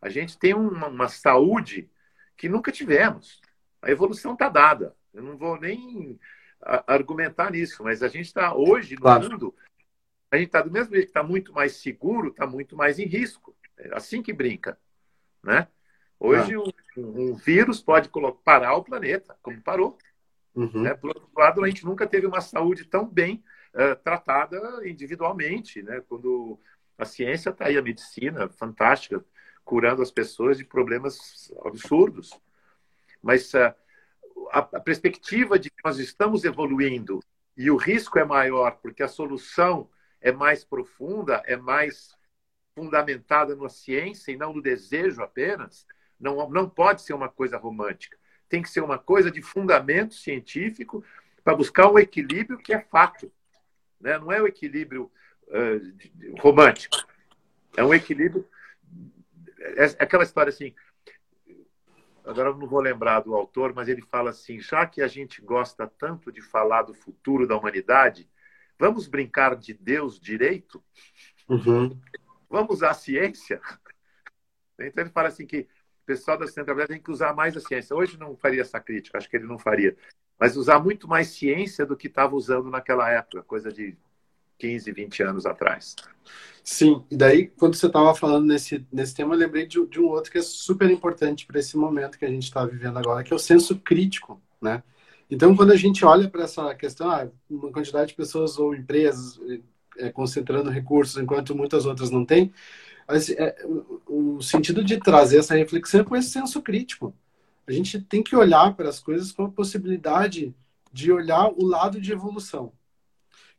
A 0.00 0.08
gente 0.08 0.38
tem 0.38 0.54
uma, 0.54 0.88
uma 0.88 1.08
saúde 1.08 1.90
que 2.36 2.48
nunca 2.48 2.72
tivemos. 2.72 3.40
A 3.82 3.90
evolução 3.90 4.32
está 4.32 4.48
dada. 4.48 4.96
Eu 5.12 5.22
não 5.22 5.36
vou 5.36 5.58
nem 5.60 6.18
argumentar 6.86 7.50
nisso, 7.50 7.82
mas 7.84 8.02
a 8.02 8.08
gente 8.08 8.26
está 8.26 8.54
hoje 8.54 8.94
no 8.94 9.02
claro. 9.02 9.30
mundo, 9.30 9.54
a 10.30 10.36
gente 10.36 10.48
está 10.48 10.60
do 10.60 10.70
mesmo 10.70 10.92
jeito 10.92 11.06
que 11.06 11.10
está 11.10 11.22
muito 11.22 11.52
mais 11.52 11.76
seguro, 11.76 12.28
está 12.28 12.46
muito 12.46 12.76
mais 12.76 12.98
em 12.98 13.06
risco. 13.06 13.56
É 13.76 13.94
assim 13.94 14.22
que 14.22 14.32
brinca. 14.32 14.78
Né? 15.42 15.68
Hoje, 16.20 16.54
ah. 16.54 16.60
um, 16.96 17.30
um, 17.30 17.34
vírus 17.34 17.80
pode 17.80 18.10
parar 18.44 18.74
o 18.74 18.84
planeta, 18.84 19.36
como 19.42 19.60
parou. 19.60 19.96
Uhum. 20.54 20.82
Né? 20.82 20.94
Por 20.94 21.08
outro 21.08 21.30
lado, 21.36 21.62
a 21.62 21.68
gente 21.68 21.84
nunca 21.84 22.06
teve 22.06 22.26
uma 22.26 22.40
saúde 22.40 22.84
tão 22.84 23.06
bem 23.06 23.42
uh, 23.74 23.94
tratada 24.02 24.60
individualmente. 24.88 25.82
Né? 25.82 26.02
Quando 26.08 26.58
a 26.96 27.04
ciência 27.04 27.50
está 27.50 27.66
aí, 27.66 27.78
a 27.78 27.82
medicina 27.82 28.48
fantástica, 28.48 29.24
curando 29.64 30.02
as 30.02 30.10
pessoas 30.10 30.58
de 30.58 30.64
problemas 30.64 31.52
absurdos. 31.64 32.38
Mas 33.22 33.54
uh, 33.54 33.74
a, 34.50 34.58
a 34.58 34.80
perspectiva 34.80 35.58
de 35.58 35.70
que 35.70 35.82
nós 35.84 35.98
estamos 35.98 36.44
evoluindo 36.44 37.20
e 37.56 37.70
o 37.70 37.76
risco 37.76 38.18
é 38.18 38.24
maior 38.24 38.78
porque 38.82 39.02
a 39.02 39.08
solução 39.08 39.88
é 40.20 40.32
mais 40.32 40.64
profunda, 40.64 41.42
é 41.46 41.56
mais 41.56 42.16
fundamentada 42.74 43.56
na 43.56 43.68
ciência 43.68 44.30
e 44.30 44.36
não 44.36 44.52
no 44.52 44.62
desejo 44.62 45.22
apenas, 45.22 45.86
não, 46.18 46.48
não 46.50 46.68
pode 46.68 47.02
ser 47.02 47.12
uma 47.12 47.28
coisa 47.28 47.56
romântica. 47.56 48.16
Tem 48.48 48.62
que 48.62 48.70
ser 48.70 48.80
uma 48.80 48.98
coisa 48.98 49.30
de 49.30 49.42
fundamento 49.42 50.14
científico 50.14 51.04
para 51.44 51.54
buscar 51.54 51.90
um 51.90 51.98
equilíbrio 51.98 52.58
que 52.58 52.72
é 52.72 52.80
fato. 52.80 53.30
Né? 54.00 54.18
Não 54.18 54.32
é 54.32 54.40
o 54.40 54.44
um 54.44 54.48
equilíbrio 54.48 55.10
uh, 55.48 56.40
romântico. 56.40 56.96
É 57.76 57.84
um 57.84 57.94
equilíbrio. 57.94 58.46
É, 59.58 59.84
é 59.84 59.96
aquela 59.98 60.24
história 60.24 60.50
assim. 60.50 60.74
Agora 62.24 62.50
eu 62.50 62.56
não 62.56 62.66
vou 62.66 62.80
lembrar 62.80 63.20
do 63.20 63.34
autor, 63.34 63.72
mas 63.74 63.88
ele 63.88 64.02
fala 64.02 64.30
assim: 64.30 64.60
já 64.60 64.86
que 64.86 65.00
a 65.00 65.08
gente 65.08 65.40
gosta 65.40 65.86
tanto 65.86 66.30
de 66.32 66.42
falar 66.42 66.82
do 66.82 66.94
futuro 66.94 67.46
da 67.46 67.56
humanidade, 67.56 68.28
vamos 68.78 69.06
brincar 69.06 69.56
de 69.56 69.72
Deus 69.72 70.20
direito? 70.20 70.82
Uhum. 71.48 71.98
Vamos 72.48 72.82
a 72.82 72.94
ciência? 72.94 73.60
Então 74.80 75.02
ele 75.02 75.10
fala 75.10 75.26
assim 75.26 75.44
que 75.44 75.66
pessoal 76.08 76.38
da 76.38 76.46
sustentabilidade 76.46 76.94
tem 76.94 77.02
que 77.02 77.10
usar 77.10 77.34
mais 77.34 77.54
a 77.54 77.60
ciência. 77.60 77.94
Hoje 77.94 78.18
não 78.18 78.34
faria 78.34 78.62
essa 78.62 78.80
crítica, 78.80 79.18
acho 79.18 79.28
que 79.28 79.36
ele 79.36 79.46
não 79.46 79.58
faria. 79.58 79.94
Mas 80.40 80.56
usar 80.56 80.78
muito 80.78 81.06
mais 81.06 81.28
ciência 81.28 81.84
do 81.84 81.96
que 81.96 82.06
estava 82.06 82.34
usando 82.34 82.70
naquela 82.70 83.10
época, 83.10 83.42
coisa 83.42 83.70
de 83.70 83.94
15, 84.56 84.90
20 84.90 85.22
anos 85.22 85.44
atrás. 85.44 85.94
Sim, 86.64 87.04
e 87.10 87.16
daí, 87.16 87.48
quando 87.48 87.74
você 87.74 87.86
estava 87.86 88.14
falando 88.14 88.46
nesse, 88.46 88.86
nesse 88.90 89.14
tema, 89.14 89.34
eu 89.34 89.38
lembrei 89.38 89.66
de, 89.66 89.84
de 89.86 90.00
um 90.00 90.06
outro 90.06 90.32
que 90.32 90.38
é 90.38 90.42
super 90.42 90.90
importante 90.90 91.44
para 91.46 91.58
esse 91.58 91.76
momento 91.76 92.18
que 92.18 92.24
a 92.24 92.30
gente 92.30 92.44
está 92.44 92.64
vivendo 92.64 92.98
agora, 92.98 93.22
que 93.22 93.32
é 93.32 93.36
o 93.36 93.38
senso 93.38 93.78
crítico, 93.78 94.40
né? 94.60 94.82
Então, 95.30 95.54
quando 95.54 95.72
a 95.72 95.76
gente 95.76 96.06
olha 96.06 96.28
para 96.28 96.44
essa 96.44 96.74
questão, 96.74 97.10
ah, 97.10 97.28
uma 97.50 97.70
quantidade 97.70 98.08
de 98.08 98.14
pessoas 98.14 98.58
ou 98.58 98.74
empresas 98.74 99.38
é, 99.98 100.10
concentrando 100.10 100.70
recursos 100.70 101.20
enquanto 101.20 101.54
muitas 101.54 101.84
outras 101.84 102.10
não 102.10 102.24
têm, 102.24 102.50
mas, 103.08 103.30
é, 103.30 103.56
o, 103.64 104.36
o 104.36 104.42
sentido 104.42 104.84
de 104.84 104.98
trazer 104.98 105.38
essa 105.38 105.56
reflexão 105.56 106.02
é 106.02 106.04
com 106.04 106.14
esse 106.14 106.28
senso 106.28 106.60
crítico. 106.60 107.16
A 107.66 107.72
gente 107.72 108.00
tem 108.00 108.22
que 108.22 108.36
olhar 108.36 108.76
para 108.76 108.90
as 108.90 109.00
coisas 109.00 109.32
com 109.32 109.46
a 109.46 109.50
possibilidade 109.50 110.54
de 110.92 111.10
olhar 111.10 111.48
o 111.48 111.64
lado 111.64 111.98
de 112.00 112.12
evolução. 112.12 112.72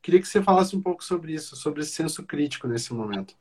Queria 0.01 0.21
que 0.21 0.27
você 0.27 0.41
falasse 0.41 0.75
um 0.75 0.81
pouco 0.81 1.03
sobre 1.03 1.33
isso, 1.33 1.55
sobre 1.55 1.81
esse 1.81 1.91
senso 1.91 2.23
crítico 2.23 2.67
nesse 2.67 2.93
momento. 2.93 3.35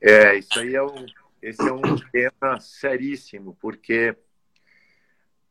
É, 0.00 0.36
isso 0.36 0.58
aí 0.58 0.74
é 0.74 0.82
um, 0.82 1.06
esse 1.40 1.66
é 1.66 1.72
um 1.72 1.96
tema 2.12 2.60
seríssimo, 2.60 3.56
porque 3.60 4.14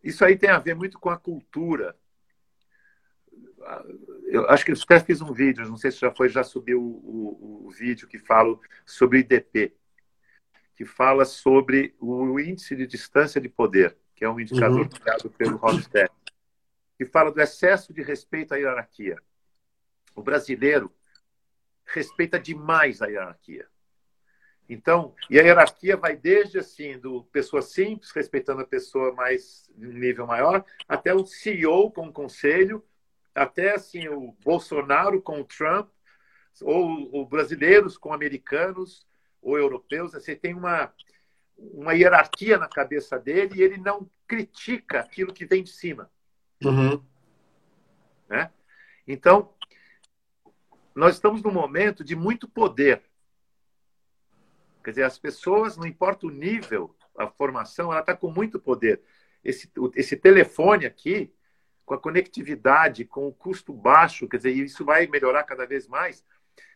isso 0.03 0.23
aí 0.23 0.37
tem 0.37 0.51
a 0.51 0.59
ver 0.59 0.75
muito 0.75 0.99
com 0.99 1.09
a 1.09 1.17
cultura 1.17 1.95
eu 4.33 4.49
acho 4.49 4.65
que 4.65 4.71
eu 4.71 4.75
até 4.75 4.99
fiz 4.99 5.21
um 5.21 5.31
vídeo, 5.31 5.69
não 5.69 5.77
sei 5.77 5.91
se 5.91 5.99
já 5.99 6.09
foi, 6.09 6.27
já 6.27 6.43
subiu 6.43 6.81
o, 6.81 7.63
o, 7.63 7.67
o 7.67 7.69
vídeo 7.69 8.07
que 8.07 8.17
fala 8.17 8.59
sobre 8.83 9.19
o 9.19 9.19
IDP, 9.19 9.75
que 10.75 10.85
fala 10.85 11.23
sobre 11.23 11.95
o 11.99 12.39
índice 12.39 12.75
de 12.75 12.87
distância 12.87 13.39
de 13.39 13.47
poder, 13.47 13.95
que 14.15 14.25
é 14.25 14.29
um 14.29 14.39
indicador 14.39 14.79
uhum. 14.79 14.89
criado 14.89 15.29
pelo 15.29 15.63
Hofstede, 15.63 16.09
que 16.97 17.05
fala 17.05 17.31
do 17.31 17.39
excesso 17.39 17.93
de 17.93 18.01
respeito 18.01 18.55
à 18.55 18.57
hierarquia. 18.57 19.21
O 20.15 20.23
brasileiro 20.23 20.91
respeita 21.85 22.39
demais 22.39 23.03
a 23.03 23.05
hierarquia. 23.05 23.67
Então, 24.67 25.13
e 25.29 25.39
a 25.39 25.43
hierarquia 25.43 25.95
vai 25.95 26.15
desde 26.15 26.57
assim, 26.57 26.97
do 26.97 27.23
pessoa 27.25 27.61
simples, 27.61 28.09
respeitando 28.09 28.61
a 28.61 28.67
pessoa 28.67 29.13
mais 29.13 29.69
de 29.75 29.85
nível 29.85 30.25
maior, 30.25 30.65
até 30.87 31.13
o 31.13 31.23
CEO 31.23 31.91
com 31.91 32.07
o 32.07 32.13
conselho, 32.13 32.83
até 33.33 33.75
assim 33.75 34.07
o 34.07 34.35
Bolsonaro 34.43 35.21
com 35.21 35.41
o 35.41 35.45
Trump, 35.45 35.89
ou, 36.61 37.11
ou 37.11 37.25
brasileiros 37.25 37.97
com 37.97 38.13
americanos 38.13 39.07
ou 39.41 39.57
europeus, 39.57 40.13
você 40.13 40.35
tem 40.35 40.53
uma, 40.53 40.93
uma 41.57 41.93
hierarquia 41.93 42.57
na 42.57 42.67
cabeça 42.67 43.17
dele 43.19 43.55
e 43.55 43.61
ele 43.61 43.77
não 43.77 44.09
critica 44.27 44.99
aquilo 44.99 45.33
que 45.33 45.45
vem 45.45 45.63
de 45.63 45.71
cima. 45.71 46.09
Uhum. 46.63 47.03
Né? 48.29 48.49
Então, 49.07 49.53
nós 50.95 51.15
estamos 51.15 51.41
num 51.41 51.51
momento 51.51 52.03
de 52.03 52.15
muito 52.15 52.47
poder. 52.47 53.01
Quer 54.83 54.91
dizer, 54.91 55.03
as 55.03 55.17
pessoas, 55.17 55.75
não 55.75 55.85
importa 55.85 56.27
o 56.27 56.29
nível, 56.29 56.95
a 57.17 57.27
formação, 57.27 57.91
ela 57.91 58.01
está 58.01 58.15
com 58.15 58.31
muito 58.31 58.59
poder. 58.59 59.01
Esse, 59.43 59.69
esse 59.95 60.15
telefone 60.15 60.85
aqui, 60.85 61.33
com 61.85 61.93
a 61.93 61.99
conectividade, 61.99 63.05
com 63.05 63.27
o 63.27 63.33
custo 63.33 63.73
baixo, 63.73 64.27
quer 64.27 64.37
dizer, 64.37 64.51
isso 64.51 64.85
vai 64.85 65.07
melhorar 65.07 65.43
cada 65.43 65.65
vez 65.65 65.87
mais, 65.87 66.23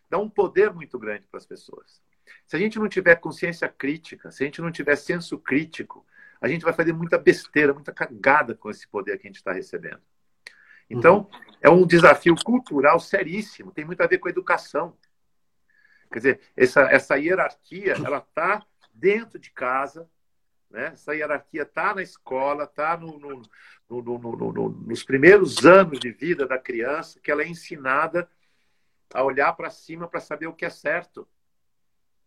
dá 0.09 0.17
um 0.17 0.29
poder 0.29 0.73
muito 0.73 0.97
grande 0.99 1.25
para 1.27 1.37
as 1.37 1.45
pessoas. 1.45 2.01
Se 2.45 2.55
a 2.55 2.59
gente 2.59 2.77
não 2.77 2.89
tiver 2.89 3.15
consciência 3.15 3.67
crítica, 3.69 4.31
se 4.31 4.43
a 4.43 4.45
gente 4.45 4.61
não 4.61 4.71
tiver 4.71 4.95
senso 4.95 5.37
crítico, 5.37 6.05
a 6.41 6.47
gente 6.47 6.63
vai 6.63 6.73
fazer 6.73 6.93
muita 6.93 7.17
besteira, 7.17 7.73
muita 7.73 7.91
cagada 7.91 8.53
com 8.53 8.69
esse 8.69 8.87
poder 8.87 9.17
que 9.17 9.27
a 9.27 9.29
gente 9.29 9.37
está 9.37 9.51
recebendo. 9.51 10.01
Então, 10.89 11.19
uhum. 11.19 11.55
é 11.61 11.69
um 11.69 11.85
desafio 11.85 12.35
cultural 12.43 12.99
seríssimo, 12.99 13.71
tem 13.71 13.85
muito 13.85 14.01
a 14.01 14.07
ver 14.07 14.19
com 14.19 14.27
a 14.27 14.31
educação. 14.31 14.95
Quer 16.11 16.19
dizer, 16.19 16.41
essa, 16.55 16.81
essa 16.83 17.15
hierarquia, 17.17 17.93
ela 17.93 18.19
está 18.19 18.65
dentro 18.93 19.37
de 19.37 19.51
casa, 19.51 20.09
né? 20.69 20.87
essa 20.93 21.13
hierarquia 21.15 21.63
está 21.63 21.95
na 21.95 22.01
escola, 22.01 22.63
está 22.65 22.97
no, 22.97 23.17
no, 23.17 23.41
no, 23.89 24.69
nos 24.69 25.03
primeiros 25.03 25.65
anos 25.65 25.99
de 25.99 26.11
vida 26.11 26.45
da 26.45 26.57
criança, 26.57 27.19
que 27.19 27.31
ela 27.31 27.43
é 27.43 27.47
ensinada 27.47 28.29
a 29.13 29.23
olhar 29.23 29.53
para 29.53 29.69
cima 29.69 30.07
para 30.07 30.19
saber 30.19 30.47
o 30.47 30.53
que 30.53 30.65
é 30.65 30.69
certo. 30.69 31.27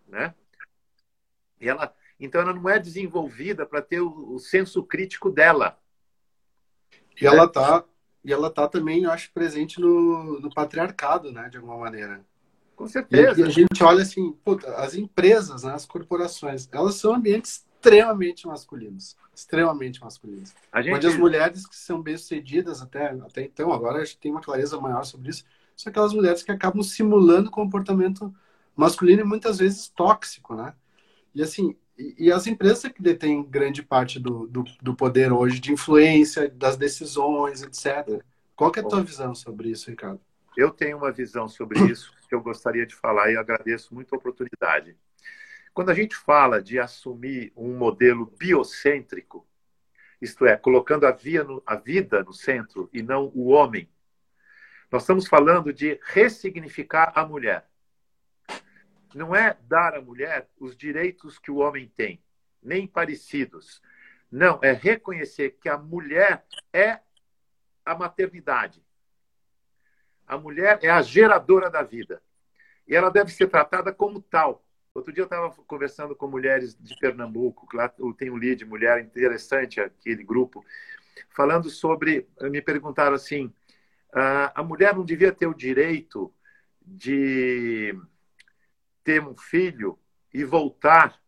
Né? 0.07 0.35
E 1.61 1.69
ela, 1.69 1.95
então, 2.19 2.41
ela 2.41 2.55
não 2.55 2.69
é 2.69 2.79
desenvolvida 2.79 3.67
para 3.67 3.83
ter 3.83 4.01
o, 4.01 4.35
o, 4.35 4.39
senso 4.39 4.83
crítico 4.83 5.31
dela. 5.31 5.79
E 7.21 7.27
ela 7.27 7.45
está 7.45 7.85
e 8.23 8.33
ela 8.33 8.51
tá 8.51 8.69
também, 8.69 9.05
eu 9.05 9.11
acho, 9.11 9.33
presente 9.33 9.81
no, 9.81 10.41
no 10.41 10.53
patriarcado, 10.53 11.33
né, 11.33 11.49
de 11.49 11.57
alguma 11.57 11.79
maneira. 11.79 12.23
Com 12.77 12.87
certeza. 12.87 13.41
E, 13.41 13.45
a 13.45 13.49
gente 13.49 13.83
olha 13.83 14.03
assim, 14.03 14.33
puta, 14.45 14.75
as 14.77 14.95
empresas, 14.95 15.63
né, 15.63 15.73
as 15.73 15.87
corporações, 15.87 16.69
elas 16.71 16.97
são 16.97 17.15
ambientes 17.15 17.65
extremamente 17.81 18.47
masculinos. 18.47 19.17
Extremamente 19.35 20.01
masculinos. 20.01 20.55
Gente... 20.77 20.95
Onde 20.95 21.07
as 21.07 21.17
mulheres 21.17 21.67
que 21.67 21.77
são 21.77 22.03
bem-sucedidas 22.03 22.83
até, 22.83 23.07
até 23.07 23.43
então, 23.43 23.73
agora 23.73 24.03
a 24.03 24.05
gente 24.05 24.19
tem 24.19 24.31
uma 24.31 24.43
clareza 24.43 24.79
maior 24.79 25.05
sobre 25.05 25.31
isso, 25.31 25.45
são 25.75 25.91
aquelas 25.91 26.13
mulheres 26.13 26.43
que 26.43 26.53
acabam 26.53 26.83
simulando 26.83 27.51
comportamento 27.51 28.33
masculino 28.77 29.23
e 29.23 29.25
muitas 29.25 29.59
vezes 29.59 29.89
tóxico, 29.89 30.55
né? 30.55 30.75
E 31.35 31.43
assim, 31.43 31.75
e, 31.97 32.31
as 32.31 32.47
empresas 32.47 32.91
que 32.93 33.03
detêm 33.03 33.43
grande 33.43 33.83
parte 33.83 34.19
do, 34.19 34.47
do, 34.47 34.65
do, 34.83 34.95
poder 34.95 35.33
hoje 35.33 35.61
de 35.61 35.73
influência, 35.73 36.49
das 36.49 36.77
decisões, 36.77 37.63
etc. 37.63 38.23
Qual 38.55 38.73
é 38.75 38.81
a 38.81 38.83
tua 38.83 39.03
visão 39.03 39.35
sobre 39.35 39.71
isso, 39.71 39.91
Ricardo? 39.91 40.21
Eu 40.57 40.71
tenho 40.71 40.99
uma 40.99 41.13
visão 41.13 41.49
sobre 41.49 41.79
isso 41.91 42.13
que 42.29 42.35
eu 42.35 42.41
gostaria 42.41 42.87
de 42.87 42.95
falar 42.95 43.31
e 43.31 43.37
agradeço 43.37 43.95
muito 43.95 44.15
a 44.15 44.19
oportunidade. 44.19 44.97
Quando 45.73 45.91
a 45.91 45.95
gente 45.95 46.17
fala 46.17 46.63
de 46.63 46.79
assumir 46.79 47.53
um 47.57 47.77
modelo 47.77 48.27
biocêntrico, 48.39 49.47
isto 50.21 50.47
é, 50.47 50.57
colocando 50.57 51.07
a, 51.07 51.17
no, 51.45 51.63
a 51.65 51.77
vida 51.77 52.23
no 52.23 52.33
centro 52.33 52.89
e 52.93 53.03
não 53.03 53.31
o 53.35 53.49
homem, 53.49 53.89
nós 54.91 55.03
estamos 55.03 55.27
falando 55.27 55.73
de 55.73 55.99
ressignificar 56.03 57.13
a 57.15 57.25
mulher 57.25 57.71
não 59.15 59.35
é 59.35 59.57
dar 59.63 59.95
à 59.95 60.01
mulher 60.01 60.49
os 60.59 60.77
direitos 60.77 61.39
que 61.39 61.51
o 61.51 61.57
homem 61.57 61.89
tem, 61.97 62.23
nem 62.63 62.87
parecidos. 62.87 63.83
Não, 64.31 64.61
é 64.63 64.73
reconhecer 64.73 65.59
que 65.61 65.69
a 65.69 65.77
mulher 65.77 66.45
é 66.73 67.01
a 67.85 67.95
maternidade. 67.95 68.85
A 70.27 70.39
mulher 70.39 70.79
é 70.83 70.89
a 70.89 71.03
geradora 71.03 71.69
da 71.69 71.83
vida. 71.83 72.23
E 72.87 72.95
ela 72.95 73.11
deve 73.11 73.33
ser 73.33 73.49
tratada 73.49 73.93
como 73.93 74.23
tal. 74.23 74.65
Outro 75.01 75.15
dia 75.15 75.23
eu 75.23 75.25
estava 75.25 75.51
conversando 75.67 76.15
com 76.15 76.29
mulheres 76.29 76.77
de 76.79 76.95
Pernambuco, 76.99 77.67
lá 77.75 77.89
tem 78.19 78.31
um 78.31 78.37
lead 78.37 78.67
mulher 78.67 79.01
interessante, 79.01 79.81
aquele 79.81 80.23
grupo, 80.23 80.63
falando 81.31 81.71
sobre. 81.71 82.29
Me 82.43 82.61
perguntaram 82.61 83.15
assim: 83.15 83.51
ah, 84.13 84.53
a 84.55 84.63
mulher 84.63 84.95
não 84.95 85.03
devia 85.03 85.33
ter 85.33 85.47
o 85.47 85.55
direito 85.55 86.31
de 86.83 87.99
ter 89.03 89.23
um 89.23 89.35
filho 89.35 89.99
e 90.35 90.45
voltar 90.45 91.19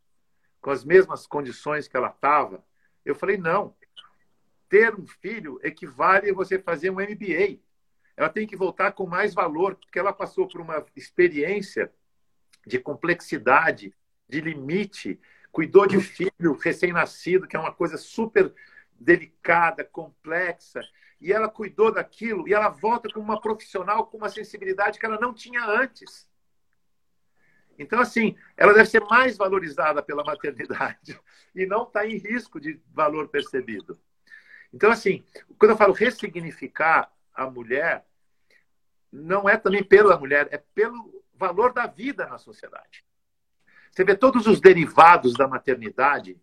com 0.61 0.71
as 0.71 0.85
mesmas 0.85 1.27
condições 1.27 1.89
que 1.89 1.97
ela 1.97 2.11
estava? 2.11 2.63
Eu 3.03 3.15
falei, 3.15 3.39
não. 3.39 3.75
Ter 4.69 4.95
um 4.95 5.07
filho 5.07 5.59
equivale 5.63 6.29
a 6.29 6.35
você 6.35 6.59
fazer 6.59 6.91
um 6.91 7.01
MBA. 7.01 7.59
Ela 8.19 8.29
tem 8.29 8.47
que 8.47 8.55
voltar 8.55 8.93
com 8.93 9.07
mais 9.07 9.33
valor, 9.33 9.77
porque 9.77 9.99
ela 9.99 10.13
passou 10.13 10.47
por 10.47 10.61
uma 10.61 10.85
experiência 10.95 11.91
de 12.67 12.79
complexidade, 12.79 13.95
de 14.29 14.41
limite, 14.41 15.21
cuidou 15.51 15.87
de 15.87 16.01
filho 16.01 16.57
recém-nascido, 16.63 17.47
que 17.47 17.57
é 17.57 17.61
uma 17.61 17.73
coisa 17.73 17.97
super 17.97 18.53
delicada, 18.93 19.85
complexa, 19.85 20.81
e 21.21 21.33
ela 21.33 21.49
cuidou 21.49 21.93
daquilo, 21.93 22.49
e 22.49 22.55
ela 22.55 22.69
volta 22.69 23.09
como 23.13 23.25
uma 23.25 23.41
profissional 23.41 24.07
com 24.07 24.17
uma 24.17 24.29
sensibilidade 24.29 24.99
que 24.99 25.07
ela 25.07 25.21
não 25.21 25.35
tinha 25.35 25.65
antes. 25.65 26.29
Então, 27.79 28.01
assim, 28.01 28.37
ela 28.57 28.73
deve 28.73 28.89
ser 28.89 29.03
mais 29.05 29.37
valorizada 29.37 30.03
pela 30.03 30.25
maternidade 30.25 31.19
e 31.55 31.67
não 31.67 31.85
está 31.85 32.07
em 32.07 32.17
risco 32.17 32.61
de 32.61 32.81
valor 32.93 33.29
percebido. 33.29 33.99
Então, 34.73 34.91
assim, 34.91 35.25
quando 35.59 35.73
eu 35.73 35.77
falo 35.77 35.93
ressignificar 35.93 37.13
a 37.35 37.51
mulher, 37.51 38.07
não 39.11 39.49
é 39.49 39.57
também 39.57 39.85
pela 39.85 40.17
mulher, 40.17 40.49
é 40.51 40.59
pelo 40.59 41.22
valor 41.35 41.73
da 41.73 41.87
vida 41.87 42.27
na 42.27 42.39
sociedade. 42.39 43.05
Você 43.91 44.05
vê 44.05 44.17
todos 44.17 44.47
os 44.47 44.61
derivados 44.61 45.35
da 45.35 45.47
maternidade 45.47 46.41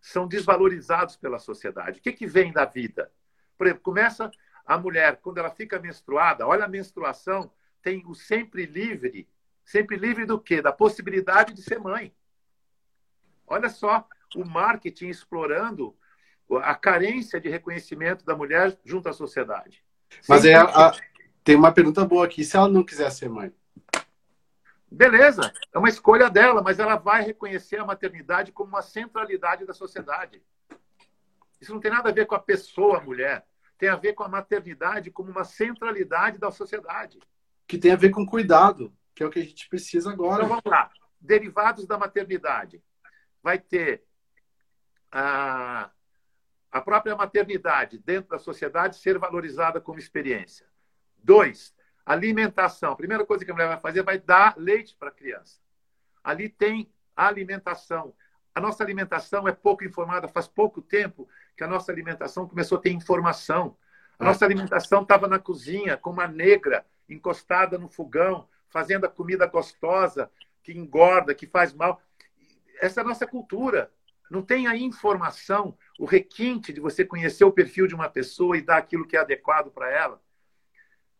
são 0.00 0.26
desvalorizados 0.26 1.16
pela 1.16 1.38
sociedade. 1.38 1.98
O 1.98 2.02
que, 2.02 2.12
que 2.12 2.26
vem 2.26 2.52
da 2.52 2.64
vida? 2.64 3.10
Por 3.56 3.66
exemplo, 3.66 3.82
começa 3.82 4.30
a 4.64 4.78
mulher, 4.78 5.16
quando 5.16 5.38
ela 5.38 5.50
fica 5.50 5.78
menstruada, 5.78 6.46
olha 6.46 6.64
a 6.64 6.68
menstruação, 6.68 7.50
tem 7.82 8.04
o 8.06 8.14
sempre 8.14 8.66
livre 8.66 9.28
Sempre 9.68 9.98
livre 9.98 10.24
do 10.24 10.40
quê? 10.40 10.62
Da 10.62 10.72
possibilidade 10.72 11.52
de 11.52 11.60
ser 11.60 11.78
mãe. 11.78 12.10
Olha 13.46 13.68
só 13.68 14.08
o 14.34 14.42
marketing 14.42 15.08
explorando 15.08 15.94
a 16.62 16.74
carência 16.74 17.38
de 17.38 17.50
reconhecimento 17.50 18.24
da 18.24 18.34
mulher 18.34 18.78
junto 18.82 19.10
à 19.10 19.12
sociedade. 19.12 19.84
Mas 20.26 20.46
é 20.46 20.54
a, 20.54 20.92
tem 21.44 21.54
uma 21.54 21.70
pergunta 21.70 22.02
boa 22.06 22.24
aqui. 22.24 22.44
Se 22.44 22.56
ela 22.56 22.66
não 22.66 22.82
quiser 22.82 23.10
ser 23.10 23.28
mãe? 23.28 23.52
Beleza, 24.90 25.52
é 25.72 25.78
uma 25.78 25.88
escolha 25.88 26.30
dela, 26.30 26.62
mas 26.62 26.78
ela 26.78 26.96
vai 26.96 27.22
reconhecer 27.22 27.78
a 27.78 27.84
maternidade 27.84 28.52
como 28.52 28.70
uma 28.70 28.82
centralidade 28.82 29.66
da 29.66 29.74
sociedade. 29.74 30.42
Isso 31.60 31.72
não 31.72 31.80
tem 31.80 31.90
nada 31.90 32.08
a 32.08 32.12
ver 32.12 32.26
com 32.26 32.34
a 32.34 32.40
pessoa, 32.40 32.98
a 32.98 33.02
mulher. 33.02 33.46
Tem 33.76 33.88
a 33.88 33.96
ver 33.96 34.14
com 34.14 34.24
a 34.24 34.28
maternidade 34.28 35.10
como 35.10 35.30
uma 35.30 35.44
centralidade 35.44 36.38
da 36.38 36.50
sociedade. 36.50 37.18
Que 37.66 37.76
tem 37.78 37.92
a 37.92 37.96
ver 37.96 38.10
com 38.10 38.24
cuidado 38.24 38.92
que 39.18 39.24
é 39.24 39.26
o 39.26 39.30
que 39.30 39.40
a 39.40 39.44
gente 39.44 39.68
precisa 39.68 40.12
agora. 40.12 40.44
Então 40.44 40.48
vamos 40.48 40.62
lá. 40.64 40.88
Derivados 41.20 41.88
da 41.88 41.98
maternidade. 41.98 42.80
Vai 43.42 43.58
ter 43.58 44.04
a, 45.10 45.90
a 46.70 46.80
própria 46.80 47.16
maternidade 47.16 47.98
dentro 47.98 48.30
da 48.30 48.38
sociedade 48.38 48.96
ser 48.96 49.18
valorizada 49.18 49.80
como 49.80 49.98
experiência. 49.98 50.68
Dois, 51.16 51.74
alimentação. 52.08 52.92
A 52.92 52.96
primeira 52.96 53.24
coisa 53.24 53.44
que 53.44 53.50
a 53.50 53.54
mulher 53.54 53.68
vai 53.68 53.78
fazer 53.78 54.02
vai 54.02 54.18
dar 54.18 54.54
leite 54.56 54.96
para 54.98 55.08
a 55.10 55.12
criança. 55.12 55.60
Ali 56.24 56.48
tem 56.48 56.90
alimentação. 57.14 58.14
A 58.54 58.60
nossa 58.60 58.82
alimentação 58.82 59.46
é 59.46 59.52
pouco 59.52 59.84
informada. 59.84 60.26
Faz 60.26 60.48
pouco 60.48 60.80
tempo 60.80 61.28
que 61.54 61.62
a 61.62 61.66
nossa 61.66 61.92
alimentação 61.92 62.48
começou 62.48 62.78
a 62.78 62.80
ter 62.80 62.90
informação. 62.90 63.76
A 64.18 64.24
nossa 64.24 64.44
alimentação 64.44 65.02
estava 65.02 65.28
na 65.28 65.38
cozinha, 65.38 65.98
com 65.98 66.10
uma 66.10 66.26
negra 66.26 66.84
encostada 67.08 67.76
no 67.76 67.88
fogão, 67.88 68.48
fazendo 68.70 69.04
a 69.04 69.08
comida 69.08 69.46
gostosa, 69.46 70.30
que 70.62 70.72
engorda, 70.72 71.34
que 71.34 71.46
faz 71.46 71.74
mal. 71.74 72.00
Essa 72.80 73.00
é 73.00 73.04
a 73.04 73.06
nossa 73.06 73.26
cultura. 73.26 73.92
Não 74.30 74.42
tem 74.42 74.66
a 74.66 74.74
informação, 74.74 75.76
o 75.98 76.06
requinte 76.06 76.72
de 76.72 76.80
você 76.80 77.04
conhecer 77.04 77.44
o 77.44 77.52
perfil 77.52 77.86
de 77.86 77.94
uma 77.94 78.08
pessoa 78.08 78.56
e 78.56 78.62
dar 78.62 78.78
aquilo 78.78 79.06
que 79.06 79.16
é 79.16 79.20
adequado 79.20 79.70
para 79.70 79.90
ela. 79.90 80.20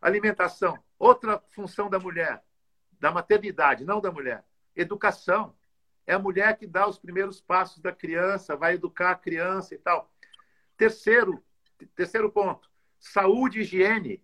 Alimentação. 0.01 0.77
Outra 0.97 1.41
função 1.49 1.89
da 1.89 1.99
mulher, 1.99 2.43
da 2.99 3.11
maternidade, 3.11 3.85
não 3.85 4.01
da 4.01 4.11
mulher. 4.11 4.43
Educação. 4.75 5.55
É 6.05 6.13
a 6.13 6.19
mulher 6.19 6.57
que 6.57 6.65
dá 6.65 6.87
os 6.87 6.97
primeiros 6.97 7.39
passos 7.39 7.79
da 7.79 7.91
criança, 7.91 8.55
vai 8.55 8.73
educar 8.73 9.11
a 9.11 9.15
criança 9.15 9.75
e 9.75 9.77
tal. 9.77 10.11
Terceiro, 10.75 11.43
terceiro 11.95 12.31
ponto, 12.31 12.69
saúde 12.99 13.59
e 13.59 13.61
higiene. 13.61 14.23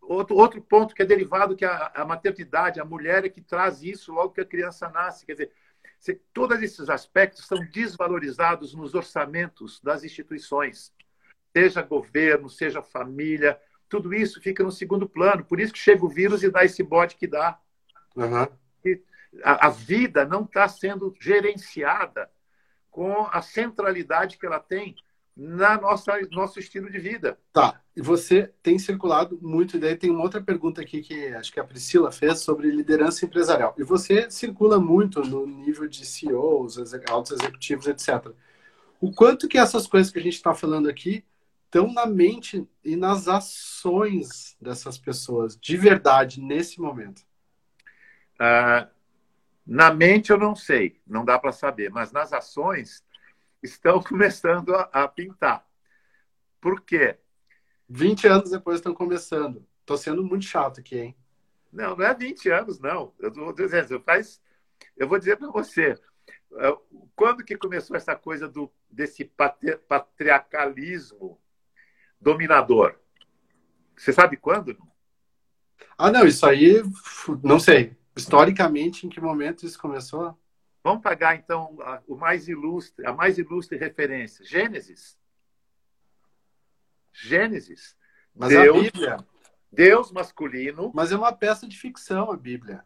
Outro, 0.00 0.34
outro 0.36 0.62
ponto 0.62 0.94
que 0.94 1.02
é 1.02 1.04
derivado 1.04 1.54
que 1.54 1.64
a, 1.64 1.92
a 1.94 2.04
maternidade, 2.04 2.80
a 2.80 2.84
mulher 2.84 3.24
é 3.24 3.28
que 3.28 3.40
traz 3.40 3.82
isso 3.82 4.12
logo 4.12 4.32
que 4.32 4.40
a 4.40 4.46
criança 4.46 4.88
nasce. 4.88 5.26
Quer 5.26 5.32
dizer, 5.32 5.52
se, 5.98 6.14
todos 6.32 6.60
esses 6.62 6.88
aspectos 6.88 7.46
são 7.46 7.58
desvalorizados 7.66 8.74
nos 8.74 8.94
orçamentos 8.94 9.80
das 9.80 10.02
instituições, 10.02 10.92
seja 11.52 11.82
governo, 11.82 12.48
seja 12.48 12.82
família, 12.82 13.60
tudo 13.92 14.14
isso 14.14 14.40
fica 14.40 14.64
no 14.64 14.72
segundo 14.72 15.06
plano. 15.06 15.44
Por 15.44 15.60
isso 15.60 15.74
que 15.74 15.78
chega 15.78 16.02
o 16.02 16.08
vírus 16.08 16.42
e 16.42 16.50
dá 16.50 16.64
esse 16.64 16.82
bote 16.82 17.14
que 17.14 17.26
dá. 17.26 17.58
Uhum. 18.16 18.48
A, 19.44 19.66
a 19.66 19.68
vida 19.68 20.24
não 20.24 20.44
está 20.44 20.66
sendo 20.66 21.14
gerenciada 21.20 22.30
com 22.90 23.26
a 23.30 23.42
centralidade 23.42 24.38
que 24.38 24.46
ela 24.46 24.58
tem 24.58 24.96
na 25.36 25.78
nossa 25.78 26.18
nosso 26.30 26.58
estilo 26.58 26.90
de 26.90 26.98
vida. 26.98 27.38
Tá. 27.52 27.82
E 27.94 28.00
você 28.00 28.50
tem 28.62 28.78
circulado 28.78 29.38
muito, 29.42 29.76
e 29.76 29.80
daí 29.80 29.94
tem 29.94 30.08
uma 30.08 30.22
outra 30.22 30.40
pergunta 30.40 30.80
aqui 30.80 31.02
que 31.02 31.26
acho 31.34 31.52
que 31.52 31.60
a 31.60 31.64
Priscila 31.64 32.10
fez 32.10 32.40
sobre 32.40 32.70
liderança 32.70 33.26
empresarial. 33.26 33.74
E 33.76 33.84
você 33.84 34.30
circula 34.30 34.80
muito 34.80 35.20
no 35.20 35.46
nível 35.46 35.86
de 35.86 36.06
CEOs, 36.06 36.78
altos 37.10 37.32
executivos, 37.32 37.86
etc. 37.86 38.32
o 38.98 39.12
quanto 39.12 39.48
que 39.48 39.58
essas 39.58 39.86
coisas 39.86 40.10
que 40.10 40.18
a 40.18 40.22
gente 40.22 40.36
está 40.36 40.54
falando 40.54 40.88
aqui 40.88 41.22
estão 41.72 41.90
na 41.90 42.04
mente 42.04 42.68
e 42.84 42.96
nas 42.96 43.28
ações 43.28 44.54
dessas 44.60 44.98
pessoas, 44.98 45.56
de 45.56 45.74
verdade, 45.74 46.38
nesse 46.38 46.78
momento? 46.78 47.20
Uh, 48.34 48.86
na 49.66 49.90
mente 49.90 50.30
eu 50.30 50.36
não 50.36 50.54
sei, 50.54 51.00
não 51.06 51.24
dá 51.24 51.38
para 51.38 51.50
saber, 51.50 51.90
mas 51.90 52.12
nas 52.12 52.30
ações 52.30 53.02
estão 53.62 54.02
começando 54.04 54.74
a, 54.74 54.82
a 54.92 55.08
pintar. 55.08 55.66
Por 56.60 56.82
quê? 56.82 57.18
20 57.88 58.28
anos 58.28 58.50
depois 58.50 58.76
estão 58.76 58.92
começando. 58.92 59.66
Estou 59.80 59.96
sendo 59.96 60.22
muito 60.22 60.44
chato 60.44 60.80
aqui, 60.80 60.98
hein? 60.98 61.16
Não, 61.72 61.96
não 61.96 62.04
é 62.04 62.12
20 62.12 62.50
anos, 62.50 62.78
não. 62.78 63.14
Eu 63.18 63.32
vou 63.32 63.50
dizer, 63.50 63.90
eu, 63.90 64.02
faz, 64.02 64.42
eu 64.94 65.08
vou 65.08 65.18
dizer 65.18 65.38
para 65.38 65.48
você, 65.48 65.98
é, 66.58 66.78
quando 67.16 67.42
que 67.42 67.56
começou 67.56 67.96
essa 67.96 68.14
coisa 68.14 68.46
do, 68.46 68.70
desse 68.90 69.24
patriarcalismo 69.88 71.40
dominador? 72.22 72.94
Você 73.96 74.12
sabe 74.12 74.36
quando? 74.36 74.76
Ah, 75.98 76.10
não, 76.10 76.24
isso 76.24 76.46
aí, 76.46 76.82
não 77.42 77.58
sei. 77.58 77.96
Historicamente, 78.16 79.06
em 79.06 79.10
que 79.10 79.20
momento 79.20 79.66
isso 79.66 79.78
começou? 79.78 80.36
Vamos 80.82 81.02
pagar, 81.02 81.36
então, 81.36 81.76
a, 81.80 82.02
o 82.06 82.16
mais 82.16 82.48
ilustre, 82.48 83.06
a 83.06 83.12
mais 83.12 83.38
ilustre 83.38 83.78
referência. 83.78 84.44
Gênesis. 84.44 85.18
Gênesis. 87.12 87.96
Mas 88.34 88.50
Deus, 88.50 88.76
a 88.76 88.80
Bíblia. 88.80 89.16
Deus 89.70 90.12
masculino. 90.12 90.90
Mas 90.94 91.12
é 91.12 91.16
uma 91.16 91.32
peça 91.32 91.68
de 91.68 91.78
ficção, 91.78 92.30
a 92.30 92.36
Bíblia. 92.36 92.84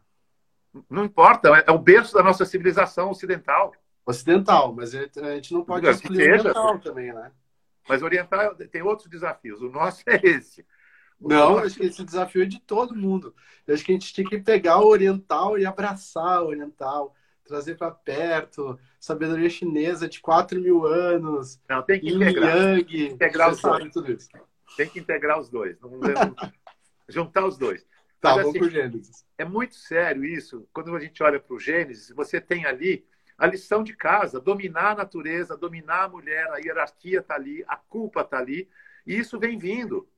Não 0.89 1.05
importa, 1.05 1.49
é 1.65 1.71
o 1.71 1.79
berço 1.79 2.13
da 2.13 2.21
nossa 2.21 2.45
civilização 2.45 3.09
ocidental. 3.09 3.73
Ocidental, 4.05 4.73
mas 4.73 4.93
a 4.93 5.35
gente 5.35 5.53
não 5.53 5.65
pode 5.65 5.87
excluir 5.87 6.39
oriental 6.39 6.79
também, 6.79 7.11
né? 7.11 7.31
Mas 7.87 8.03
oriental 8.03 8.55
tem 8.55 8.81
outros 8.81 9.09
desafios. 9.09 9.61
O 9.61 9.69
nosso 9.69 10.03
é 10.07 10.19
esse. 10.23 10.65
O 11.19 11.27
não, 11.27 11.53
nosso... 11.53 11.65
acho 11.65 11.75
que 11.77 11.85
esse 11.85 12.03
desafio 12.03 12.43
é 12.43 12.45
de 12.45 12.59
todo 12.59 12.95
mundo. 12.95 13.33
Eu 13.65 13.73
acho 13.73 13.83
que 13.83 13.91
a 13.91 13.95
gente 13.95 14.13
tinha 14.13 14.27
que 14.27 14.39
pegar 14.39 14.79
o 14.79 14.87
oriental 14.87 15.57
e 15.57 15.65
abraçar 15.65 16.43
o 16.43 16.47
oriental, 16.47 17.15
trazer 17.43 17.75
para 17.75 17.91
perto, 17.91 18.77
sabedoria 18.99 19.49
chinesa 19.49 20.07
de 20.07 20.19
4 20.19 20.61
mil 20.61 20.85
anos. 20.85 21.59
Não, 21.67 21.81
tem 21.81 21.99
que 21.99 22.09
integrar. 22.09 22.77
Yang, 22.77 23.05
integrar 23.07 23.51
os 23.51 23.61
dois. 23.61 23.93
Tudo 23.93 24.11
isso. 24.11 24.29
Tem 24.75 24.87
que 24.87 24.99
integrar 24.99 25.39
os 25.39 25.49
dois. 25.49 25.79
Não, 25.79 25.89
juntar 27.09 27.45
os 27.45 27.57
dois. 27.57 27.85
Tá, 28.19 28.35
Mas, 28.35 28.47
assim, 28.47 28.69
Gênesis. 28.69 29.25
É 29.37 29.45
muito 29.45 29.75
sério 29.75 30.25
isso. 30.25 30.67
Quando 30.73 30.95
a 30.95 30.99
gente 30.99 31.21
olha 31.21 31.39
para 31.39 31.55
o 31.55 31.59
Gênesis, 31.59 32.09
você 32.15 32.41
tem 32.41 32.65
ali 32.65 33.05
a 33.37 33.45
lição 33.45 33.83
de 33.83 33.95
casa, 33.95 34.39
dominar 34.39 34.91
a 34.91 34.95
natureza, 34.95 35.55
dominar 35.55 36.05
a 36.05 36.09
mulher, 36.09 36.47
a 36.51 36.57
hierarquia 36.57 37.19
está 37.19 37.35
ali, 37.35 37.63
a 37.67 37.75
culpa 37.75 38.21
está 38.21 38.39
ali, 38.39 38.67
e 39.05 39.17
isso 39.17 39.39
vem 39.39 39.57
vindo. 39.57 40.09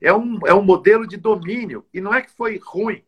É 0.00 0.12
um, 0.12 0.44
é 0.46 0.54
um 0.54 0.62
modelo 0.62 1.06
de 1.06 1.16
domínio. 1.16 1.86
E 1.92 2.00
não 2.00 2.12
é 2.12 2.22
que 2.22 2.30
foi 2.30 2.58
ruim. 2.58 3.04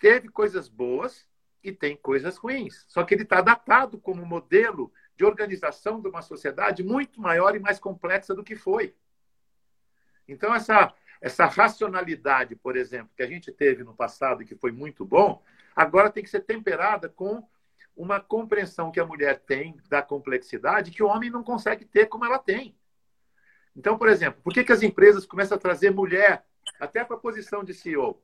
Teve 0.00 0.28
coisas 0.28 0.68
boas 0.68 1.28
e 1.62 1.70
tem 1.70 1.96
coisas 1.96 2.36
ruins. 2.36 2.84
Só 2.88 3.04
que 3.04 3.14
ele 3.14 3.22
está 3.22 3.40
datado 3.40 3.98
como 3.98 4.24
modelo 4.24 4.92
de 5.16 5.24
organização 5.24 6.00
de 6.00 6.08
uma 6.08 6.22
sociedade 6.22 6.82
muito 6.82 7.20
maior 7.20 7.54
e 7.54 7.60
mais 7.60 7.78
complexa 7.78 8.34
do 8.34 8.42
que 8.42 8.56
foi. 8.56 8.94
Então, 10.26 10.54
essa, 10.54 10.92
essa 11.20 11.46
racionalidade, 11.46 12.56
por 12.56 12.76
exemplo, 12.76 13.12
que 13.14 13.22
a 13.22 13.26
gente 13.26 13.52
teve 13.52 13.84
no 13.84 13.94
passado 13.94 14.42
e 14.42 14.46
que 14.46 14.56
foi 14.56 14.72
muito 14.72 15.04
bom, 15.04 15.42
agora 15.76 16.10
tem 16.10 16.24
que 16.24 16.30
ser 16.30 16.40
temperada 16.40 17.08
com 17.08 17.46
uma 17.96 18.20
compreensão 18.20 18.90
que 18.90 19.00
a 19.00 19.06
mulher 19.06 19.40
tem 19.40 19.76
da 19.88 20.02
complexidade 20.02 20.90
que 20.90 21.02
o 21.02 21.06
homem 21.06 21.30
não 21.30 21.42
consegue 21.42 21.84
ter 21.84 22.06
como 22.06 22.24
ela 22.24 22.38
tem. 22.38 22.76
Então, 23.76 23.96
por 23.96 24.08
exemplo, 24.08 24.40
por 24.42 24.52
que, 24.52 24.64
que 24.64 24.72
as 24.72 24.82
empresas 24.82 25.26
começam 25.26 25.56
a 25.56 25.60
trazer 25.60 25.90
mulher 25.90 26.44
até 26.78 27.04
para 27.04 27.16
a 27.16 27.20
posição 27.20 27.64
de 27.64 27.74
CEO? 27.74 28.22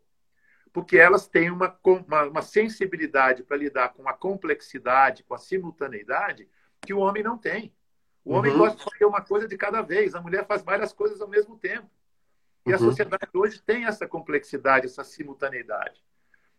Porque 0.72 0.98
elas 0.98 1.26
têm 1.26 1.50
uma, 1.50 1.78
uma, 1.84 2.24
uma 2.24 2.42
sensibilidade 2.42 3.42
para 3.42 3.56
lidar 3.56 3.90
com 3.94 4.06
a 4.08 4.12
complexidade, 4.12 5.22
com 5.22 5.34
a 5.34 5.38
simultaneidade, 5.38 6.48
que 6.82 6.92
o 6.92 6.98
homem 6.98 7.22
não 7.22 7.38
tem. 7.38 7.74
O 8.24 8.34
homem 8.34 8.52
uhum. 8.52 8.58
gosta 8.58 8.76
de 8.76 8.84
fazer 8.84 9.04
uma 9.06 9.22
coisa 9.22 9.48
de 9.48 9.56
cada 9.56 9.80
vez, 9.80 10.14
a 10.14 10.20
mulher 10.20 10.46
faz 10.46 10.62
várias 10.62 10.92
coisas 10.92 11.20
ao 11.20 11.28
mesmo 11.28 11.56
tempo. 11.56 11.88
E 12.66 12.70
uhum. 12.70 12.76
a 12.76 12.78
sociedade 12.78 13.28
hoje 13.32 13.62
tem 13.62 13.86
essa 13.86 14.06
complexidade, 14.06 14.86
essa 14.86 15.02
simultaneidade. 15.02 16.04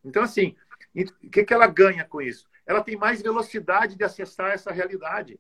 Então, 0.04 0.24
assim, 0.24 0.56
o 0.96 1.30
que, 1.30 1.44
que 1.44 1.54
ela 1.54 1.68
ganha 1.68 2.04
com 2.06 2.22
isso? 2.22 2.50
Ela 2.70 2.84
tem 2.84 2.96
mais 2.96 3.20
velocidade 3.20 3.96
de 3.96 4.04
acessar 4.04 4.52
essa 4.52 4.72
realidade. 4.72 5.40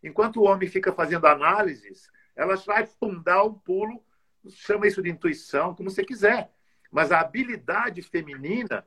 Enquanto 0.00 0.36
o 0.36 0.44
homem 0.44 0.68
fica 0.68 0.92
fazendo 0.92 1.26
análises, 1.26 2.08
ela 2.36 2.54
vai 2.54 2.86
fundar 2.86 3.42
um 3.42 3.52
pulo, 3.52 4.00
chama 4.48 4.86
isso 4.86 5.02
de 5.02 5.10
intuição, 5.10 5.74
como 5.74 5.90
você 5.90 6.04
quiser. 6.04 6.52
Mas 6.88 7.10
a 7.10 7.18
habilidade 7.18 8.00
feminina 8.00 8.86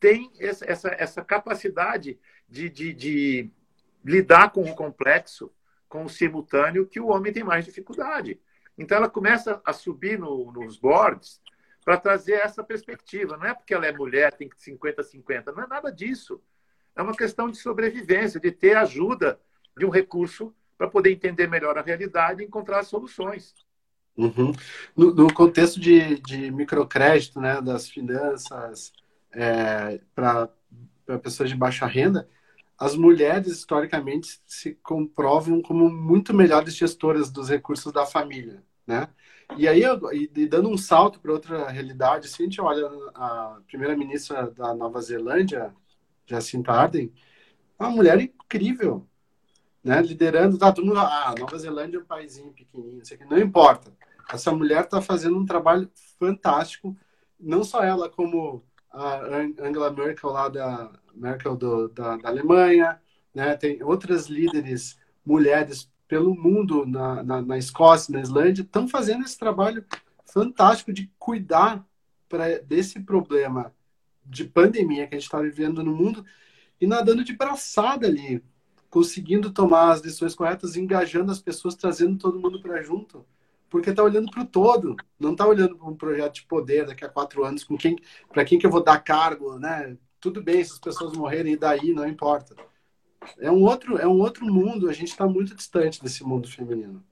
tem 0.00 0.32
essa, 0.40 0.88
essa, 0.88 1.24
capacidade 1.24 2.18
de, 2.48 2.68
de, 2.68 2.92
de 2.92 3.50
lidar 4.04 4.50
com 4.50 4.62
o 4.62 4.74
complexo, 4.74 5.54
com 5.88 6.04
o 6.04 6.08
simultâneo, 6.08 6.84
que 6.84 6.98
o 6.98 7.10
homem 7.10 7.32
tem 7.32 7.44
mais 7.44 7.64
dificuldade. 7.64 8.40
Então, 8.76 8.96
ela 8.96 9.08
começa 9.08 9.62
a 9.64 9.72
subir 9.72 10.18
no, 10.18 10.50
nos 10.50 10.76
boards 10.76 11.40
para 11.84 11.96
trazer 11.96 12.40
essa 12.40 12.64
perspectiva. 12.64 13.36
Não 13.36 13.46
é 13.46 13.54
porque 13.54 13.72
ela 13.72 13.86
é 13.86 13.92
mulher, 13.92 14.32
tem 14.32 14.48
50-50, 14.48 15.54
não 15.54 15.62
é 15.62 15.66
nada 15.68 15.92
disso. 15.92 16.42
É 16.98 17.02
uma 17.02 17.14
questão 17.14 17.48
de 17.48 17.56
sobrevivência, 17.56 18.40
de 18.40 18.50
ter 18.50 18.76
ajuda 18.76 19.38
de 19.76 19.86
um 19.86 19.88
recurso 19.88 20.52
para 20.76 20.88
poder 20.88 21.12
entender 21.12 21.46
melhor 21.46 21.78
a 21.78 21.82
realidade 21.82 22.42
e 22.42 22.46
encontrar 22.46 22.82
soluções. 22.82 23.54
Uhum. 24.16 24.52
No, 24.96 25.14
no, 25.14 25.32
contexto 25.32 25.78
de, 25.78 26.18
de 26.22 26.50
microcrédito, 26.50 27.40
né, 27.40 27.60
das 27.60 27.88
finanças 27.88 28.92
é, 29.32 30.00
para 30.12 30.48
pessoas 31.22 31.48
de 31.48 31.54
baixa 31.54 31.86
renda, 31.86 32.28
as 32.76 32.96
mulheres, 32.96 33.46
historicamente, 33.46 34.40
se 34.44 34.74
comprovam 34.82 35.62
como 35.62 35.88
muito 35.88 36.34
melhores 36.34 36.74
gestoras 36.74 37.30
dos 37.30 37.48
recursos 37.48 37.92
da 37.92 38.06
família, 38.06 38.62
né? 38.84 39.08
E 39.56 39.66
aí, 39.66 39.82
e 40.12 40.46
dando 40.46 40.68
um 40.68 40.76
salto 40.76 41.20
para 41.20 41.32
outra 41.32 41.68
realidade, 41.70 42.28
se 42.28 42.42
a 42.42 42.44
gente 42.44 42.60
olha 42.60 42.86
a 43.14 43.60
primeira-ministra 43.66 44.50
da 44.50 44.74
Nova 44.74 45.00
Zelândia, 45.00 45.72
Jacinta 46.28 46.72
Ardern, 46.72 47.12
é 47.78 47.82
uma 47.82 47.90
mulher 47.90 48.20
incrível, 48.20 49.06
né? 49.82 50.00
Liderando, 50.02 50.58
tá 50.58 50.72
todo 50.72 50.86
mundo, 50.86 50.98
ah, 50.98 51.34
Nova 51.38 51.58
Zelândia 51.58 51.98
é 51.98 52.00
um 52.00 52.04
país 52.04 52.38
pequenininho, 52.38 53.02
não, 53.20 53.28
não 53.30 53.38
importa. 53.38 53.92
Essa 54.30 54.52
mulher 54.52 54.84
está 54.84 55.00
fazendo 55.00 55.38
um 55.38 55.46
trabalho 55.46 55.90
fantástico, 56.18 56.96
não 57.40 57.64
só 57.64 57.82
ela, 57.82 58.10
como 58.10 58.62
a 58.90 59.20
Angela 59.60 59.90
Merkel 59.90 60.30
lá 60.30 60.48
da 60.48 60.92
Merkel 61.14 61.56
do, 61.56 61.88
da, 61.88 62.16
da, 62.16 62.28
Alemanha, 62.28 63.00
né? 63.34 63.56
Tem 63.56 63.82
outras 63.82 64.26
líderes 64.26 64.98
mulheres 65.24 65.90
pelo 66.06 66.34
mundo 66.34 66.86
na, 66.86 67.22
na, 67.22 67.42
na 67.42 67.58
Escócia, 67.58 68.12
na 68.12 68.20
Islândia, 68.20 68.62
estão 68.62 68.88
fazendo 68.88 69.24
esse 69.24 69.38
trabalho 69.38 69.84
fantástico 70.26 70.92
de 70.92 71.10
cuidar 71.18 71.86
pra, 72.28 72.58
desse 72.58 73.00
problema 73.00 73.72
de 74.28 74.44
pandemia 74.44 75.06
que 75.06 75.14
a 75.14 75.18
gente 75.18 75.26
está 75.26 75.40
vivendo 75.40 75.82
no 75.82 75.94
mundo 75.94 76.24
e 76.80 76.86
nadando 76.86 77.24
de 77.24 77.36
braçada 77.36 78.06
ali, 78.06 78.42
conseguindo 78.90 79.52
tomar 79.52 79.92
as 79.92 80.00
decisões 80.00 80.34
corretas, 80.34 80.76
engajando 80.76 81.32
as 81.32 81.40
pessoas, 81.40 81.74
trazendo 81.74 82.18
todo 82.18 82.38
mundo 82.38 82.60
para 82.60 82.82
junto 82.82 83.24
porque 83.68 83.90
está 83.90 84.02
olhando 84.02 84.30
para 84.30 84.42
o 84.42 84.46
todo, 84.46 84.96
não 85.18 85.32
está 85.32 85.46
olhando 85.46 85.76
para 85.76 85.88
um 85.88 85.96
projeto 85.96 86.34
de 86.36 86.42
poder 86.44 86.86
daqui 86.86 87.04
a 87.04 87.08
quatro 87.08 87.44
anos, 87.44 87.64
com 87.64 87.76
quem, 87.76 87.96
para 88.32 88.44
quem 88.44 88.58
que 88.58 88.66
eu 88.66 88.70
vou 88.70 88.82
dar 88.82 88.98
cargo, 88.98 89.58
né? 89.58 89.96
Tudo 90.20 90.42
bem 90.42 90.64
se 90.64 90.72
as 90.72 90.78
pessoas 90.78 91.16
morrerem 91.16 91.52
e 91.52 91.56
daí 91.56 91.92
não 91.92 92.08
importa. 92.08 92.56
É 93.38 93.50
um 93.50 93.62
outro, 93.62 93.98
é 93.98 94.06
um 94.06 94.20
outro 94.20 94.46
mundo. 94.46 94.88
A 94.88 94.92
gente 94.92 95.08
está 95.08 95.26
muito 95.26 95.54
distante 95.54 96.02
desse 96.02 96.24
mundo 96.24 96.48
feminino. 96.48 97.04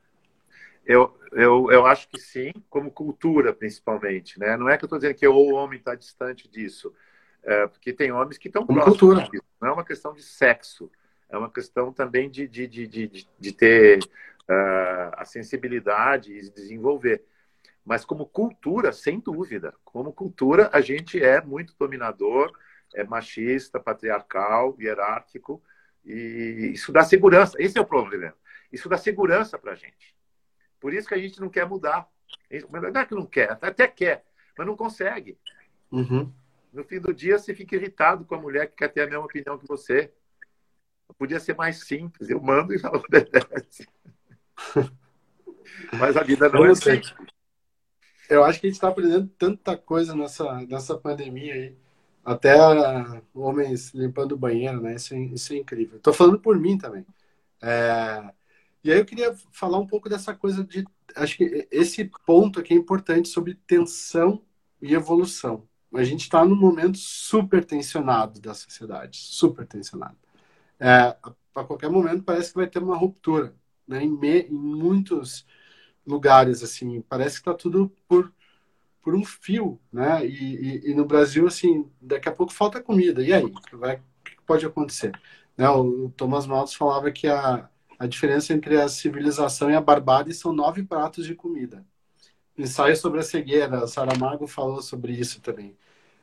Eu, 0.84 1.16
eu, 1.32 1.70
eu 1.70 1.84
acho 1.84 2.08
que 2.08 2.18
sim, 2.18 2.52
como 2.70 2.90
cultura 2.90 3.52
principalmente, 3.52 4.38
né? 4.38 4.56
Não 4.56 4.68
é 4.68 4.78
que 4.78 4.84
eu 4.84 4.86
estou 4.86 4.98
dizendo 4.98 5.16
que 5.16 5.26
o 5.26 5.54
homem 5.54 5.78
está 5.78 5.94
distante 5.94 6.48
disso, 6.48 6.92
é, 7.46 7.66
porque 7.68 7.92
tem 7.92 8.10
homens 8.10 8.36
que 8.36 8.48
estão 8.48 8.66
próximos. 8.66 8.98
Cultura. 8.98 9.28
Disso. 9.30 9.44
Não 9.60 9.68
é 9.68 9.72
uma 9.72 9.84
questão 9.84 10.12
de 10.12 10.22
sexo, 10.22 10.90
é 11.28 11.38
uma 11.38 11.50
questão 11.50 11.92
também 11.92 12.28
de, 12.28 12.48
de, 12.48 12.66
de, 12.66 12.86
de, 12.86 13.28
de 13.38 13.52
ter 13.52 14.00
uh, 14.02 15.14
a 15.16 15.24
sensibilidade 15.24 16.32
e 16.32 16.50
desenvolver. 16.50 17.24
Mas 17.84 18.04
como 18.04 18.26
cultura, 18.26 18.92
sem 18.92 19.20
dúvida, 19.20 19.72
como 19.84 20.12
cultura, 20.12 20.68
a 20.72 20.80
gente 20.80 21.22
é 21.22 21.40
muito 21.40 21.72
dominador, 21.78 22.52
é 22.92 23.04
machista, 23.04 23.78
patriarcal, 23.78 24.76
hierárquico, 24.80 25.62
e 26.04 26.72
isso 26.74 26.90
dá 26.92 27.04
segurança. 27.04 27.56
Esse 27.60 27.78
é 27.78 27.80
o 27.80 27.86
problema. 27.86 28.34
Isso 28.72 28.88
dá 28.88 28.98
segurança 28.98 29.56
para 29.56 29.72
a 29.72 29.76
gente. 29.76 30.16
Por 30.80 30.92
isso 30.92 31.06
que 31.06 31.14
a 31.14 31.18
gente 31.18 31.40
não 31.40 31.48
quer 31.48 31.66
mudar. 31.66 32.08
Não 32.70 33.00
é 33.00 33.06
que 33.06 33.14
não 33.14 33.24
quer, 33.24 33.56
até 33.60 33.86
quer, 33.86 34.24
mas 34.58 34.66
não 34.66 34.76
consegue. 34.76 35.38
Uhum. 35.92 36.32
No 36.76 36.84
fim 36.84 37.00
do 37.00 37.14
dia, 37.14 37.38
você 37.38 37.54
fica 37.54 37.74
irritado 37.74 38.26
com 38.26 38.34
a 38.34 38.40
mulher 38.40 38.66
que 38.66 38.76
quer 38.76 38.88
ter 38.88 39.00
a 39.00 39.06
mesma 39.06 39.24
opinião 39.24 39.56
que 39.56 39.66
você. 39.66 40.12
podia 41.16 41.40
ser 41.40 41.56
mais 41.56 41.80
simples. 41.86 42.28
Eu 42.28 42.38
mando 42.38 42.74
e 42.74 42.76
ela 42.84 42.98
obedece. 42.98 43.88
Mas 45.98 46.18
a 46.18 46.22
vida 46.22 46.50
não 46.50 46.66
é 46.66 46.72
assim. 46.72 47.00
Eu 48.28 48.44
acho 48.44 48.60
que 48.60 48.66
a 48.66 48.68
gente 48.68 48.76
está 48.76 48.88
aprendendo 48.88 49.26
tanta 49.38 49.74
coisa 49.74 50.14
nessa, 50.14 50.52
nessa 50.66 50.98
pandemia 50.98 51.54
aí. 51.54 51.76
Até 52.22 52.54
uh, 52.56 53.22
homens 53.32 53.94
limpando 53.94 54.32
o 54.32 54.38
banheiro, 54.38 54.82
né? 54.82 54.96
Isso 54.96 55.14
é, 55.14 55.18
isso 55.18 55.52
é 55.54 55.56
incrível. 55.56 55.96
Estou 55.96 56.12
falando 56.12 56.40
por 56.40 56.58
mim 56.58 56.76
também. 56.76 57.06
É... 57.62 58.34
E 58.84 58.92
aí 58.92 58.98
eu 58.98 59.06
queria 59.06 59.34
falar 59.50 59.78
um 59.78 59.86
pouco 59.86 60.10
dessa 60.10 60.34
coisa 60.34 60.62
de. 60.62 60.84
Acho 61.14 61.38
que 61.38 61.66
esse 61.70 62.04
ponto 62.26 62.60
aqui 62.60 62.74
é 62.74 62.76
importante 62.76 63.28
sobre 63.28 63.54
tensão 63.66 64.44
e 64.82 64.92
evolução. 64.92 65.66
A 66.00 66.04
gente 66.04 66.22
está 66.22 66.44
num 66.44 66.56
momento 66.56 66.98
super 66.98 67.64
tensionado 67.64 68.40
da 68.40 68.54
sociedade, 68.54 69.18
super 69.18 69.66
tensionado. 69.66 70.16
É, 70.78 71.16
a 71.54 71.64
qualquer 71.64 71.90
momento 71.90 72.22
parece 72.22 72.50
que 72.50 72.58
vai 72.58 72.66
ter 72.66 72.82
uma 72.82 72.96
ruptura, 72.96 73.54
né? 73.86 74.02
Em, 74.04 74.10
me, 74.10 74.42
em 74.42 74.52
muitos 74.52 75.46
lugares 76.06 76.62
assim, 76.62 77.00
parece 77.02 77.36
que 77.36 77.40
está 77.48 77.54
tudo 77.54 77.92
por 78.08 78.32
por 79.06 79.14
um 79.14 79.24
fio, 79.24 79.78
né? 79.92 80.26
E, 80.26 80.88
e, 80.88 80.90
e, 80.90 80.94
no 80.94 81.04
Brasil 81.04 81.46
assim, 81.46 81.88
daqui 82.00 82.28
a 82.28 82.32
pouco 82.32 82.52
falta 82.52 82.82
comida. 82.82 83.22
E 83.22 83.32
aí, 83.32 83.44
o 83.44 83.54
que, 83.54 83.76
vai, 83.76 83.98
que 84.24 84.36
pode 84.44 84.66
acontecer? 84.66 85.12
Né? 85.56 85.68
O, 85.70 86.06
o 86.06 86.10
Thomas 86.10 86.44
Malthus 86.44 86.74
falava 86.74 87.12
que 87.12 87.28
a, 87.28 87.68
a 88.00 88.06
diferença 88.08 88.52
entre 88.52 88.80
a 88.80 88.88
civilização 88.88 89.70
e 89.70 89.76
a 89.76 89.80
barbárie 89.80 90.34
são 90.34 90.52
nove 90.52 90.82
pratos 90.82 91.24
de 91.24 91.36
comida. 91.36 91.86
Ensaio 92.58 92.96
sobre 92.96 93.20
a 93.20 93.22
cegueira, 93.22 93.86
Saramago 93.86 94.48
falou 94.48 94.82
sobre 94.82 95.12
isso 95.12 95.40
também. 95.40 95.76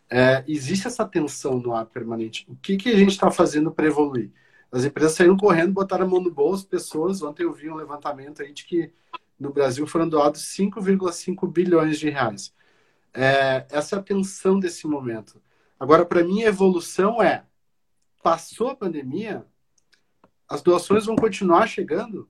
É, 0.10 0.44
existe 0.48 0.88
essa 0.88 1.06
tensão 1.08 1.60
no 1.60 1.74
ar 1.74 1.86
permanente. 1.86 2.46
O 2.50 2.56
que, 2.56 2.78
que 2.78 2.90
a 2.90 2.96
gente 2.96 3.12
está 3.12 3.32
fazendo 3.32 3.72
para 3.72 3.88
evoluir? 3.88 4.32
As 4.72 4.84
empresas 4.86 5.14
saíram 5.14 5.38
correndo, 5.38 5.74
botaram 5.74 6.06
a 6.06 6.10
mão 6.10 6.22
no 6.22 6.32
bolso, 6.32 6.68
pessoas. 6.68 7.22
Ontem 7.22 7.44
eu 7.44 7.54
vi 7.54 7.70
um 7.70 7.76
levantamento 7.76 8.42
aí 8.42 8.52
de 8.52 8.66
que 8.66 8.92
no 9.40 9.52
Brasil 9.52 9.86
foram 9.86 10.08
doados 10.08 10.42
5,5 10.42 11.48
bilhões 11.52 12.00
de 12.00 12.10
reais. 12.10 12.54
É, 13.14 13.68
essa 13.70 13.96
é 13.96 14.00
a 14.00 14.04
tensão 14.04 14.60
desse 14.60 14.88
momento. 14.88 15.42
Agora, 15.80 16.06
para 16.06 16.24
mim, 16.24 16.44
a 16.44 16.48
evolução 16.48 17.22
é: 17.22 17.46
passou 18.22 18.70
a 18.70 18.76
pandemia, 18.76 19.46
as 20.48 20.62
doações 20.62 21.06
vão 21.06 21.16
continuar 21.16 21.68
chegando 21.68 22.30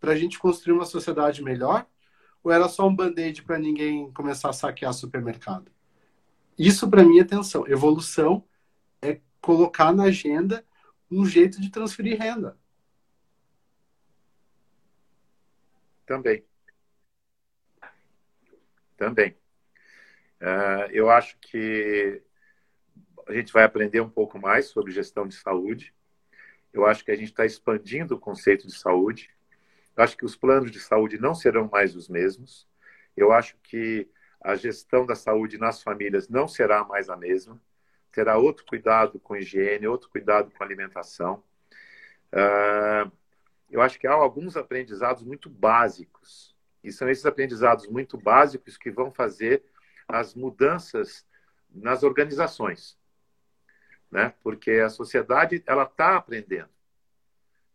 para 0.00 0.12
a 0.12 0.16
gente 0.16 0.38
construir 0.38 0.74
uma 0.74 0.84
sociedade 0.84 1.42
melhor? 1.42 1.86
Ou 2.42 2.52
era 2.52 2.68
só 2.68 2.86
um 2.86 2.94
band-aid 2.94 3.42
para 3.42 3.58
ninguém 3.58 4.12
começar 4.12 4.50
a 4.50 4.52
saquear 4.52 4.92
supermercado? 4.92 5.70
Isso, 6.58 6.90
para 6.90 7.04
mim, 7.04 7.20
é 7.20 7.24
tensão. 7.24 7.66
Evolução 7.68 8.44
é 9.00 9.20
colocar 9.40 9.92
na 9.92 10.04
agenda 10.04 10.64
um 11.10 11.24
jeito 11.24 11.60
de 11.60 11.70
transferir 11.70 12.18
renda. 12.18 12.58
Também. 16.04 16.44
Também. 18.96 19.36
Uh, 20.40 20.90
eu 20.90 21.10
acho 21.10 21.38
que 21.38 22.22
a 23.26 23.32
gente 23.34 23.52
vai 23.52 23.62
aprender 23.62 24.00
um 24.00 24.08
pouco 24.08 24.38
mais 24.38 24.66
sobre 24.66 24.90
gestão 24.90 25.28
de 25.28 25.34
saúde. 25.34 25.94
Eu 26.72 26.86
acho 26.86 27.04
que 27.04 27.10
a 27.10 27.16
gente 27.16 27.30
está 27.30 27.44
expandindo 27.44 28.14
o 28.14 28.20
conceito 28.20 28.66
de 28.66 28.74
saúde. 28.74 29.30
Eu 29.96 30.02
acho 30.02 30.16
que 30.16 30.24
os 30.24 30.34
planos 30.34 30.70
de 30.70 30.80
saúde 30.80 31.18
não 31.18 31.34
serão 31.34 31.68
mais 31.68 31.94
os 31.94 32.08
mesmos. 32.08 32.66
Eu 33.16 33.32
acho 33.32 33.56
que 33.62 34.08
a 34.40 34.54
gestão 34.54 35.04
da 35.04 35.14
saúde 35.14 35.58
nas 35.58 35.82
famílias 35.82 36.28
não 36.28 36.46
será 36.46 36.84
mais 36.84 37.10
a 37.10 37.16
mesma. 37.16 37.60
Terá 38.12 38.38
outro 38.38 38.64
cuidado 38.64 39.18
com 39.18 39.36
higiene, 39.36 39.86
outro 39.86 40.08
cuidado 40.08 40.50
com 40.50 40.62
alimentação. 40.62 41.42
Uh, 42.32 43.10
eu 43.70 43.82
acho 43.82 43.98
que 43.98 44.06
há 44.06 44.12
alguns 44.12 44.56
aprendizados 44.56 45.22
muito 45.22 45.50
básicos. 45.50 46.56
E 46.82 46.92
são 46.92 47.08
esses 47.08 47.26
aprendizados 47.26 47.86
muito 47.86 48.16
básicos 48.16 48.76
que 48.76 48.90
vão 48.90 49.10
fazer 49.10 49.64
as 50.06 50.34
mudanças 50.34 51.26
nas 51.70 52.02
organizações. 52.02 52.96
Né? 54.10 54.32
Porque 54.42 54.70
a 54.72 54.88
sociedade 54.88 55.62
ela 55.66 55.82
está 55.82 56.16
aprendendo. 56.16 56.70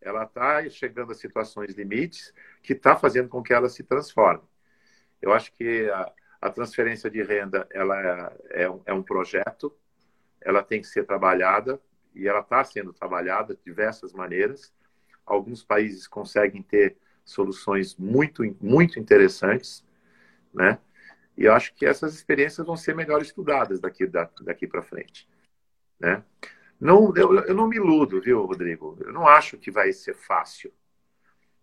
Ela 0.01 0.24
está 0.24 0.68
chegando 0.70 1.11
a 1.11 1.16
situações 1.16 1.76
limites 1.76 2.34
que 2.61 2.74
está 2.74 2.95
fazendo 2.95 3.30
com 3.30 3.43
que 3.43 3.53
ela 3.53 3.70
se 3.70 3.84
transforme. 3.84 4.43
Eu 5.22 5.32
acho 5.32 5.53
que 5.53 5.89
a 6.43 6.49
transferência 6.49 7.09
de 7.09 7.23
renda 7.23 7.65
ela 7.71 8.33
é, 8.49 8.63
é, 8.63 8.69
um, 8.69 8.81
é 8.85 8.93
um 8.93 9.01
projeto, 9.01 9.73
ela 10.41 10.61
tem 10.61 10.81
que 10.81 10.87
ser 10.87 11.05
trabalhada 11.05 11.79
e 12.13 12.27
ela 12.27 12.41
está 12.41 12.61
sendo 12.65 12.91
trabalhada 12.91 13.55
de 13.55 13.61
diversas 13.63 14.11
maneiras. 14.11 14.73
Alguns 15.25 15.63
países 15.63 16.05
conseguem 16.05 16.61
ter 16.61 16.97
soluções 17.23 17.95
muito, 17.95 18.43
muito 18.61 18.99
interessantes, 18.99 19.85
né? 20.53 20.79
E 21.37 21.45
eu 21.45 21.53
acho 21.53 21.73
que 21.75 21.85
essas 21.85 22.13
experiências 22.13 22.67
vão 22.67 22.75
ser 22.75 22.93
melhor 22.93 23.21
estudadas 23.21 23.79
daqui, 23.79 24.05
daqui 24.05 24.67
para 24.67 24.81
frente, 24.81 25.29
né? 25.97 26.25
Não, 26.77 27.15
eu, 27.15 27.33
eu 27.45 27.55
não 27.55 27.69
me 27.69 27.77
iludo, 27.77 28.19
viu, 28.19 28.45
Rodrigo? 28.45 28.97
Eu 28.99 29.13
não 29.13 29.25
acho 29.25 29.57
que 29.57 29.71
vai 29.71 29.93
ser 29.93 30.13
fácil. 30.13 30.73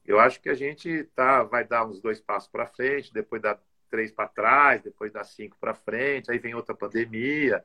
Eu 0.06 0.18
acho 0.18 0.40
que 0.40 0.48
a 0.48 0.54
gente 0.54 1.04
tá, 1.14 1.42
vai 1.42 1.66
dar 1.66 1.86
uns 1.86 2.00
dois 2.00 2.18
passos 2.18 2.48
para 2.48 2.66
frente, 2.66 3.12
depois 3.12 3.42
dá 3.42 3.58
três 3.90 4.12
para 4.12 4.28
trás, 4.28 4.82
depois 4.82 5.12
dá 5.12 5.24
cinco 5.24 5.56
para 5.60 5.74
frente, 5.74 6.30
aí 6.30 6.38
vem 6.38 6.54
outra 6.54 6.74
pandemia. 6.74 7.64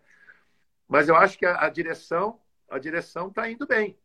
Mas 0.87 1.07
eu 1.07 1.15
acho 1.15 1.37
que 1.37 1.45
a, 1.45 1.65
a 1.65 1.69
direção 1.69 2.39
a 2.69 2.79
direção 2.79 3.27
está 3.27 3.49
indo 3.49 3.65
bem. 3.65 3.97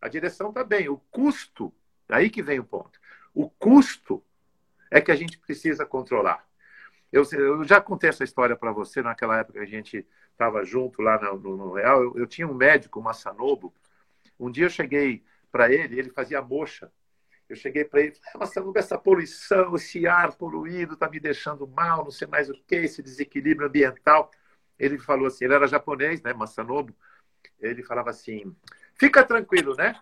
A 0.00 0.08
direção 0.08 0.48
está 0.50 0.62
bem. 0.64 0.88
O 0.88 0.98
custo, 1.10 1.72
aí 2.08 2.30
que 2.30 2.42
vem 2.42 2.58
o 2.58 2.64
ponto. 2.64 3.00
O 3.34 3.48
custo 3.48 4.22
é 4.90 5.00
que 5.00 5.10
a 5.10 5.16
gente 5.16 5.38
precisa 5.38 5.86
controlar. 5.86 6.46
Eu, 7.12 7.24
eu 7.32 7.64
já 7.64 7.80
contei 7.80 8.10
essa 8.10 8.24
história 8.24 8.56
para 8.56 8.72
você 8.72 9.02
naquela 9.02 9.38
época 9.38 9.58
que 9.58 9.64
a 9.64 9.68
gente 9.68 10.06
estava 10.30 10.64
junto 10.64 11.02
lá 11.02 11.20
no, 11.20 11.56
no, 11.56 11.72
Real. 11.72 12.02
Eu, 12.02 12.18
eu, 12.18 12.26
tinha 12.26 12.46
um 12.46 12.54
médico, 12.54 13.02
Massanobo. 13.02 13.74
Um 14.38 14.50
dia 14.50 14.66
eu 14.66 14.70
cheguei 14.70 15.22
para 15.50 15.72
ele, 15.72 15.98
ele 15.98 16.10
fazia 16.10 16.40
mocha. 16.40 16.90
Eu 17.52 17.56
cheguei 17.56 17.84
para 17.84 18.00
ele 18.00 18.12
falei, 18.14 18.38
Massanobo, 18.38 18.78
essa 18.78 18.98
poluição, 18.98 19.74
esse 19.74 20.06
ar 20.06 20.34
poluído 20.36 20.94
está 20.94 21.08
me 21.08 21.18
deixando 21.18 21.66
mal, 21.66 22.04
não 22.04 22.10
sei 22.10 22.26
mais 22.28 22.48
o 22.48 22.54
que, 22.54 22.76
esse 22.76 23.02
desequilíbrio 23.02 23.68
ambiental. 23.68 24.30
Ele 24.78 24.98
falou 24.98 25.26
assim, 25.26 25.44
ele 25.44 25.54
era 25.54 25.66
japonês, 25.66 26.22
né, 26.22 26.32
Massanobo. 26.32 26.94
Ele 27.60 27.82
falava 27.82 28.10
assim, 28.10 28.54
Fica 29.00 29.24
tranquilo, 29.24 29.74
né? 29.74 29.98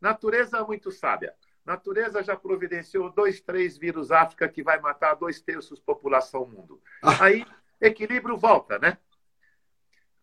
Natureza 0.00 0.64
muito 0.64 0.90
sábia. 0.90 1.34
Natureza 1.66 2.22
já 2.22 2.34
providenciou 2.34 3.12
dois, 3.12 3.42
três 3.42 3.76
vírus 3.76 4.10
África 4.10 4.48
que 4.48 4.62
vai 4.62 4.80
matar 4.80 5.16
dois 5.16 5.38
terços 5.38 5.78
da 5.78 5.84
população 5.84 6.46
do 6.46 6.56
mundo. 6.56 6.82
Ah. 7.02 7.24
Aí, 7.24 7.44
equilíbrio 7.78 8.38
volta, 8.38 8.78
né? 8.78 8.96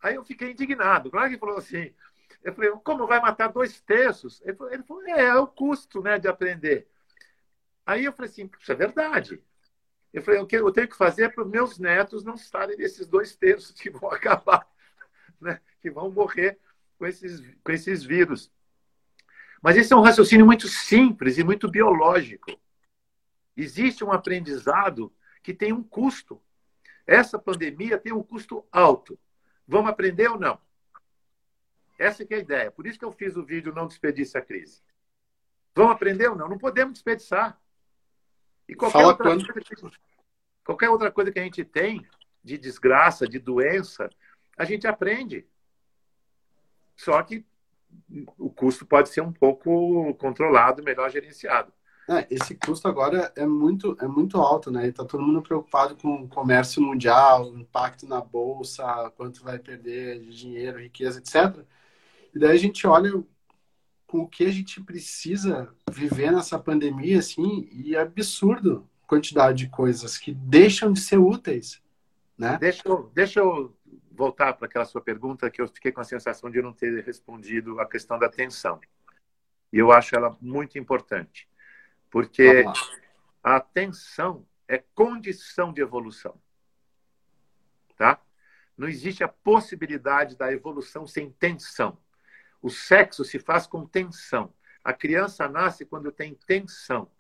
Aí 0.02 0.16
eu 0.16 0.26
fiquei 0.26 0.50
indignado. 0.50 1.12
Claro 1.12 1.30
que 1.30 1.38
falou 1.38 1.60
assim, 1.60 1.94
eu 2.46 2.54
falei, 2.54 2.70
como 2.84 3.08
vai 3.08 3.20
matar 3.20 3.48
dois 3.48 3.82
terços? 3.82 4.40
Ele 4.46 4.54
falou, 4.54 4.72
ele 4.72 4.84
falou 4.84 5.04
é, 5.08 5.26
é 5.26 5.36
o 5.36 5.48
custo 5.48 6.00
né, 6.04 6.20
de 6.20 6.28
aprender. 6.28 6.88
Aí 7.84 8.06
eu 8.06 8.14
falei 8.14 8.30
assim, 8.30 8.48
isso 8.60 8.72
é 8.72 8.76
verdade. 8.76 9.44
Eu 10.14 10.22
falei, 10.22 10.40
o 10.40 10.46
que 10.46 10.56
eu 10.56 10.72
tenho 10.72 10.88
que 10.88 10.96
fazer 10.96 11.34
para 11.34 11.44
os 11.44 11.50
meus 11.50 11.80
netos 11.80 12.24
não 12.24 12.36
estarem 12.36 12.78
nesses 12.78 13.08
dois 13.08 13.36
terços 13.36 13.72
que 13.72 13.90
vão 13.90 14.12
acabar, 14.14 14.68
né, 15.42 15.60
que 15.82 15.90
vão 15.90 16.12
morrer 16.12 16.60
com 17.00 17.08
esses, 17.08 17.42
com 17.64 17.72
esses 17.72 18.04
vírus. 18.04 18.52
Mas 19.60 19.76
esse 19.76 19.92
é 19.92 19.96
um 19.96 20.04
raciocínio 20.04 20.46
muito 20.46 20.68
simples 20.68 21.40
e 21.40 21.44
muito 21.44 21.68
biológico. 21.68 22.52
Existe 23.58 24.04
um 24.04 24.12
aprendizado 24.12 25.12
que 25.42 25.52
tem 25.52 25.74
um 25.74 25.82
custo. 25.82 26.40
Essa 27.08 27.40
pandemia 27.40 27.98
tem 27.98 28.14
um 28.14 28.22
custo 28.22 28.64
alto. 28.72 29.18
Vamos 29.68 29.90
aprender 29.90 30.28
ou 30.28 30.40
não? 30.40 30.60
Essa 31.98 32.24
é 32.24 32.36
a 32.36 32.40
ideia. 32.40 32.72
Por 32.72 32.86
isso 32.86 33.00
que 33.00 33.06
eu 33.06 33.12
fiz 33.12 33.36
o 33.36 33.44
vídeo 33.44 33.74
Não 33.74 33.88
Desperdice 33.88 34.38
a 34.38 34.42
Crise. 34.42 34.82
Vamos 35.74 35.94
aprender 35.94 36.30
ou 36.30 36.36
não? 36.36 36.48
Não 36.48 36.58
podemos 36.58 36.94
desperdiçar. 36.94 37.60
E 38.68 38.76
qualquer 38.76 39.00
Fala 39.00 39.08
outra, 39.10 39.26
coisa 39.26 39.54
que, 39.54 40.00
qualquer 40.64 40.90
outra 40.90 41.12
coisa 41.12 41.32
que 41.32 41.40
a 41.40 41.44
gente 41.44 41.64
tem 41.64 42.06
de 42.44 42.58
desgraça, 42.58 43.28
de 43.28 43.40
doença, 43.40 44.10
a 44.58 44.66
gente 44.66 44.88
aprende. 44.88 45.48
Só 46.96 47.22
que 47.24 47.46
o 48.38 48.50
custo 48.50 48.86
pode 48.86 49.10
ser 49.10 49.22
um 49.22 49.32
pouco 49.32 50.14
controlado, 50.16 50.84
melhor 50.84 51.10
gerenciado. 51.10 51.74
É, 52.08 52.28
esse 52.30 52.54
custo 52.56 52.88
agora 52.88 53.34
é 53.36 53.46
muito, 53.48 53.98
é 54.00 54.08
muito 54.08 54.38
alto, 54.38 54.70
né? 54.70 54.88
Está 54.88 55.04
todo 55.04 55.24
mundo 55.24 55.42
preocupado 55.42 55.96
com 55.96 56.24
o 56.24 56.28
comércio 56.28 56.82
mundial, 56.82 57.50
o 57.50 57.58
impacto 57.58 58.08
na 58.08 58.22
bolsa, 58.22 59.12
quanto 59.18 59.44
vai 59.44 59.58
perder 59.58 60.20
de 60.20 60.36
dinheiro, 60.36 60.80
riqueza, 60.80 61.18
etc. 61.18 61.66
E 62.34 62.38
daí 62.38 62.52
a 62.52 62.60
gente 62.60 62.86
olha 62.86 63.12
com 64.06 64.20
o 64.20 64.28
que 64.28 64.46
a 64.46 64.52
gente 64.52 64.82
precisa 64.82 65.74
viver 65.92 66.32
nessa 66.32 66.60
pandemia, 66.60 67.20
assim, 67.20 67.68
e 67.72 67.96
é 67.96 68.02
absurdo 68.02 68.88
a 69.04 69.08
quantidade 69.08 69.66
de 69.66 69.70
coisas 69.70 70.18
que 70.18 70.32
deixam 70.32 70.94
de 70.94 71.00
ser 71.00 71.18
úteis, 71.18 71.82
né? 72.38 72.58
Deixa 72.60 72.84
eu, 72.88 73.12
deixa 73.16 73.40
eu 73.40 73.76
voltar 74.12 74.54
para 74.54 74.68
aquela 74.68 74.86
sua 74.86 75.02
pergunta 75.02 75.50
que 75.50 75.62
eu 75.62 75.68
fiquei 75.68 75.92
com 75.92 76.02
a 76.02 76.06
sensação 76.06 76.52
de 76.52 76.62
não 76.62 76.72
ter 76.72 77.04
respondido 77.04 77.80
a 77.80 77.86
questão 77.88 78.20
da 78.20 78.28
atenção. 78.28 78.80
E 79.74 79.80
eu 79.80 79.92
acho 79.92 80.16
ela 80.16 80.38
muito 80.40 80.78
importante, 80.78 81.50
porque 82.16 82.64
a 83.44 83.58
atenção 83.58 84.48
é 84.70 84.78
condição 84.78 85.74
de 85.74 85.82
evolução. 85.82 86.42
Tá? 87.98 88.22
Não 88.78 88.88
existe 88.88 89.22
a 89.22 89.28
possibilidade 89.28 90.38
da 90.38 90.50
evolução 90.50 91.06
sem 91.06 91.30
tensão. 91.30 91.98
O 92.62 92.70
sexo 92.70 93.26
se 93.26 93.38
faz 93.38 93.68
com 93.68 93.86
tensão. 93.86 94.54
A 94.82 94.94
criança 94.94 95.50
nasce 95.50 95.84
quando 95.84 96.10
tem 96.10 96.34
tensão. 96.48 97.12